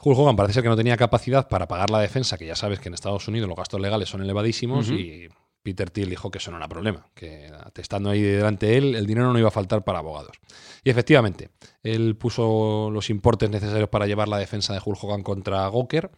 Hulk 0.00 0.18
Hogan 0.18 0.34
parece 0.34 0.54
ser 0.54 0.62
que 0.64 0.68
no 0.68 0.76
tenía 0.76 0.96
capacidad 0.96 1.48
para 1.48 1.68
pagar 1.68 1.90
la 1.90 2.00
defensa, 2.00 2.36
que 2.38 2.46
ya 2.46 2.56
sabes 2.56 2.80
que 2.80 2.88
en 2.88 2.94
Estados 2.94 3.28
Unidos 3.28 3.48
los 3.48 3.56
gastos 3.56 3.80
legales 3.80 4.08
son 4.08 4.20
elevadísimos 4.20 4.90
y 4.90 5.28
Peter 5.62 5.90
Thiel 5.90 6.10
dijo 6.10 6.30
que 6.30 6.38
eso 6.38 6.50
no 6.50 6.56
era 6.56 6.68
problema, 6.68 7.06
que 7.14 7.50
estando 7.76 8.10
ahí 8.10 8.22
delante 8.22 8.66
de 8.66 8.78
él, 8.78 8.94
el 8.94 9.06
dinero 9.06 9.32
no 9.32 9.38
iba 9.38 9.48
a 9.48 9.52
faltar 9.52 9.84
para 9.84 9.98
abogados. 9.98 10.38
Y 10.84 10.90
efectivamente, 10.90 11.50
él 11.82 12.16
puso 12.16 12.90
los 12.90 13.10
importes 13.10 13.50
necesarios 13.50 13.88
para 13.88 14.06
llevar 14.06 14.28
la 14.28 14.38
defensa 14.38 14.72
de 14.72 14.80
Hulk 14.84 15.02
Hogan 15.02 15.22
contra 15.22 15.66
Goker. 15.68 16.10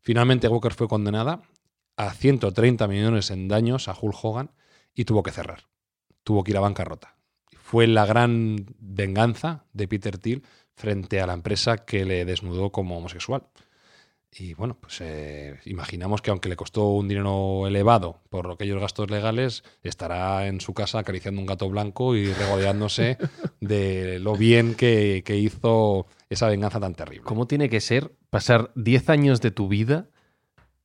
Finalmente, 0.00 0.48
Goker 0.48 0.74
fue 0.74 0.88
condenada 0.88 1.42
a 1.96 2.12
130 2.12 2.88
millones 2.88 3.30
en 3.30 3.48
daños 3.48 3.88
a 3.88 3.96
Hulk 4.00 4.16
Hogan 4.22 4.50
y 4.94 5.04
tuvo 5.04 5.22
que 5.22 5.32
cerrar. 5.32 5.66
Tuvo 6.24 6.42
que 6.44 6.52
ir 6.52 6.56
a 6.56 6.60
bancarrota. 6.60 7.16
Fue 7.56 7.86
la 7.86 8.06
gran 8.06 8.56
venganza 8.78 9.66
de 9.72 9.88
Peter 9.88 10.18
Thiel 10.18 10.42
frente 10.74 11.20
a 11.20 11.26
la 11.26 11.34
empresa 11.34 11.84
que 11.84 12.04
le 12.04 12.24
desnudó 12.24 12.72
como 12.72 12.96
homosexual. 12.96 13.42
Y 14.36 14.54
bueno, 14.54 14.76
pues 14.78 15.00
eh, 15.00 15.58
imaginamos 15.64 16.20
que 16.20 16.30
aunque 16.30 16.48
le 16.48 16.56
costó 16.56 16.88
un 16.88 17.08
dinero 17.08 17.66
elevado 17.66 18.20
por 18.28 18.50
aquellos 18.50 18.80
gastos 18.80 19.10
legales, 19.10 19.64
estará 19.82 20.46
en 20.46 20.60
su 20.60 20.74
casa 20.74 20.98
acariciando 20.98 21.40
un 21.40 21.46
gato 21.46 21.68
blanco 21.68 22.14
y 22.14 22.32
regodeándose 22.32 23.16
de 23.60 24.18
lo 24.18 24.36
bien 24.36 24.74
que, 24.74 25.22
hizo 25.28 26.06
esa 26.28 26.48
venganza 26.48 26.78
tan 26.78 26.94
terrible. 26.94 27.24
¿Cómo 27.24 27.46
tiene 27.46 27.68
que 27.68 27.80
ser 27.80 28.12
pasar 28.28 28.70
10 28.74 29.08
años 29.08 29.40
de 29.40 29.50
tu 29.50 29.66
vida 29.66 30.08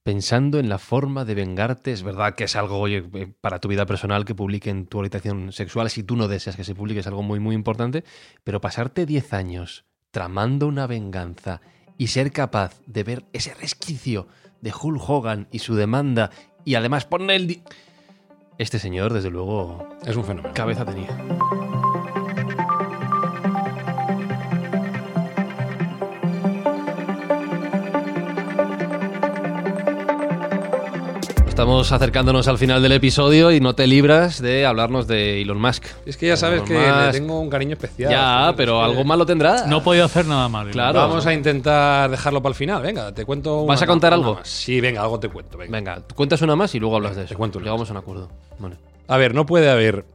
pensando 0.03 0.57
en 0.57 0.69
la 0.69 0.77
forma 0.77 1.25
de 1.25 1.35
vengarte? 1.35 1.91
Es 1.91 2.01
verdad 2.01 2.35
que 2.35 2.45
es 2.45 2.55
algo, 2.55 2.79
oye, 2.79 3.03
eh, 3.13 3.33
para 3.41 3.59
tu 3.59 3.67
vida 3.67 3.85
personal 3.85 4.23
que 4.23 4.35
publiquen 4.35 4.87
tu 4.87 4.99
orientación 4.99 5.51
sexual, 5.51 5.89
si 5.89 6.01
tú 6.01 6.15
no 6.15 6.29
deseas 6.29 6.55
que 6.55 6.63
se 6.63 6.75
publique, 6.75 7.01
es 7.01 7.07
algo 7.07 7.23
muy, 7.23 7.39
muy 7.39 7.55
importante, 7.55 8.05
pero 8.45 8.61
pasarte 8.61 9.05
10 9.05 9.33
años 9.33 9.85
tramando 10.11 10.67
una 10.67 10.87
venganza 10.87 11.61
y 11.97 12.07
ser 12.07 12.31
capaz 12.31 12.79
de 12.85 13.03
ver 13.03 13.25
ese 13.33 13.53
resquicio 13.53 14.27
de 14.61 14.73
Hulk 14.73 15.01
Hogan 15.07 15.47
y 15.51 15.59
su 15.59 15.75
demanda 15.75 16.31
y 16.65 16.75
además 16.75 17.05
poner 17.05 17.31
el... 17.31 17.61
Este 18.57 18.79
señor, 18.79 19.13
desde 19.13 19.29
luego... 19.29 19.97
Es 20.05 20.15
un 20.15 20.23
fenómeno. 20.23 20.53
Cabeza 20.53 20.85
tenía. 20.85 21.09
Estamos 31.53 31.91
acercándonos 31.91 32.47
al 32.47 32.57
final 32.57 32.81
del 32.81 32.93
episodio 32.93 33.51
y 33.51 33.59
no 33.59 33.75
te 33.75 33.85
libras 33.85 34.41
de 34.41 34.65
hablarnos 34.65 35.05
de 35.05 35.39
Elon 35.43 35.61
Musk. 35.61 35.85
Es 36.03 36.17
que 36.17 36.25
ya 36.25 36.35
sabes 36.35 36.63
que 36.63 36.73
le 36.73 37.11
tengo 37.11 37.39
un 37.39 37.47
cariño 37.47 37.73
especial. 37.73 38.09
Ya, 38.09 38.55
pero 38.57 38.81
algo 38.81 39.03
malo 39.03 39.23
tendrá. 39.23 39.67
No 39.67 39.77
he 39.77 39.81
podido 39.81 40.03
hacer 40.03 40.25
nada 40.25 40.49
mal. 40.49 40.71
Claro. 40.71 41.01
Vamos 41.01 41.27
a 41.27 41.31
intentar 41.31 42.09
dejarlo 42.09 42.41
para 42.41 42.49
el 42.49 42.55
final. 42.55 42.81
Venga, 42.81 43.13
te 43.13 43.23
cuento. 43.23 43.67
¿Vas 43.67 43.83
a 43.83 43.85
contar 43.85 44.13
algo? 44.13 44.39
Sí, 44.41 44.81
venga, 44.81 45.03
algo 45.03 45.19
te 45.19 45.29
cuento. 45.29 45.59
Venga, 45.59 45.71
venga 45.71 46.01
cuentas 46.15 46.41
una 46.41 46.55
más 46.55 46.73
y 46.73 46.79
luego 46.79 46.95
hablas 46.95 47.15
de 47.15 47.25
eso. 47.25 47.29
Te 47.29 47.35
cuento. 47.35 47.59
Llegamos 47.59 47.87
a 47.87 47.93
un 47.93 47.97
acuerdo. 47.99 48.29
A 49.07 49.17
ver, 49.17 49.35
no 49.35 49.45
puede 49.45 49.69
haber 49.69 50.05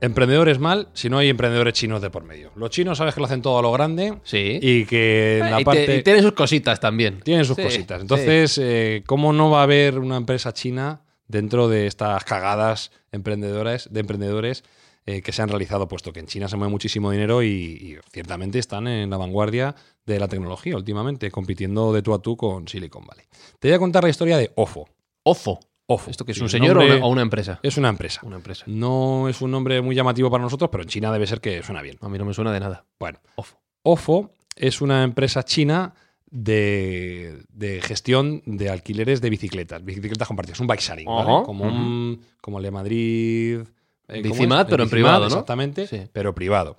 emprendedores 0.00 0.58
mal 0.58 0.88
si 0.92 1.08
no 1.08 1.18
hay 1.18 1.28
emprendedores 1.28 1.74
chinos 1.74 2.02
de 2.02 2.10
por 2.10 2.24
medio. 2.24 2.52
Los 2.56 2.70
chinos 2.70 2.98
sabes 2.98 3.14
que 3.14 3.20
lo 3.20 3.26
hacen 3.26 3.42
todo 3.42 3.58
a 3.58 3.62
lo 3.62 3.72
grande. 3.72 4.18
Sí. 4.24 4.58
Y 4.60 4.84
que 4.84 5.38
en 5.38 5.50
la 5.50 5.60
y 5.60 5.64
parte. 5.64 6.02
tienen 6.02 6.22
sus 6.22 6.32
cositas 6.32 6.80
también. 6.80 7.20
Tienen 7.20 7.44
sus 7.44 7.56
cositas. 7.56 8.00
Entonces, 8.00 8.58
eh, 8.58 9.02
¿cómo 9.06 9.32
no 9.32 9.50
va 9.50 9.60
a 9.60 9.62
haber 9.64 9.98
una 9.98 10.16
empresa 10.16 10.52
china 10.52 11.02
dentro 11.26 11.68
de 11.68 11.86
estas 11.86 12.24
cagadas 12.24 12.90
emprendedoras, 13.12 13.92
de 13.92 14.00
emprendedores 14.00 14.64
eh, 15.06 15.22
que 15.22 15.32
se 15.32 15.42
han 15.42 15.48
realizado, 15.48 15.88
puesto 15.88 16.12
que 16.12 16.20
en 16.20 16.26
China 16.26 16.48
se 16.48 16.56
mueve 16.56 16.70
muchísimo 16.70 17.10
dinero 17.10 17.42
y, 17.42 17.46
y 17.48 17.96
ciertamente 18.12 18.58
están 18.58 18.86
en 18.88 19.08
la 19.08 19.16
vanguardia 19.16 19.74
de 20.04 20.18
la 20.18 20.28
tecnología 20.28 20.76
últimamente, 20.76 21.30
compitiendo 21.30 21.92
de 21.92 22.02
tú 22.02 22.12
a 22.12 22.20
tú 22.20 22.36
con 22.36 22.68
Silicon 22.68 23.06
Valley. 23.06 23.24
Te 23.58 23.68
voy 23.68 23.74
a 23.74 23.78
contar 23.78 24.04
la 24.04 24.10
historia 24.10 24.36
de 24.36 24.52
OFO. 24.54 24.88
Ofo. 25.22 25.60
OFO. 25.90 26.10
¿Esto 26.10 26.24
que 26.26 26.32
es 26.32 26.40
un 26.40 26.50
señor 26.50 26.76
o 26.76 26.84
una, 26.84 26.96
o 27.04 27.08
una 27.08 27.22
empresa? 27.22 27.60
Es 27.62 27.78
una 27.78 27.88
empresa. 27.88 28.20
Una 28.24 28.36
empresa. 28.36 28.64
No 28.66 29.26
es 29.28 29.40
un 29.40 29.50
nombre 29.50 29.80
muy 29.80 29.94
llamativo 29.96 30.30
para 30.30 30.42
nosotros, 30.44 30.68
pero 30.70 30.82
en 30.82 30.88
China 30.88 31.10
debe 31.10 31.26
ser 31.26 31.40
que 31.40 31.62
suena 31.62 31.80
bien. 31.82 31.96
A 32.02 32.08
mí 32.10 32.18
no 32.18 32.24
me 32.26 32.34
suena 32.34 32.52
de 32.52 32.60
nada. 32.60 32.84
Bueno, 33.00 33.20
Ofo. 33.36 33.56
OFO 33.82 34.30
es 34.54 34.80
una 34.82 35.02
empresa 35.02 35.42
china 35.44 35.94
de, 36.30 37.38
de 37.48 37.80
gestión 37.80 38.42
de 38.44 38.68
alquileres 38.70 39.20
de 39.20 39.30
bicicletas, 39.30 39.82
bicicletas 39.84 40.28
compartidas, 40.28 40.60
un 40.60 40.66
bike 40.66 40.80
sharing, 40.80 41.06
¿vale? 41.06 41.44
Como, 41.44 41.64
un- 41.64 42.20
como 42.40 42.58
el 42.58 42.64
de 42.64 42.70
Madrid. 42.70 43.60
eh, 44.08 44.22
pero 44.68 44.82
en 44.82 44.90
privado, 44.90 45.20
¿no? 45.20 45.26
Exactamente, 45.26 45.86
Sí. 45.86 46.02
pero 46.12 46.34
privado. 46.34 46.76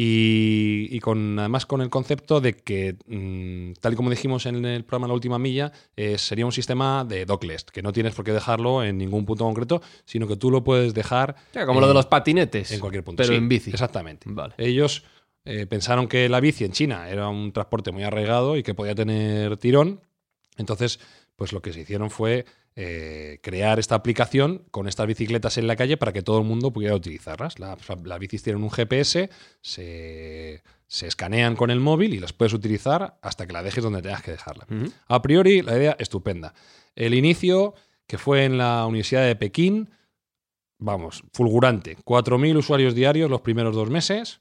Y, 0.00 0.86
y 0.92 1.00
con, 1.00 1.36
además 1.40 1.66
con 1.66 1.80
el 1.80 1.90
concepto 1.90 2.40
de 2.40 2.52
que, 2.52 2.94
mm, 3.08 3.80
tal 3.80 3.94
y 3.94 3.96
como 3.96 4.10
dijimos 4.10 4.46
en 4.46 4.64
el 4.64 4.84
programa 4.84 5.08
La 5.08 5.14
Última 5.14 5.40
Milla, 5.40 5.72
eh, 5.96 6.18
sería 6.18 6.46
un 6.46 6.52
sistema 6.52 7.04
de 7.04 7.26
dockless, 7.26 7.64
que 7.64 7.82
no 7.82 7.92
tienes 7.92 8.14
por 8.14 8.24
qué 8.24 8.30
dejarlo 8.32 8.84
en 8.84 8.96
ningún 8.96 9.26
punto 9.26 9.42
concreto, 9.42 9.82
sino 10.04 10.28
que 10.28 10.36
tú 10.36 10.52
lo 10.52 10.62
puedes 10.62 10.94
dejar 10.94 11.34
Ya, 11.52 11.66
como 11.66 11.80
lo 11.80 11.88
de 11.88 11.94
los 11.94 12.06
patinetes. 12.06 12.70
en 12.70 12.78
cualquier 12.78 13.02
punto. 13.02 13.22
Pero 13.24 13.32
sí, 13.32 13.38
en 13.38 13.48
bici. 13.48 13.70
Exactamente. 13.70 14.26
Vale. 14.30 14.54
Ellos 14.56 15.02
eh, 15.44 15.66
pensaron 15.66 16.06
que 16.06 16.28
la 16.28 16.38
bici 16.38 16.64
en 16.64 16.70
China 16.70 17.08
era 17.10 17.26
un 17.28 17.50
transporte 17.50 17.90
muy 17.90 18.04
arraigado 18.04 18.56
y 18.56 18.62
que 18.62 18.74
podía 18.74 18.94
tener 18.94 19.56
tirón. 19.56 20.00
Entonces, 20.58 21.00
pues 21.34 21.52
lo 21.52 21.60
que 21.60 21.72
se 21.72 21.80
hicieron 21.80 22.10
fue 22.10 22.44
eh, 22.80 23.40
crear 23.42 23.80
esta 23.80 23.96
aplicación 23.96 24.62
con 24.70 24.86
estas 24.86 25.08
bicicletas 25.08 25.58
en 25.58 25.66
la 25.66 25.74
calle 25.74 25.96
para 25.96 26.12
que 26.12 26.22
todo 26.22 26.38
el 26.38 26.44
mundo 26.44 26.72
pudiera 26.72 26.94
utilizarlas. 26.94 27.58
La- 27.58 27.76
Las 28.04 28.18
bicis 28.20 28.44
tienen 28.44 28.62
un 28.62 28.70
GPS, 28.70 29.30
se, 29.60 30.62
se 30.86 31.06
escanean 31.08 31.56
con 31.56 31.70
el 31.70 31.80
móvil 31.80 32.14
y 32.14 32.20
las 32.20 32.32
puedes 32.32 32.52
utilizar 32.52 33.18
hasta 33.20 33.46
que 33.48 33.52
la 33.52 33.64
dejes 33.64 33.82
donde 33.82 34.00
tengas 34.02 34.22
que 34.22 34.30
dejarla. 34.30 34.66
A 35.08 35.22
priori, 35.22 35.62
la 35.62 35.76
idea 35.76 35.96
estupenda. 35.98 36.54
El 36.94 37.14
inicio, 37.14 37.74
que 38.06 38.16
fue 38.16 38.44
en 38.44 38.58
la 38.58 38.86
Universidad 38.86 39.26
de 39.26 39.34
Pekín, 39.34 39.90
vamos, 40.78 41.24
fulgurante. 41.32 41.96
4.000 42.04 42.56
usuarios 42.58 42.94
diarios 42.94 43.28
los 43.28 43.40
primeros 43.40 43.74
dos 43.74 43.90
meses, 43.90 44.40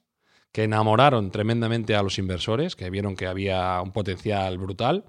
que 0.52 0.64
enamoraron 0.64 1.32
tremendamente 1.32 1.96
a 1.96 2.04
los 2.04 2.20
inversores, 2.20 2.76
que 2.76 2.90
vieron 2.92 3.16
que 3.16 3.26
había 3.28 3.82
un 3.82 3.92
potencial 3.92 4.58
brutal. 4.60 5.06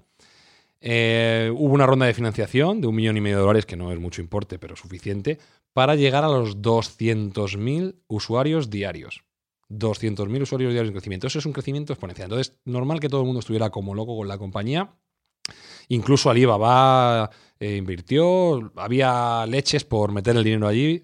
Eh, 0.81 1.51
hubo 1.53 1.73
una 1.73 1.85
ronda 1.85 2.05
de 2.05 2.13
financiación 2.13 2.79
de 2.79 2.87
un 2.87 2.95
millón 2.95 3.17
y 3.17 3.21
medio 3.21 3.37
de 3.37 3.43
dólares, 3.43 3.65
que 3.65 3.75
no 3.75 3.91
es 3.91 3.99
mucho 3.99 4.21
importe, 4.21 4.59
pero 4.59 4.75
suficiente, 4.75 5.39
para 5.73 5.95
llegar 5.95 6.23
a 6.23 6.29
los 6.29 6.61
200.000 6.61 7.95
usuarios 8.07 8.69
diarios. 8.69 9.23
200.000 9.69 10.41
usuarios 10.41 10.71
diarios 10.71 10.89
en 10.89 10.93
crecimiento. 10.93 11.27
Eso 11.27 11.39
es 11.39 11.45
un 11.45 11.53
crecimiento 11.53 11.93
exponencial. 11.93 12.25
Entonces, 12.25 12.57
normal 12.65 12.99
que 12.99 13.09
todo 13.09 13.21
el 13.21 13.27
mundo 13.27 13.39
estuviera 13.39 13.69
como 13.69 13.93
loco 13.93 14.17
con 14.17 14.27
la 14.27 14.37
compañía. 14.37 14.95
Incluso 15.89 16.29
Alibaba 16.29 17.29
eh, 17.59 17.75
invirtió, 17.75 18.71
había 18.75 19.45
leches 19.47 19.83
por 19.83 20.11
meter 20.11 20.35
el 20.37 20.43
dinero 20.43 20.67
allí, 20.67 21.03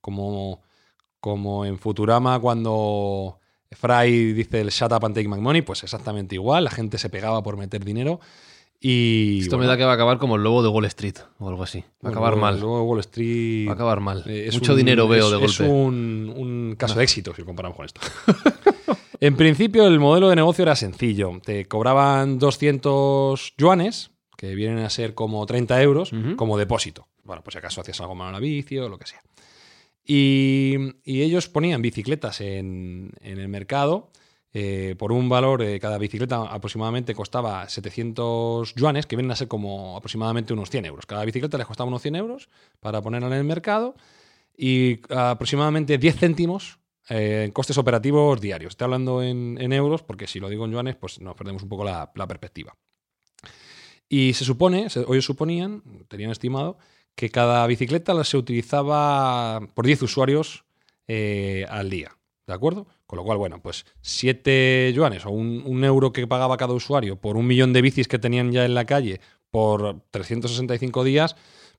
como, 0.00 0.62
como 1.20 1.64
en 1.64 1.78
Futurama 1.78 2.38
cuando 2.40 3.38
Fry 3.70 4.32
dice 4.32 4.60
el 4.60 4.70
shut 4.70 4.92
up 4.92 5.04
and 5.04 5.14
take 5.14 5.28
my 5.28 5.40
money, 5.40 5.62
pues 5.62 5.82
exactamente 5.84 6.34
igual, 6.34 6.64
la 6.64 6.70
gente 6.70 6.98
se 6.98 7.10
pegaba 7.10 7.42
por 7.42 7.56
meter 7.56 7.84
dinero 7.84 8.20
y... 8.80 9.40
Esto 9.40 9.58
me 9.58 9.66
da 9.66 9.76
que 9.76 9.84
va 9.84 9.92
a 9.92 9.94
acabar 9.94 10.18
como 10.18 10.36
el 10.36 10.42
lobo 10.42 10.62
de 10.62 10.68
Wall 10.68 10.84
Street 10.86 11.16
o 11.38 11.48
algo 11.48 11.62
así. 11.62 11.84
Va 12.04 12.08
a 12.08 12.12
acabar 12.12 12.36
mal. 12.36 12.60
Luego 12.60 12.82
Wall 12.84 13.00
Street... 13.00 13.66
Va 13.66 13.72
a 13.72 13.74
acabar 13.74 14.00
mal. 14.00 14.22
eh, 14.26 14.46
es 14.48 14.54
Mucho 14.54 14.72
un- 14.72 14.78
dinero 14.78 15.08
veo 15.08 15.26
es- 15.34 15.40
de 15.40 15.46
Es 15.46 15.58
golpe. 15.58 15.72
un, 15.72 16.32
un 16.36 16.76
caso 16.78 16.94
de 16.96 17.04
éxito 17.04 17.34
si 17.34 17.42
lo 17.42 17.46
comparamos 17.46 17.76
con 17.76 17.86
esto. 17.86 18.00
en 19.20 19.36
principio, 19.36 19.86
el 19.86 19.98
modelo 19.98 20.28
de 20.28 20.36
negocio 20.36 20.62
era 20.62 20.76
sencillo. 20.76 21.32
Te 21.44 21.66
cobraban 21.66 22.38
200 22.38 23.54
yuanes, 23.58 24.10
que 24.36 24.54
vienen 24.54 24.78
a 24.78 24.90
ser 24.90 25.14
como 25.14 25.44
30 25.44 25.82
euros, 25.82 26.12
como 26.36 26.56
depósito. 26.56 27.08
Bueno, 27.24 27.42
pues 27.42 27.54
si 27.54 27.58
acaso 27.58 27.80
hacías 27.80 28.00
algo 28.00 28.14
malo 28.14 28.28
en 28.30 28.34
la 28.34 28.40
bici 28.40 28.78
o 28.78 28.88
lo 28.88 28.96
que 28.98 29.06
sea. 29.06 29.20
Y, 30.06 30.76
y 31.04 31.22
ellos 31.22 31.48
ponían 31.48 31.82
bicicletas 31.82 32.40
en, 32.40 33.10
en 33.20 33.38
el 33.38 33.48
mercado. 33.48 34.10
Eh, 34.52 34.94
por 34.98 35.12
un 35.12 35.28
valor, 35.28 35.62
eh, 35.62 35.78
cada 35.78 35.98
bicicleta 35.98 36.42
aproximadamente 36.42 37.14
costaba 37.14 37.68
700 37.68 38.74
yuanes, 38.74 39.06
que 39.06 39.16
vienen 39.16 39.30
a 39.32 39.36
ser 39.36 39.48
como 39.48 39.96
aproximadamente 39.96 40.52
unos 40.52 40.70
100 40.70 40.86
euros. 40.86 41.06
Cada 41.06 41.24
bicicleta 41.24 41.58
les 41.58 41.66
costaba 41.66 41.88
unos 41.88 42.02
100 42.02 42.16
euros 42.16 42.48
para 42.80 43.02
ponerla 43.02 43.28
en 43.28 43.34
el 43.34 43.44
mercado 43.44 43.94
y 44.56 45.00
aproximadamente 45.10 45.98
10 45.98 46.16
céntimos 46.16 46.78
eh, 47.10 47.44
en 47.46 47.52
costes 47.52 47.76
operativos 47.78 48.40
diarios. 48.40 48.72
Estoy 48.72 48.86
hablando 48.86 49.22
en, 49.22 49.72
euros 49.72 50.02
porque 50.02 50.26
si 50.26 50.40
lo 50.40 50.48
digo 50.48 50.64
en 50.64 50.72
yuanes, 50.72 50.96
pues 50.96 51.20
nos 51.20 51.36
perdemos 51.36 51.62
un 51.62 51.68
poco 51.68 51.84
la, 51.84 52.10
perspectiva. 52.12 52.74
Y 54.08 54.32
se 54.32 54.44
supone, 54.44 54.88
se- 54.88 55.20
suponían, 55.20 55.82
tenían 56.08 56.30
estimado, 56.30 56.78
que 57.14 57.30
cada 57.30 57.66
bicicleta 57.66 58.24
se 58.24 58.36
utilizaba 58.38 59.60
por 59.74 59.84
10 59.84 60.02
usuarios 60.02 60.64
eh, 61.06 61.66
al 61.68 61.90
día. 61.90 62.16
¿De 62.46 62.54
acuerdo? 62.54 62.86
Con 63.08 63.16
lo 63.16 63.24
cual, 63.24 63.38
bueno, 63.38 63.58
pues 63.62 63.86
7 64.02 64.92
yuanes 64.94 65.24
o 65.24 65.30
un, 65.30 65.62
un 65.64 65.82
euro 65.82 66.12
que 66.12 66.26
pagaba 66.26 66.58
cada 66.58 66.74
usuario 66.74 67.16
por 67.16 67.38
un 67.38 67.46
millón 67.46 67.72
de 67.72 67.80
bicis 67.80 68.06
que 68.06 68.18
tenían 68.18 68.52
ya 68.52 68.64
en 68.66 68.74
la 68.74 68.84
calle 68.84 69.20
por 69.50 70.02
365 70.10 71.04
días, 71.04 71.34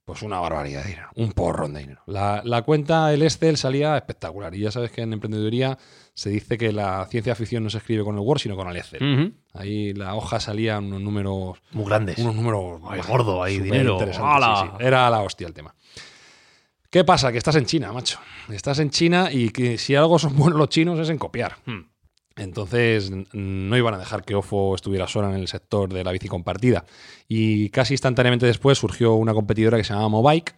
pues 0.05 0.23
una 0.23 0.39
barbaridad 0.39 0.81
de 0.81 0.89
dinero, 0.89 1.09
un 1.13 1.31
porrón 1.33 1.75
de 1.75 1.81
dinero. 1.81 2.01
La, 2.07 2.41
la 2.43 2.63
cuenta, 2.63 3.13
el 3.13 3.21
Excel 3.21 3.57
salía 3.57 3.95
espectacular. 3.95 4.55
Y 4.55 4.61
ya 4.61 4.71
sabes 4.71 4.89
que 4.89 5.01
en 5.03 5.13
emprendeduría 5.13 5.77
se 6.15 6.31
dice 6.31 6.57
que 6.57 6.71
la 6.71 7.05
ciencia 7.11 7.35
ficción 7.35 7.63
no 7.63 7.69
se 7.69 7.77
escribe 7.77 8.03
con 8.03 8.15
el 8.15 8.21
Word, 8.21 8.39
sino 8.39 8.55
con 8.55 8.67
el 8.67 8.77
Excel. 8.77 9.35
Ahí 9.53 9.93
la 9.93 10.15
hoja 10.15 10.39
salía 10.39 10.79
unos 10.79 10.99
números 10.99 11.59
Muy 11.73 11.85
grandes. 11.85 12.17
unos 12.17 12.33
números 12.33 12.81
Ay, 12.89 13.01
gordo, 13.07 13.43
ahí, 13.43 13.59
dinero. 13.59 13.99
sí. 13.99 14.83
Era 14.83 15.07
la 15.11 15.21
hostia 15.21 15.45
el 15.45 15.53
tema. 15.53 15.75
¿Qué 16.89 17.03
pasa? 17.03 17.31
Que 17.31 17.37
estás 17.37 17.55
en 17.55 17.65
China, 17.65 17.93
macho. 17.93 18.19
Estás 18.49 18.79
en 18.79 18.89
China 18.89 19.29
y 19.31 19.49
que 19.49 19.77
si 19.77 19.93
algo 19.93 20.17
son 20.17 20.35
buenos 20.37 20.57
los 20.57 20.69
chinos 20.69 20.99
es 20.99 21.09
en 21.09 21.17
copiar. 21.17 21.57
Hmm. 21.65 21.81
Entonces 22.35 23.11
no 23.33 23.77
iban 23.77 23.93
a 23.93 23.97
dejar 23.97 24.23
que 24.23 24.33
OFO 24.33 24.73
estuviera 24.73 25.07
sola 25.07 25.29
en 25.29 25.35
el 25.35 25.47
sector 25.47 25.91
de 25.91 26.03
la 26.03 26.11
bici 26.11 26.27
compartida. 26.27 26.85
Y 27.27 27.69
casi 27.69 27.95
instantáneamente 27.95 28.45
después 28.45 28.77
surgió 28.77 29.13
una 29.15 29.33
competidora 29.33 29.77
que 29.77 29.83
se 29.83 29.89
llamaba 29.89 30.09
Mobike, 30.09 30.53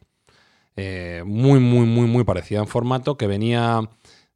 eh, 0.76 1.24
muy, 1.26 1.60
muy, 1.60 1.86
muy, 1.86 2.08
muy 2.08 2.24
parecida 2.24 2.60
en 2.60 2.68
formato, 2.68 3.18
que 3.18 3.28
venía 3.28 3.82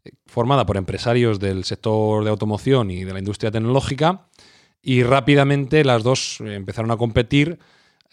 eh, 0.04 0.12
formada 0.26 0.66
por 0.66 0.76
empresarios 0.76 1.40
del 1.40 1.64
sector 1.66 2.24
de 2.24 2.32
automoción 2.32 2.90
y 2.90 3.04
de 3.04 3.14
la 3.14 3.20
industria 3.20 3.52
tecnológica. 3.52 4.28
Y 4.82 5.04
rápidamente 5.04 5.84
las 5.86 6.04
dos 6.04 6.42
eh, 6.42 6.56
empezaron 6.56 6.92
a 6.92 6.98
competir. 6.98 7.60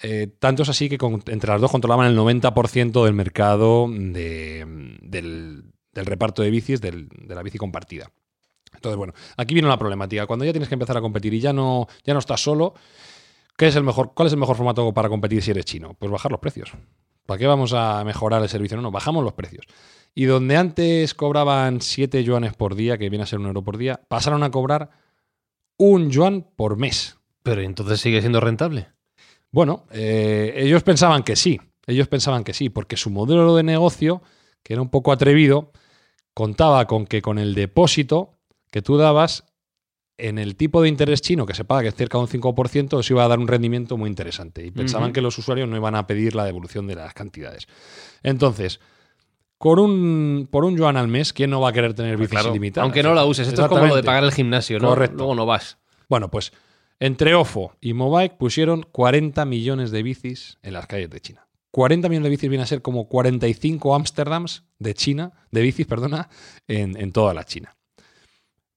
Eh, 0.03 0.29
tanto 0.39 0.63
es 0.63 0.69
así 0.69 0.89
que 0.89 0.99
entre 1.27 1.51
las 1.51 1.61
dos 1.61 1.71
controlaban 1.71 2.07
el 2.07 2.17
90% 2.17 3.05
del 3.05 3.15
mercado 3.15 3.87
de- 3.89 4.99
del, 5.03 5.65
del 5.93 6.07
reparto 6.07 6.43
de 6.43 6.51
bicis, 6.51 6.81
del- 6.81 7.09
de 7.09 7.35
la 7.35 7.43
bici 7.43 7.59
compartida. 7.59 8.11
Entonces, 8.75 8.97
bueno, 8.97 9.13
aquí 9.37 9.55
viene 9.55 9.69
la 9.69 9.79
problemática. 9.79 10.27
Cuando 10.27 10.45
ya 10.45 10.53
tienes 10.53 10.69
que 10.69 10.75
empezar 10.75 10.97
a 10.97 11.01
competir 11.01 11.35
y 11.35 11.41
ya 11.41 11.53
no, 11.53 11.87
ya 12.05 12.15
no 12.15 12.19
estás 12.21 12.43
solo, 12.43 12.75
¿qué 13.57 13.69
es 13.69 13.77
el 13.77 13.85
mejor, 13.85 14.13
¿cuál 14.15 14.27
es 14.27 14.33
el 14.33 14.39
mejor 14.41 14.57
formato 14.57 14.93
para 14.95 15.09
competir 15.09 15.43
si 15.43 15.51
eres 15.51 15.65
chino? 15.67 15.95
Pues 15.99 16.11
bajar 16.11 16.31
los 16.33 16.41
precios. 16.41 16.73
¿Para 17.27 17.39
qué 17.39 17.47
vamos 17.47 17.73
a 17.75 18.03
mejorar 18.05 18.43
el 18.43 18.49
servicio? 18.49 18.77
No, 18.77 18.83
no, 18.83 18.91
bajamos 18.91 19.23
los 19.23 19.35
precios. 19.35 19.67
Y 20.15 20.25
donde 20.25 20.57
antes 20.57 21.15
cobraban 21.15 21.81
7 21.81 22.25
yuanes 22.25 22.55
por 22.55 22.75
día, 22.75 22.99
que 22.99 23.09
viene 23.09 23.23
a 23.23 23.27
ser 23.27 23.39
un 23.39 23.47
euro 23.47 23.63
por 23.63 23.77
día, 23.79 24.01
pasaron 24.09 24.43
a 24.43 24.51
cobrar 24.51 24.91
un 25.77 26.11
yuan 26.11 26.47
por 26.57 26.77
mes. 26.77 27.17
Pero 27.43 27.61
entonces 27.61 28.01
sigue 28.01 28.21
siendo 28.21 28.41
rentable. 28.41 28.89
Bueno, 29.53 29.85
eh, 29.93 30.55
ellos 30.57 30.83
pensaban 30.83 31.23
que 31.23 31.37
sí, 31.37 31.61
ellos 31.87 32.09
pensaban 32.09 32.43
que 32.43 32.55
sí, 32.55 32.71
porque 32.71 32.97
su 32.97 33.11
modelo 33.11 33.55
de 33.55 33.63
negocio, 33.63 34.23
que 34.63 34.73
era 34.73 34.83
un 34.83 34.89
poco 34.89 35.13
atrevido, 35.13 35.71
contaba 36.35 36.87
con 36.87 37.07
que 37.07 37.21
con 37.23 37.39
el 37.39 37.55
depósito 37.55 38.39
que 38.71 38.83
tú 38.83 38.97
dabas, 38.97 39.45
en 40.19 40.39
el 40.39 40.57
tipo 40.57 40.81
de 40.81 40.89
interés 40.89 41.21
chino 41.21 41.47
que 41.47 41.55
se 41.55 41.65
paga, 41.65 41.83
que 41.83 41.89
es 41.89 41.95
cerca 41.95 42.17
de 42.17 42.25
un 42.25 42.29
5%, 42.31 43.01
eso 43.01 43.13
iba 43.13 43.25
a 43.25 43.29
dar 43.29 43.39
un 43.39 43.49
rendimiento 43.49 43.97
muy 43.97 44.09
interesante. 44.09 44.65
Y 44.65 44.71
pensaban 44.71 45.13
que 45.13 45.21
los 45.21 45.37
usuarios 45.37 45.69
no 45.69 45.77
iban 45.77 45.95
a 45.97 46.07
pedir 46.07 46.35
la 46.35 46.45
devolución 46.45 46.87
de 46.87 46.95
las 46.95 47.13
cantidades. 47.13 47.67
Entonces, 48.23 48.81
con 49.59 49.79
un, 49.79 50.49
por 50.51 50.65
un 50.65 50.77
yuan 50.77 50.97
al 50.97 51.09
mes, 51.09 51.33
¿quién 51.33 51.51
no 51.51 51.61
va 51.61 51.71
a 51.71 51.73
querer 51.73 51.95
tener 51.95 52.17
bicis 52.17 52.31
Claro, 52.31 52.51
ilimitadas? 52.51 52.85
aunque 52.85 53.03
no 53.03 53.15
la 53.15 53.25
uses. 53.25 53.49
Esto 53.49 53.63
es 53.63 53.69
como 53.69 53.87
lo 53.87 53.97
de 53.97 54.03
pagar 54.03 54.25
el 54.25 54.33
gimnasio, 54.33 54.79
¿no? 54.79 54.89
Correcto. 54.89 55.17
Luego 55.19 55.35
no 55.35 55.47
vas. 55.47 55.79
Bueno, 56.09 56.31
pues 56.31 56.53
entre 57.03 57.35
OFO 57.35 57.75
y 57.81 57.95
Mobike 57.95 58.37
pusieron 58.37 58.87
40 58.93 59.45
millones 59.45 59.91
de 59.91 60.05
bicis 60.05 60.59
en 60.63 60.75
las 60.75 60.87
calles 60.87 61.11
de 61.11 61.21
China. 61.21 61.49
40 61.73 62.09
millones 62.09 62.27
de 62.27 62.31
bicis 62.31 62.49
viene 62.49 62.63
a 62.63 62.67
ser 62.69 62.81
como 62.81 63.09
45 63.09 63.97
Amsterdams 63.97 64.63
de 64.79 64.95
China, 64.95 65.33
de 65.51 65.63
bicis, 65.63 65.85
perdona, 65.85 66.29
en, 66.69 66.97
en 66.97 67.11
toda 67.11 67.35
la 67.35 67.43
China. 67.43 67.75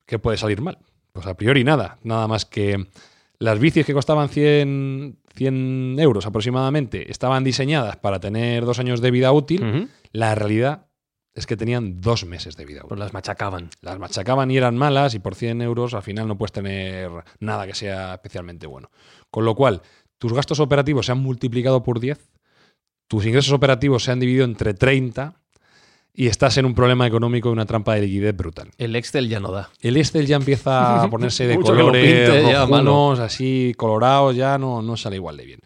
¿Qué 0.07 0.17
puede 0.17 0.37
salir 0.37 0.59
mal? 0.59 0.79
Pues 1.11 1.27
a 1.27 1.35
priori 1.35 1.63
nada, 1.63 1.99
nada 2.01 2.27
más 2.27 2.45
que 2.45 2.87
Las 3.37 3.59
bicis 3.59 3.85
que 3.85 3.93
costaban 3.93 4.29
100, 4.29 5.19
100 5.35 5.99
euros 5.99 6.25
aproximadamente 6.25 7.11
estaban 7.11 7.43
diseñadas 7.43 7.97
para 7.97 8.19
tener 8.19 8.65
dos 8.65 8.79
años 8.79 9.01
de 9.01 9.11
vida 9.11 9.31
útil. 9.33 9.89
La 10.13 10.33
realidad 10.33 10.84
es 11.35 11.45
que 11.45 11.57
tenían 11.57 11.99
dos 11.99 12.25
meses 12.25 12.55
de 12.55 12.65
vida. 12.65 12.81
Pues 12.87 12.97
las 12.97 13.13
machacaban. 13.13 13.69
Las 13.81 13.99
machacaban 13.99 14.49
y 14.49 14.57
eran 14.57 14.77
malas 14.77 15.13
y 15.13 15.19
por 15.19 15.35
100 15.35 15.61
euros 15.61 15.93
al 15.93 16.01
final 16.01 16.27
no 16.27 16.37
puedes 16.37 16.53
tener 16.53 17.11
nada 17.39 17.67
que 17.67 17.75
sea 17.75 18.13
especialmente 18.13 18.65
bueno. 18.65 18.89
Con 19.29 19.43
lo 19.43 19.53
cual, 19.53 19.81
tus 20.17 20.31
gastos 20.31 20.61
operativos 20.61 21.05
se 21.05 21.11
han 21.11 21.19
multiplicado 21.19 21.83
por 21.83 21.99
10, 21.99 22.29
tus 23.07 23.25
ingresos 23.25 23.51
operativos 23.51 24.03
se 24.03 24.11
han 24.11 24.19
dividido 24.21 24.45
entre 24.45 24.73
30 24.73 25.35
y 26.13 26.27
estás 26.27 26.57
en 26.57 26.65
un 26.65 26.73
problema 26.73 27.05
económico 27.05 27.49
y 27.49 27.51
una 27.51 27.65
trampa 27.65 27.95
de 27.95 28.01
liquidez 28.01 28.35
brutal. 28.35 28.71
El 28.77 28.95
Excel 28.95 29.27
ya 29.27 29.41
no 29.41 29.51
da. 29.51 29.69
El 29.81 29.97
Excel 29.97 30.25
ya 30.27 30.37
empieza 30.37 31.03
a 31.03 31.09
ponerse 31.11 31.45
de 31.47 31.59
colores 31.59 32.57
rojunos, 32.57 33.19
así 33.19 33.73
colorados, 33.75 34.37
ya 34.37 34.57
no, 34.57 34.81
no 34.81 34.95
sale 34.95 35.17
igual 35.17 35.35
de 35.35 35.45
bien. 35.45 35.59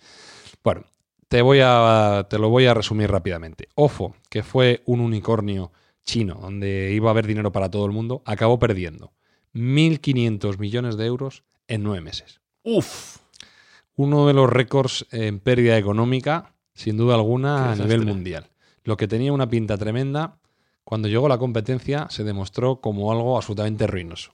Bueno, 0.64 0.84
te, 1.30 1.42
voy 1.44 1.60
a, 1.64 2.28
te 2.30 2.38
lo 2.38 2.50
voy 2.50 2.66
a 2.66 2.74
resumir 2.74 3.10
rápidamente. 3.10 3.70
OFO, 3.76 4.16
que 4.30 4.44
fue 4.44 4.84
un 4.86 5.00
unicornio 5.00 5.72
chino 6.04 6.36
donde 6.36 6.92
iba 6.92 7.10
a 7.10 7.12
haber 7.12 7.28
dinero 7.28 7.52
para 7.52 7.70
todo 7.70 7.86
el 7.86 7.92
mundo, 7.92 8.24
acabó 8.26 8.60
perdiendo 8.60 9.14
1.500 9.54 10.58
millones 10.58 10.98
de 10.98 11.06
euros 11.06 11.44
en 11.68 11.84
nueve 11.84 12.02
meses. 12.02 12.42
Uf. 12.64 13.18
Uno 13.96 14.28
de 14.28 14.34
los 14.34 14.50
récords 14.50 15.06
en 15.12 15.40
pérdida 15.40 15.78
económica, 15.78 16.56
sin 16.74 16.98
duda 16.98 17.16
alguna, 17.16 17.72
a 17.72 17.76
nivel 17.76 18.06
mundial. 18.06 18.50
Lo 18.84 18.98
que 18.98 19.08
tenía 19.08 19.32
una 19.32 19.50
pinta 19.50 19.78
tremenda, 19.78 20.40
cuando 20.84 21.08
llegó 21.08 21.28
la 21.30 21.38
competencia 21.38 22.08
se 22.10 22.24
demostró 22.24 22.82
como 22.82 23.12
algo 23.12 23.38
absolutamente 23.38 23.86
ruinoso. 23.86 24.34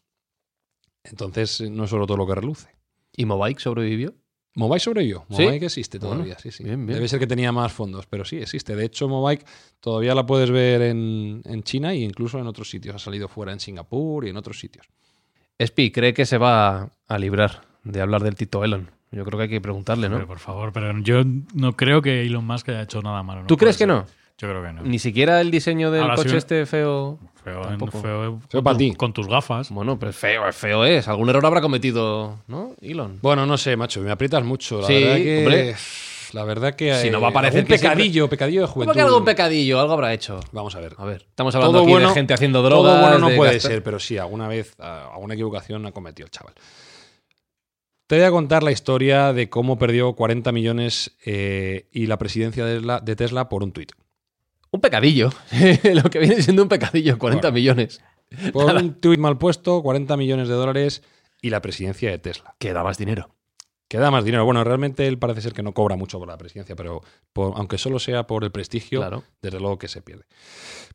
Entonces, 1.04 1.62
no 1.70 1.84
es 1.84 1.90
solo 1.90 2.08
todo 2.08 2.18
lo 2.18 2.28
que 2.28 2.36
reluce. 2.36 2.70
¿Y 3.16 3.26
Mobike 3.26 3.60
sobrevivió? 3.60 4.14
Mobike 4.56 4.80
sobrevivió. 4.80 5.26
¿Sí? 5.30 5.44
Mobike 5.44 5.66
existe 5.66 6.00
Bueno, 6.00 6.16
todavía, 6.16 6.40
sí, 6.40 6.50
sí. 6.50 6.64
bien, 6.64 6.86
bien. 6.86 6.96
Debe 6.98 7.08
ser 7.08 7.20
que 7.20 7.28
tenía 7.28 7.52
más 7.52 7.72
fondos, 7.72 8.06
pero 8.08 8.26
sí, 8.26 8.38
existe. 8.38 8.76
De 8.76 8.86
hecho, 8.86 9.08
Mobike 9.08 9.46
todavía 9.82 10.16
la 10.16 10.26
puedes 10.26 10.50
ver 10.50 10.82
en, 10.82 11.42
en 11.46 11.64
China 11.64 11.92
e 11.92 11.98
incluso 11.98 12.40
en 12.40 12.48
otros 12.48 12.70
sitios. 12.70 12.96
Ha 12.96 13.00
salido 13.00 13.28
fuera 13.28 13.52
en 13.52 13.60
Singapur 13.60 14.26
y 14.26 14.30
en 14.30 14.38
otros 14.38 14.60
sitios. 14.60 14.88
Espi 15.58 15.92
cree 15.92 16.14
que 16.14 16.26
se 16.26 16.38
va 16.38 16.90
a 17.08 17.18
librar 17.20 17.62
de 17.84 18.02
hablar 18.02 18.24
del 18.24 18.36
Tito 18.36 18.64
Elon. 18.64 18.90
Yo 19.12 19.24
creo 19.24 19.38
que 19.38 19.44
hay 19.44 19.50
que 19.50 19.62
preguntarle, 19.62 20.10
¿no? 20.10 20.16
Pero 20.16 20.28
por 20.28 20.40
favor, 20.40 20.74
pero 20.74 20.98
yo 21.00 21.24
no 21.54 21.74
creo 21.74 22.02
que 22.02 22.24
Elon 22.24 22.46
Musk 22.46 22.70
haya 22.70 22.82
hecho 22.82 23.02
nada 23.02 23.24
malo. 23.24 23.42
no 23.42 23.48
¿Tú 23.48 23.56
crees 23.56 23.78
que 23.78 23.88
no? 23.88 24.06
Yo 24.38 24.50
creo 24.50 24.62
que 24.62 24.74
no. 24.74 24.82
Ni 24.82 25.00
siquiera 25.00 25.40
el 25.40 25.52
diseño 25.52 25.92
del 25.92 26.02
Ahora 26.04 26.18
sí 26.18 26.24
coche 26.24 26.38
este 26.38 26.66
feo. 26.66 27.20
Feo, 27.46 27.62
Tampoco. 27.62 28.02
feo, 28.02 28.40
Feo 28.50 28.64
con 28.64 28.78
ti. 28.78 28.96
Tus 29.14 29.28
gafas. 29.28 29.70
Bueno, 29.70 29.98
pues 30.00 30.16
feo, 30.16 30.48
es 30.50 30.56
feo 30.56 30.84
es. 30.84 31.08
Algún 31.08 31.30
error 31.30 31.46
habrá 31.46 31.62
cometido, 31.62 32.40
¿no? 32.48 32.74
Elon. 32.82 33.20
Bueno, 33.22 33.46
no 33.46 33.56
sé, 33.58 33.78
macho, 33.78 34.02
me 34.02 34.10
aprietas 34.12 34.44
mucho. 34.44 34.82
La 34.82 34.88
Sí, 34.88 34.94
verdad 34.96 35.16
que. 35.18 35.38
hombre. 35.40 35.76
La 36.34 36.44
verdad 36.44 36.76
que. 36.76 36.96
Si 36.96 37.10
no 37.12 37.20
eh, 37.20 37.22
va 37.22 37.28
a 37.28 37.32
parecer 37.32 37.60
algún 37.60 37.68
que 37.70 37.78
siempre- 37.78 37.96
pecadillo, 37.98 38.28
pecadillo 38.30 38.62
de 38.62 38.66
¿Cómo 38.66 38.74
juventud. 38.74 38.94
que 38.96 39.02
algún 39.02 39.24
pecadillo? 39.26 39.80
Algo 39.80 39.94
habrá 39.94 40.12
hecho. 40.14 40.40
Vamos 40.52 40.76
a 40.76 40.80
ver. 40.80 40.96
A 40.98 41.06
ver, 41.06 41.22
estamos 41.30 41.54
hablando 41.54 41.74
Todo 41.78 41.84
aquí 41.84 41.92
bueno, 41.92 42.08
de 42.10 42.14
gente 42.16 42.34
haciendo 42.34 42.64
drogas. 42.64 42.92
todo 42.94 43.02
bueno 43.02 43.20
no 43.20 43.30
de 43.30 43.36
puede 43.38 43.54
gastar- 43.54 43.72
ser, 43.72 43.84
pero 43.84 44.00
sí, 44.00 44.18
alguna 44.18 44.48
vez, 44.48 44.74
alguna 44.80 45.36
equivocación 45.36 45.86
ha 45.86 45.92
cometido 45.92 46.26
el 46.26 46.32
chaval. 46.32 46.56
Te 48.08 48.16
voy 48.18 48.26
a 48.26 48.32
contar 48.32 48.64
la 48.64 48.72
historia 48.72 49.34
de 49.34 49.50
cómo 49.50 49.78
perdió 49.78 50.14
40 50.14 50.52
millones 50.52 51.16
eh, 51.26 51.88
y 51.92 52.08
la 52.08 52.18
presidencia 52.18 52.66
de 52.66 52.76
Tesla, 52.78 53.00
de 53.02 53.16
Tesla 53.16 53.50
por 53.50 53.64
un 53.64 53.72
tuit. 53.72 53.92
Un 54.76 54.82
pecadillo. 54.82 55.30
Lo 55.94 56.04
que 56.10 56.20
viene 56.20 56.42
siendo 56.42 56.62
un 56.64 56.68
pecadillo, 56.70 57.18
40 57.18 57.48
Bueno. 57.48 57.56
millones. 57.56 58.02
Por 58.52 58.74
un 58.76 58.96
tuit 58.96 59.20
mal 59.20 59.38
puesto, 59.38 59.82
40 59.82 60.18
millones 60.18 60.48
de 60.50 60.54
dólares 60.56 61.02
y 61.42 61.50
la 61.50 61.62
presidencia 61.62 62.10
de 62.12 62.18
Tesla. 62.18 62.56
Que 62.60 62.74
da 62.74 62.84
más 62.84 62.98
dinero. 62.98 63.30
Que 63.88 64.00
da 64.00 64.12
más 64.12 64.26
dinero. 64.26 64.44
Bueno, 64.44 64.64
realmente 64.64 65.08
él 65.08 65.18
parece 65.18 65.42
ser 65.42 65.54
que 65.54 65.64
no 65.64 65.74
cobra 65.74 65.96
mucho 65.96 66.20
por 66.20 66.28
la 66.28 66.38
presidencia, 66.38 66.76
pero 66.76 67.02
por- 67.32 67.54
aunque 67.56 67.78
solo 67.78 68.00
sea 68.00 68.28
por 68.28 68.44
el 68.44 68.52
prestigio, 68.52 69.00
Claro. 69.00 69.24
desde 69.42 69.60
luego 69.60 69.78
que 69.78 69.88
se 69.88 70.02
pierde. 70.02 70.26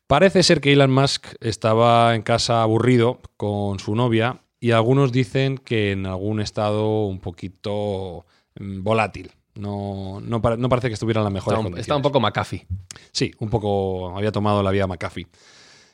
Parece 0.07 0.43
ser 0.43 0.61
que 0.61 0.73
Elon 0.73 0.91
Musk 0.91 1.27
estaba 1.39 2.13
en 2.15 2.21
casa 2.21 2.61
aburrido 2.61 3.19
con 3.37 3.79
su 3.79 3.95
novia 3.95 4.41
y 4.59 4.71
algunos 4.71 5.11
dicen 5.11 5.57
que 5.57 5.93
en 5.93 6.05
algún 6.05 6.39
estado 6.41 7.05
un 7.07 7.19
poquito 7.19 8.25
mm, 8.59 8.83
volátil. 8.83 9.31
No, 9.55 10.19
no, 10.21 10.41
pare- 10.41 10.57
no 10.57 10.69
parece 10.69 10.87
que 10.87 10.93
estuviera 10.93 11.19
en 11.19 11.25
las 11.25 11.33
mejores 11.33 11.53
Está 11.55 11.59
un, 11.59 11.65
condiciones. 11.65 11.83
está 11.83 11.95
un 11.95 12.01
poco 12.01 12.19
McAfee. 12.19 12.65
Sí, 13.11 13.31
un 13.39 13.49
poco 13.49 14.17
había 14.17 14.31
tomado 14.31 14.63
la 14.63 14.71
vía 14.71 14.87
McAfee. 14.87 15.27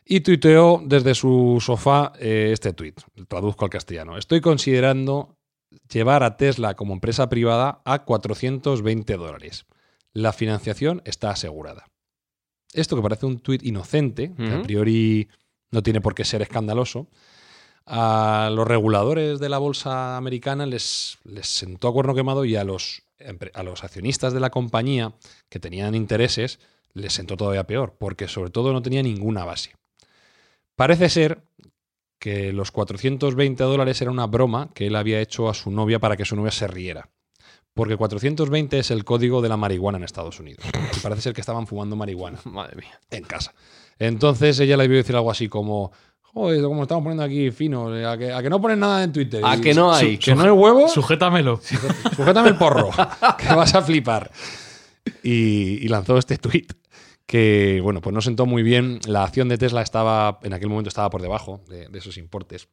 Y 0.05 0.21
tuiteó 0.21 0.81
desde 0.85 1.15
su 1.15 1.57
sofá 1.59 2.13
eh, 2.19 2.51
este 2.53 2.71
tuit. 2.73 2.99
Traduzco 3.27 3.65
al 3.65 3.71
castellano. 3.71 4.17
Estoy 4.17 4.39
considerando 4.41 5.35
llevar 5.91 6.23
a 6.23 6.37
Tesla 6.37 6.75
como 6.75 6.93
empresa 6.93 7.27
privada 7.29 7.81
a 7.83 8.05
420 8.05 9.17
dólares. 9.17 9.65
La 10.13 10.31
financiación 10.33 11.01
está 11.03 11.31
asegurada. 11.31 11.87
Esto 12.73 12.95
que 12.95 13.01
parece 13.01 13.25
un 13.25 13.39
tuit 13.39 13.63
inocente, 13.63 14.33
que 14.37 14.51
a 14.53 14.61
priori 14.61 15.27
no 15.71 15.83
tiene 15.83 15.99
por 16.01 16.15
qué 16.15 16.23
ser 16.25 16.41
escandaloso, 16.41 17.07
a 17.85 18.49
los 18.53 18.67
reguladores 18.67 19.39
de 19.39 19.49
la 19.49 19.57
bolsa 19.57 20.17
americana 20.17 20.65
les, 20.65 21.17
les 21.23 21.47
sentó 21.47 21.87
a 21.87 21.93
cuerno 21.93 22.13
quemado 22.13 22.43
y 22.45 22.55
a 22.55 22.63
los, 22.63 23.03
a 23.53 23.63
los 23.63 23.83
accionistas 23.83 24.33
de 24.33 24.39
la 24.39 24.49
compañía 24.49 25.13
que 25.49 25.59
tenían 25.59 25.95
intereses 25.95 26.59
les 26.93 27.13
sentó 27.13 27.37
todavía 27.37 27.65
peor, 27.65 27.95
porque 27.97 28.27
sobre 28.27 28.49
todo 28.49 28.73
no 28.73 28.81
tenía 28.81 29.03
ninguna 29.03 29.45
base. 29.45 29.73
Parece 30.75 31.09
ser 31.09 31.43
que 32.19 32.51
los 32.53 32.71
420 32.71 33.63
dólares 33.63 34.01
era 34.01 34.11
una 34.11 34.25
broma 34.25 34.71
que 34.73 34.87
él 34.87 34.95
había 34.95 35.21
hecho 35.21 35.49
a 35.49 35.53
su 35.53 35.71
novia 35.71 35.99
para 35.99 36.17
que 36.17 36.25
su 36.25 36.35
novia 36.35 36.51
se 36.51 36.67
riera. 36.67 37.09
Porque 37.73 37.95
420 37.95 38.79
es 38.79 38.89
el 38.89 39.05
código 39.05 39.41
de 39.41 39.49
la 39.49 39.57
marihuana 39.57 39.99
en 39.99 40.03
Estados 40.03 40.39
Unidos. 40.39 40.65
Y 40.95 40.99
parece 40.99 41.21
ser 41.21 41.33
que 41.33 41.41
estaban 41.41 41.67
fumando 41.67 41.95
marihuana 41.95 42.39
Madre 42.45 42.75
mía. 42.77 42.99
en 43.11 43.23
casa. 43.23 43.53
Entonces 43.99 44.59
ella 44.59 44.77
le 44.77 44.83
debió 44.83 44.97
decir 44.97 45.15
algo 45.15 45.29
así 45.29 45.47
como, 45.47 45.91
joder, 46.33 46.61
como 46.63 46.83
estamos 46.83 47.03
poniendo 47.03 47.23
aquí 47.23 47.51
fino, 47.51 47.87
a 48.09 48.17
que, 48.17 48.31
a 48.31 48.41
que 48.41 48.49
no 48.49 48.61
ponen 48.61 48.79
nada 48.79 49.03
en 49.03 49.11
Twitter. 49.11 49.43
A 49.45 49.55
Y 49.55 49.61
que 49.61 49.73
no 49.73 49.91
su- 49.93 49.95
hay. 50.05 50.17
que 50.17 50.35
no 50.35 50.43
hay 50.43 50.49
huevo, 50.51 50.87
Sujétamelo. 50.87 51.59
sujétame 52.15 52.49
el 52.49 52.55
porro, 52.57 52.89
que 53.37 53.53
vas 53.55 53.73
a 53.75 53.81
flipar. 53.81 54.31
Y, 55.23 55.79
y 55.83 55.87
lanzó 55.87 56.17
este 56.17 56.37
tweet 56.37 56.67
que, 57.25 57.79
bueno, 57.83 58.01
pues 58.01 58.13
no 58.13 58.21
sentó 58.21 58.45
muy 58.45 58.63
bien. 58.63 58.99
La 59.07 59.23
acción 59.23 59.49
de 59.49 59.57
Tesla 59.57 59.81
estaba, 59.81 60.39
en 60.43 60.53
aquel 60.53 60.69
momento 60.69 60.89
estaba 60.89 61.09
por 61.09 61.21
debajo 61.21 61.61
de, 61.69 61.87
de 61.89 61.99
esos 61.99 62.17
importes. 62.17 62.69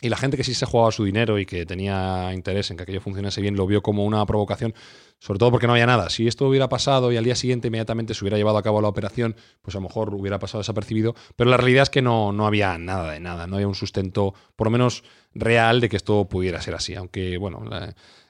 Y 0.00 0.10
la 0.10 0.18
gente 0.18 0.36
que 0.36 0.44
sí 0.44 0.52
se 0.52 0.66
jugaba 0.66 0.92
su 0.92 1.04
dinero 1.04 1.38
y 1.38 1.46
que 1.46 1.64
tenía 1.64 2.30
interés 2.34 2.70
en 2.70 2.76
que 2.76 2.82
aquello 2.82 3.00
funcionase 3.00 3.40
bien 3.40 3.56
lo 3.56 3.66
vio 3.66 3.82
como 3.82 4.04
una 4.04 4.24
provocación, 4.26 4.74
sobre 5.18 5.38
todo 5.38 5.50
porque 5.50 5.66
no 5.66 5.72
había 5.72 5.86
nada. 5.86 6.10
Si 6.10 6.28
esto 6.28 6.46
hubiera 6.46 6.68
pasado 6.68 7.12
y 7.12 7.16
al 7.16 7.24
día 7.24 7.34
siguiente 7.34 7.68
inmediatamente 7.68 8.12
se 8.12 8.22
hubiera 8.22 8.36
llevado 8.36 8.58
a 8.58 8.62
cabo 8.62 8.82
la 8.82 8.88
operación, 8.88 9.36
pues 9.62 9.74
a 9.74 9.78
lo 9.78 9.84
mejor 9.84 10.14
hubiera 10.14 10.38
pasado 10.38 10.60
desapercibido. 10.60 11.14
Pero 11.34 11.48
la 11.48 11.56
realidad 11.56 11.84
es 11.84 11.90
que 11.90 12.02
no, 12.02 12.32
no 12.32 12.46
había 12.46 12.76
nada 12.76 13.12
de 13.12 13.20
nada, 13.20 13.46
no 13.46 13.56
había 13.56 13.68
un 13.68 13.74
sustento, 13.74 14.34
por 14.54 14.66
lo 14.66 14.70
menos 14.70 15.02
real, 15.32 15.80
de 15.80 15.88
que 15.88 15.96
esto 15.96 16.28
pudiera 16.28 16.60
ser 16.60 16.74
así. 16.74 16.94
Aunque, 16.94 17.38
bueno, 17.38 17.64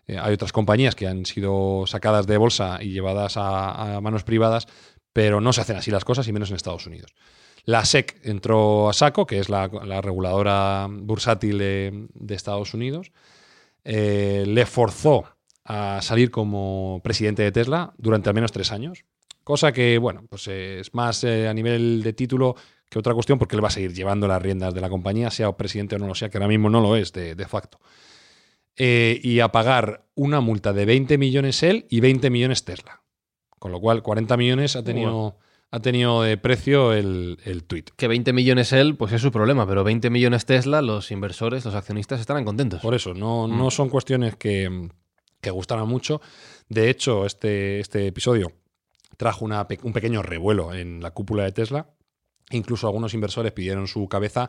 eh, 0.07 0.19
hay 0.19 0.35
otras 0.35 0.53
compañías 0.53 0.95
que 0.95 1.09
han 1.09 1.27
sido 1.27 1.85
sacadas 1.89 2.29
de 2.29 2.37
bolsa 2.37 2.79
y 2.81 2.93
llevadas 2.93 3.37
a, 3.37 3.97
a 3.97 4.01
manos 4.01 4.23
privadas, 4.23 4.69
pero 5.13 5.41
no 5.41 5.53
se 5.53 5.63
hacen 5.63 5.77
así 5.77 5.91
las 5.91 6.05
cosas 6.05 6.29
y 6.29 6.33
menos 6.33 6.51
en 6.51 6.57
Estados 6.57 6.87
Unidos. 6.87 7.11
La 7.67 7.85
SEC 7.85 8.21
entró 8.23 8.89
a 8.89 8.93
saco, 8.93 9.27
que 9.27 9.39
es 9.39 9.49
la, 9.49 9.69
la 9.85 10.01
reguladora 10.01 10.87
bursátil 10.89 11.59
de, 11.59 12.09
Estados 12.29 12.73
Unidos, 12.75 13.13
eh, 13.85 14.45
le 14.47 14.65
forzó 14.67 15.25
a 15.65 16.01
salir 16.01 16.31
como 16.31 17.01
presidente 17.03 17.43
de 17.43 17.53
Tesla 17.53 17.93
durante 17.99 18.31
al 18.31 18.35
menos 18.35 18.53
tres 18.53 18.73
años, 18.73 19.05
cosa 19.45 19.73
que, 19.73 19.99
bueno, 19.99 20.25
pues 20.31 20.47
es 20.49 20.95
más 20.95 21.25
eh, 21.25 21.49
a 21.49 21.55
nivel 21.55 22.03
de 22.03 22.13
título 22.13 22.55
que 22.89 22.99
otra 22.99 23.15
cuestión, 23.15 23.39
porque 23.39 23.57
él 23.57 23.65
va 23.65 23.69
a 23.69 23.73
seguir 23.73 23.93
llevando 23.93 24.29
las 24.29 24.41
riendas 24.41 24.73
de 24.73 24.81
la 24.81 24.89
compañía, 24.89 25.31
sea 25.31 25.51
presidente 25.57 25.97
o 25.97 25.99
no 25.99 26.07
lo 26.07 26.15
sea, 26.15 26.29
que 26.29 26.39
ahora 26.39 26.49
mismo 26.49 26.71
no 26.71 26.81
lo 26.81 26.97
es 26.97 27.13
de, 27.13 27.35
de 27.35 27.47
facto. 27.49 27.81
Eh, 28.77 29.21
y 29.23 29.41
a 29.41 29.49
pagar 29.49 30.05
una 30.15 30.41
multa 30.41 30.73
de 30.73 30.85
20 30.85 31.17
millones 31.17 31.63
él 31.63 31.87
y 31.89 32.01
20 32.01 32.29
millones 32.31 32.65
Tesla. 32.65 33.03
Con 33.59 33.73
lo 33.73 33.81
cual, 33.81 34.03
40 34.03 34.37
millones 34.37 34.77
ha 34.77 34.85
tenido, 34.85 35.39
ha 35.77 35.81
tenido 35.81 36.23
de 36.23 36.39
precio 36.39 36.95
el, 36.95 37.39
el 37.45 37.65
tuit. 37.65 37.91
Que 37.97 38.09
20 38.09 38.33
millones 38.33 38.73
él, 38.73 38.97
pues 38.97 39.13
es 39.13 39.21
su 39.21 39.31
problema, 39.31 39.67
pero 39.67 39.85
20 39.85 40.09
millones 40.09 40.47
Tesla, 40.47 40.81
los 40.81 41.11
inversores, 41.11 41.67
los 41.67 41.75
accionistas 41.75 42.19
estarán 42.19 42.47
contentos. 42.47 42.81
Por 42.81 42.95
eso, 42.95 43.13
no, 43.13 43.47
no 43.47 43.71
son 43.71 43.91
cuestiones 43.91 44.37
que, 44.37 44.89
que 45.41 45.51
gustaran 45.51 45.87
mucho. 45.87 46.23
De 46.71 46.89
hecho, 46.89 47.27
este, 47.27 47.79
este 47.81 48.07
episodio 48.07 48.53
trajo 49.19 49.45
una 49.45 49.67
un 49.83 49.93
pequeño 49.93 50.23
revuelo 50.23 50.73
en 50.73 51.03
la 51.03 51.11
cúpula 51.11 51.45
de 51.45 51.53
Tesla. 51.53 51.91
Incluso 52.51 52.87
algunos 52.87 53.13
inversores 53.13 53.53
pidieron 53.53 53.87
su 53.87 54.09
cabeza. 54.09 54.49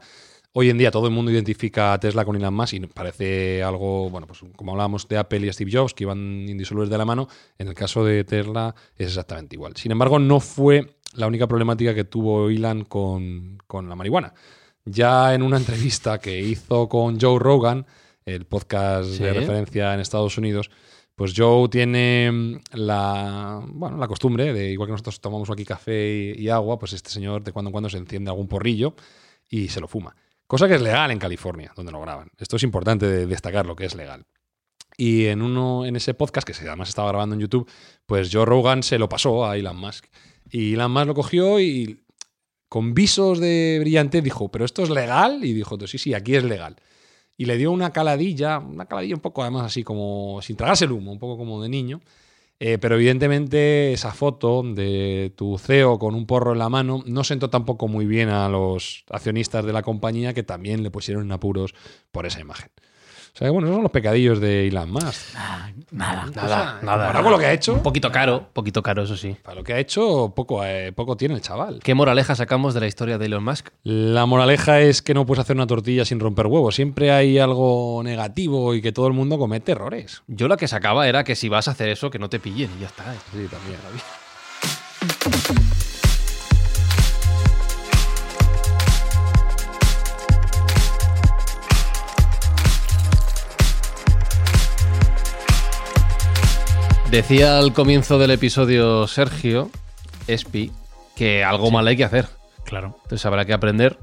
Hoy 0.60 0.72
en 0.72 0.80
día 0.80 0.89
todo 0.89 1.05
el 1.05 1.14
mundo 1.14 1.30
identifica 1.30 1.93
a 1.93 1.99
Tesla 1.99 2.26
con 2.26 2.36
Elon 2.36 2.51
Musk 2.51 2.74
y 2.74 2.80
parece 2.88 3.62
algo, 3.62 4.10
bueno, 4.10 4.26
pues 4.26 4.39
como 4.55 4.72
hablábamos 4.72 5.08
de 5.08 5.16
Apple 5.16 5.45
y 5.45 5.53
Steve 5.53 5.70
Jobs, 5.72 5.93
que 5.93 6.03
iban 6.03 6.18
indisolubles 6.49 6.89
de 6.89 6.97
la 6.97 7.05
mano, 7.05 7.28
en 7.60 7.68
el 7.68 7.76
caso 7.76 8.03
de 8.03 8.24
Tesla 8.24 8.74
es 8.95 9.10
exactamente 9.10 9.55
igual. 9.55 9.76
Sin 9.76 9.91
embargo, 9.91 10.18
no 10.18 10.39
fue 10.39 10.95
la 11.14 11.28
única 11.28 11.45
problemática 11.45 11.93
que 11.93 12.05
tuvo 12.05 12.49
Elon 12.49 12.86
con, 12.86 13.60
con 13.68 13.88
la 13.88 13.93
marihuana. 13.93 14.34
Ya 14.84 15.36
en 15.36 15.43
una 15.43 15.58
entrevista 15.64 16.18
que 16.18 16.41
hizo 16.41 16.89
con 16.89 17.22
Joe 17.22 17.38
Rogan, 17.38 17.86
el 18.26 18.47
podcast 18.47 19.12
Sí. 19.12 19.22
de 19.22 19.34
referencia 19.34 19.93
en 19.93 19.99
Estados 19.99 20.39
Unidos, 20.39 20.72
pues 21.14 21.36
Joe 21.38 21.70
tiene 21.70 22.32
mm, 22.32 22.60
la, 22.78 23.62
bueno, 23.64 23.97
la 23.97 24.08
costumbre 24.08 24.51
de, 24.53 24.72
igual 24.72 24.88
que 24.88 24.93
nosotros 24.93 25.22
tomamos 25.22 25.51
aquí 25.51 25.66
café 25.66 26.34
y, 26.36 26.41
y 26.45 26.49
agua, 26.49 26.80
pues 26.80 26.93
este 26.93 27.12
señor 27.12 27.43
de 27.43 27.51
cuando 27.51 27.70
en 27.70 27.74
cuando 27.74 27.91
se 27.91 27.99
enciende 27.99 28.32
algún 28.32 28.47
porrillo 28.47 28.95
y 29.47 29.68
se 29.68 29.80
lo 29.80 29.88
fuma. 29.88 30.16
Cosa 30.48 30.68
que 30.68 30.76
es 30.76 30.82
legal 30.82 31.12
en 31.12 31.20
California, 31.20 31.74
donde 31.76 31.91
lo 31.91 32.00
graban. 32.02 32.32
Esto 32.38 32.56
es 32.56 32.64
importante 32.64 33.06
de 33.06 33.26
destacar 33.28 33.66
lo 33.66 33.76
que 33.76 33.86
es 33.86 33.95
legal. 33.95 34.26
Y 34.95 35.26
en 35.26 35.41
uno, 35.41 35.86
en 35.86 35.95
ese 35.95 36.14
podcast, 36.14 36.48
que 36.48 36.54
además 36.68 36.89
estaba 36.89 37.10
grabando 37.10 37.36
en 37.36 37.41
YouTube, 37.41 37.70
pues 38.06 38.30
Joe 38.32 38.45
Rogan 38.45 38.82
se 38.82 38.98
lo 38.98 39.10
pasó 39.10 39.45
a 39.45 39.58
Elon 39.58 39.78
Musk. 39.78 40.06
Y 40.50 40.74
Elon 40.74 40.91
Musk 40.91 41.06
lo 41.08 41.14
cogió 41.14 41.60
y 41.60 42.04
con 42.70 42.93
visos 42.93 43.39
de 43.39 43.78
brillante 43.80 44.22
dijo, 44.22 44.50
¿pero 44.50 44.66
esto 44.66 44.84
es 44.84 44.89
legal? 44.89 45.43
Y 45.43 45.54
dijo, 45.54 45.78
sí, 45.86 45.98
sí, 45.98 46.14
aquí 46.14 46.36
es 46.36 46.43
legal. 46.43 46.78
Y 47.36 47.45
le 47.45 47.58
dio 47.58 47.72
una 47.72 47.91
caladilla, 47.91 48.58
una 48.58 48.86
caladilla 48.86 49.16
un 49.16 49.22
poco 49.22 49.43
además 49.43 49.66
así 49.66 49.84
como, 49.84 50.39
sin 50.41 50.56
tragarse 50.56 50.86
el 50.86 50.93
humo, 50.93 51.12
un 51.12 51.20
poco 51.20 51.38
como 51.38 51.62
de 51.62 51.70
niño. 51.70 52.02
Eh, 52.60 52.80
pero 52.80 52.95
evidentemente 52.95 53.93
esa 53.93 54.12
foto 54.12 54.64
de 54.64 55.32
tu 55.36 55.60
CEO 55.60 55.99
con 55.99 56.16
un 56.16 56.26
porro 56.26 56.53
en 56.53 56.60
la 56.60 56.70
mano 56.70 57.03
no 57.05 57.24
sentó 57.24 57.51
tampoco 57.51 57.88
muy 57.88 58.08
bien 58.08 58.30
a 58.30 58.49
los 58.49 59.05
accionistas 59.12 59.64
de 59.64 59.74
la 59.74 59.84
compañía 59.84 60.34
que 60.34 60.41
también 60.41 60.82
le 60.82 60.89
pusieron 60.89 61.24
en 61.26 61.32
apuros 61.32 61.76
por 62.12 62.26
esa 62.26 62.39
imagen. 62.39 62.70
O 63.38 63.39
sea, 63.39 63.45
que, 63.49 63.51
bueno, 63.51 63.67
esos 63.67 63.75
son 63.75 63.83
los 63.83 63.91
pecadillos 63.91 64.39
de 64.39 64.67
Elon 64.67 64.89
Musk. 64.89 65.35
Nada. 65.35 65.71
Nada, 65.91 66.25
Cosa, 66.25 66.39
nada. 66.41 66.79
comparado 66.81 67.23
con 67.23 67.31
lo 67.33 67.38
que 67.38 67.45
ha 67.45 67.53
hecho, 67.53 67.73
Un 67.75 67.83
poquito 67.83 68.11
caro, 68.11 68.49
poquito 68.51 68.81
caro, 68.81 69.03
eso 69.03 69.15
sí. 69.15 69.38
para 69.43 69.53
lo 69.53 69.63
que 69.63 69.73
ha 69.73 69.77
hecho, 69.79 70.33
poco, 70.35 70.65
eh, 70.65 70.91
poco 70.91 71.15
tiene 71.15 71.35
el 71.35 71.41
chaval. 71.41 71.79
¿Qué 71.83 71.93
moraleja 71.93 72.33
sacamos 72.35 72.73
de 72.73 72.79
la 72.79 72.88
historia 72.88 73.19
de 73.19 73.27
Elon 73.27 73.43
Musk? 73.43 73.67
La 73.83 74.25
moraleja 74.25 74.79
es 74.81 75.03
que 75.03 75.13
no 75.13 75.27
puedes 75.27 75.41
hacer 75.43 75.55
una 75.55 75.67
tortilla 75.67 76.03
sin 76.03 76.19
romper 76.19 76.47
huevos. 76.47 76.73
Siempre 76.73 77.11
hay 77.11 77.38
algo 77.38 78.01
negativo 78.03 78.73
y 78.73 78.81
que 78.81 78.91
todo 78.91 79.05
el 79.05 79.13
mundo 79.13 79.38
comete 79.38 79.73
errores. 79.73 80.23
Yo 80.25 80.47
la 80.47 80.57
que 80.57 80.67
sacaba 80.67 81.07
era 81.07 81.23
que 81.23 81.35
si 81.35 81.47
vas 81.47 81.67
a 81.67 81.71
hacer 81.71 81.89
eso, 81.89 82.09
que 82.09 82.17
no 82.17 82.29
te 82.29 82.39
pillen 82.39 82.71
y 82.75 82.81
ya 82.81 82.88
está. 82.88 83.03
¿eh? 83.13 83.17
Sí, 83.31 83.47
también. 83.51 83.77
Decía 97.18 97.57
al 97.57 97.74
comienzo 97.74 98.20
del 98.20 98.30
episodio 98.30 99.07
Sergio, 99.07 99.72
Espi, 100.28 100.72
que 101.15 101.43
algo 101.43 101.72
mal 101.72 101.88
hay 101.88 101.97
que 101.97 102.03
hacer. 102.03 102.28
Claro. 102.63 102.95
Entonces 103.05 103.26
habrá 103.26 103.43
que 103.43 103.53
aprender, 103.53 103.97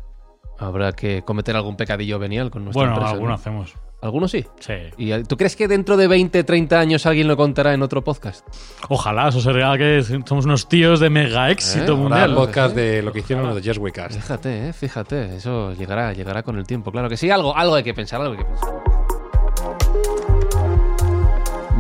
habrá 0.59 0.91
que 0.91 1.23
cometer 1.23 1.55
algún 1.55 1.77
pecadillo 1.77 2.19
venial 2.19 2.51
con 2.51 2.65
nuestra 2.65 2.81
Bueno, 2.81 2.95
empresa. 2.95 3.13
alguno 3.13 3.29
¿no? 3.29 3.35
hacemos. 3.37 3.75
¿Algunos 4.03 4.33
sí? 4.33 4.45
Sí. 4.59 4.73
¿Y 4.99 5.23
tú 5.23 5.37
crees 5.37 5.55
que 5.55 5.69
dentro 5.69 5.97
de 5.97 6.09
20, 6.09 6.43
30 6.43 6.81
años 6.81 7.07
alguien 7.07 7.29
lo 7.29 7.37
contará 7.37 7.73
en 7.73 7.83
otro 7.85 8.03
podcast? 8.03 8.45
Ojalá, 8.89 9.29
eso 9.29 9.41
sería 9.41 9.79
que 9.79 10.03
somos 10.27 10.45
unos 10.45 10.69
tíos 10.69 10.99
de 10.99 11.09
mega 11.09 11.51
éxito 11.53 11.93
Eh, 11.93 11.97
mundial. 11.97 12.31
el 12.31 12.35
podcast 12.37 12.75
de 12.75 13.01
lo 13.01 13.13
que 13.13 13.21
hicieron 13.21 13.47
los 13.47 13.55
de 13.55 13.63
Yes 13.63 13.79
We 13.79 13.93
Cast. 13.93 14.17
Fíjate, 14.21 14.71
eh, 14.71 14.73
fíjate, 14.73 15.37
eso 15.37 15.73
llegará, 15.73 16.13
llegará 16.15 16.43
con 16.43 16.59
el 16.59 16.67
tiempo. 16.67 16.91
Claro 16.91 17.09
que 17.09 17.17
sí, 17.17 17.31
algo, 17.31 17.57
algo 17.57 17.77
hay 17.77 17.85
que 17.85 17.95
pensar, 17.95 18.21
algo 18.21 18.33
hay 18.33 18.39
que 18.41 18.45
pensar. 18.45 18.75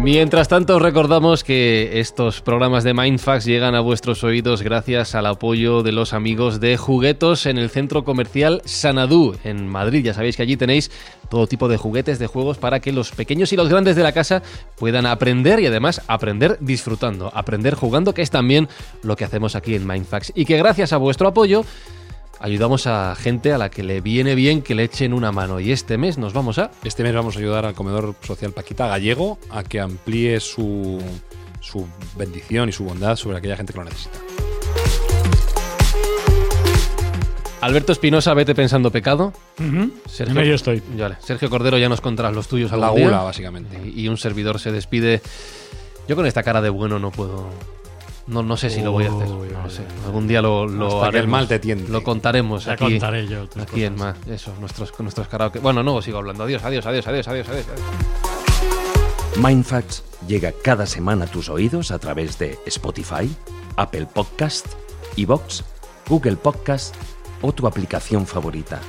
Mientras 0.05 0.48
tanto, 0.48 0.76
os 0.76 0.82
recordamos 0.82 1.44
que 1.44 1.98
estos 1.98 2.42
programas 2.42 2.84
de 2.84 2.92
Mindfax 2.92 3.46
llegan 3.46 3.74
a 3.74 3.80
vuestros 3.80 4.22
oídos 4.22 4.61
gracias 4.61 5.14
al 5.14 5.24
apoyo 5.24 5.82
de 5.82 5.92
los 5.92 6.12
amigos 6.12 6.61
de 6.61 6.76
Juguetos 6.76 7.46
en 7.46 7.57
el 7.57 7.70
centro 7.70 8.05
comercial 8.05 8.61
Sanadú, 8.66 9.34
en 9.44 9.66
Madrid. 9.66 10.05
Ya 10.05 10.12
sabéis 10.12 10.36
que 10.36 10.42
allí 10.42 10.59
tenéis 10.59 10.90
todo 11.30 11.46
tipo 11.46 11.68
de 11.68 11.78
juguetes, 11.78 12.18
de 12.18 12.26
juegos, 12.26 12.59
para 12.59 12.80
que 12.80 12.92
los 12.92 13.12
pequeños 13.12 13.55
y 13.55 13.57
los 13.57 13.70
grandes 13.70 13.96
de 13.96 14.02
la 14.02 14.12
casa 14.12 14.42
puedan 14.76 15.07
aprender 15.07 15.59
y 15.61 15.68
además 15.68 16.02
aprender 16.07 16.59
disfrutando, 16.61 17.32
aprender 17.34 17.74
jugando, 17.74 18.12
que 18.12 18.20
es 18.20 18.30
también 18.30 18.68
lo 19.02 19.16
que 19.16 19.24
hacemos 19.24 19.57
aquí 19.57 19.74
en 19.74 19.86
Mindfax. 19.86 20.32
Y 20.34 20.44
que 20.44 20.59
gracias 20.59 20.92
a 20.92 20.98
vuestro 20.98 21.28
apoyo 21.28 21.64
ayudamos 22.45 22.86
a 22.86 23.14
gente 23.16 23.55
a 23.55 23.59
la 23.59 23.70
que 23.70 23.82
le 23.82 24.03
viene 24.03 24.34
bien 24.34 24.61
que 24.61 24.74
le 24.74 24.84
echen 24.84 25.14
una 25.14 25.32
mano. 25.32 25.61
Y 25.61 25.72
este 25.72 25.97
mes 25.97 26.18
nos 26.18 26.34
vamos 26.34 26.59
a... 26.59 26.70
Este 26.84 27.03
mes 27.03 27.14
vamos 27.14 27.36
a 27.36 27.38
ayudar 27.38 27.64
al 27.64 27.72
comedor 27.74 28.14
social 28.22 28.53
Paquita 28.53 28.86
Gallego 28.86 29.38
a 29.51 29.62
que 29.64 29.80
amplíe 29.80 30.38
su, 30.40 31.03
su 31.61 31.86
bendición 32.18 32.68
y 32.68 32.72
su 32.72 32.84
bondad 32.84 33.16
sobre 33.16 33.38
aquella 33.38 33.57
gente 33.57 33.72
que 33.72 33.78
lo 33.78 33.84
necesita. 33.86 34.18
Alberto 37.62 37.92
Espinosa, 37.92 38.34
vete 38.34 38.55
pensando 38.55 38.90
pecado. 38.90 39.32
Sergio- 40.07 40.32
En 40.38 40.45
ello 40.45 40.55
estoy. 40.55 40.82
Vale, 40.99 41.16
Sergio 41.20 41.49
Cordero 41.49 41.78
ya 41.78 41.88
nos 41.88 42.03
contarás 42.03 42.34
los 42.34 42.47
tuyos 42.47 42.70
La 42.72 42.76
algún 42.88 42.97
día. 42.99 43.07
gula, 43.07 43.22
básicamente. 43.22 43.80
Y, 43.82 44.03
y 44.03 44.09
un 44.09 44.18
servidor 44.18 44.61
se 44.61 44.70
despide. 44.70 45.22
Yo 46.07 46.14
con 46.14 46.26
esta 46.26 46.42
cara 46.42 46.61
de 46.61 46.68
bueno 46.68 46.99
no 46.99 47.11
puedo... 47.11 47.49
No, 48.27 48.43
no 48.43 48.57
sé 48.57 48.70
si 48.70 48.81
lo 48.81 48.93
voy 48.93 49.05
a 49.05 49.09
hacer. 49.09 49.29
Uy, 49.29 49.49
No 49.53 49.59
lo 49.61 49.64
uy, 49.66 49.70
sé. 49.70 49.83
uy. 49.83 50.05
Algún 50.07 50.27
día 50.27 50.41
lo, 50.41 50.66
lo 50.66 50.87
Hasta 50.87 51.01
que 51.03 51.09
el 51.11 51.16
haremos. 51.22 51.31
mal 51.31 51.49
te 51.49 51.59
tiente. 51.59 51.91
Lo 51.93 52.03
contaremos 52.03 52.64
Ya 52.64 52.72
aquí. 52.72 52.85
contaré 52.85 53.27
yo. 53.27 53.43
Aquí 53.61 53.85
en 53.85 53.95
cosas. 53.97 54.18
más. 54.18 54.29
Eso, 54.29 54.55
nuestros, 54.61 54.93
con 54.93 55.05
nuestros 55.05 55.29
karaoke. 55.29 55.59
Bueno, 55.59 55.83
no 55.83 56.01
sigo 56.01 56.18
hablando. 56.18 56.45
Adiós, 56.45 56.64
adiós, 56.64 56.87
adiós, 56.87 57.07
adiós, 57.07 57.29
adiós, 57.29 57.49
adiós. 57.49 57.66
adiós. 57.68 59.37
Mindfacts 59.37 60.03
llega 60.29 60.53
cada 60.62 60.87
semana 60.87 61.25
a 61.25 61.29
tus 61.29 61.49
oídos 61.49 61.91
a 61.91 61.99
través 61.99 62.39
de 62.39 62.59
Spotify, 62.66 63.29
Apple 63.77 64.07
Podcast, 64.07 64.66
Evox, 65.16 65.64
Google 66.09 66.37
Podcast 66.37 66.95
o 67.43 67.53
tu 67.53 67.66
aplicación 67.66 68.27
favorita. 68.27 68.81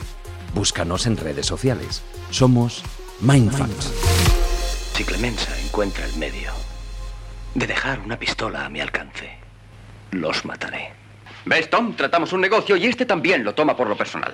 Búscanos 0.53 1.07
en 1.07 1.17
redes 1.17 1.45
sociales. 1.47 2.01
Somos 2.29 2.83
Mindfacts. 3.19 3.91
Si 4.93 5.03
Clemenza 5.03 5.49
encuentra 5.59 6.05
el 6.05 6.15
medio 6.17 6.51
de 7.55 7.65
dejar 7.65 7.99
una 8.01 8.19
pistola 8.19 8.65
a 8.65 8.69
mi 8.69 8.81
alcance, 8.81 9.29
los 10.11 10.45
mataré. 10.45 10.93
¿Ves, 11.45 11.69
Tom? 11.69 11.95
Tratamos 11.95 12.33
un 12.33 12.41
negocio 12.41 12.75
y 12.75 12.85
este 12.85 13.05
también 13.05 13.43
lo 13.43 13.55
toma 13.55 13.75
por 13.75 13.87
lo 13.87 13.95
personal. 13.95 14.33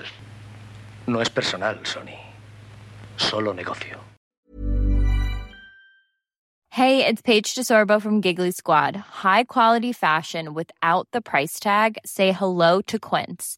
No 1.07 1.21
es 1.21 1.29
personal, 1.29 1.79
Sony. 1.85 2.17
Solo 3.15 3.53
negocio. 3.53 3.99
Hey, 6.73 7.05
it's 7.05 7.21
Paige 7.21 7.53
DeSorbo 7.53 8.01
from 8.01 8.21
Giggly 8.21 8.51
Squad. 8.51 8.95
High 8.95 9.43
quality 9.43 9.91
fashion 9.91 10.53
without 10.53 11.05
the 11.11 11.21
price 11.21 11.59
tag. 11.59 11.97
Say 12.05 12.31
hello 12.31 12.81
to 12.83 12.97
Quince. 12.97 13.57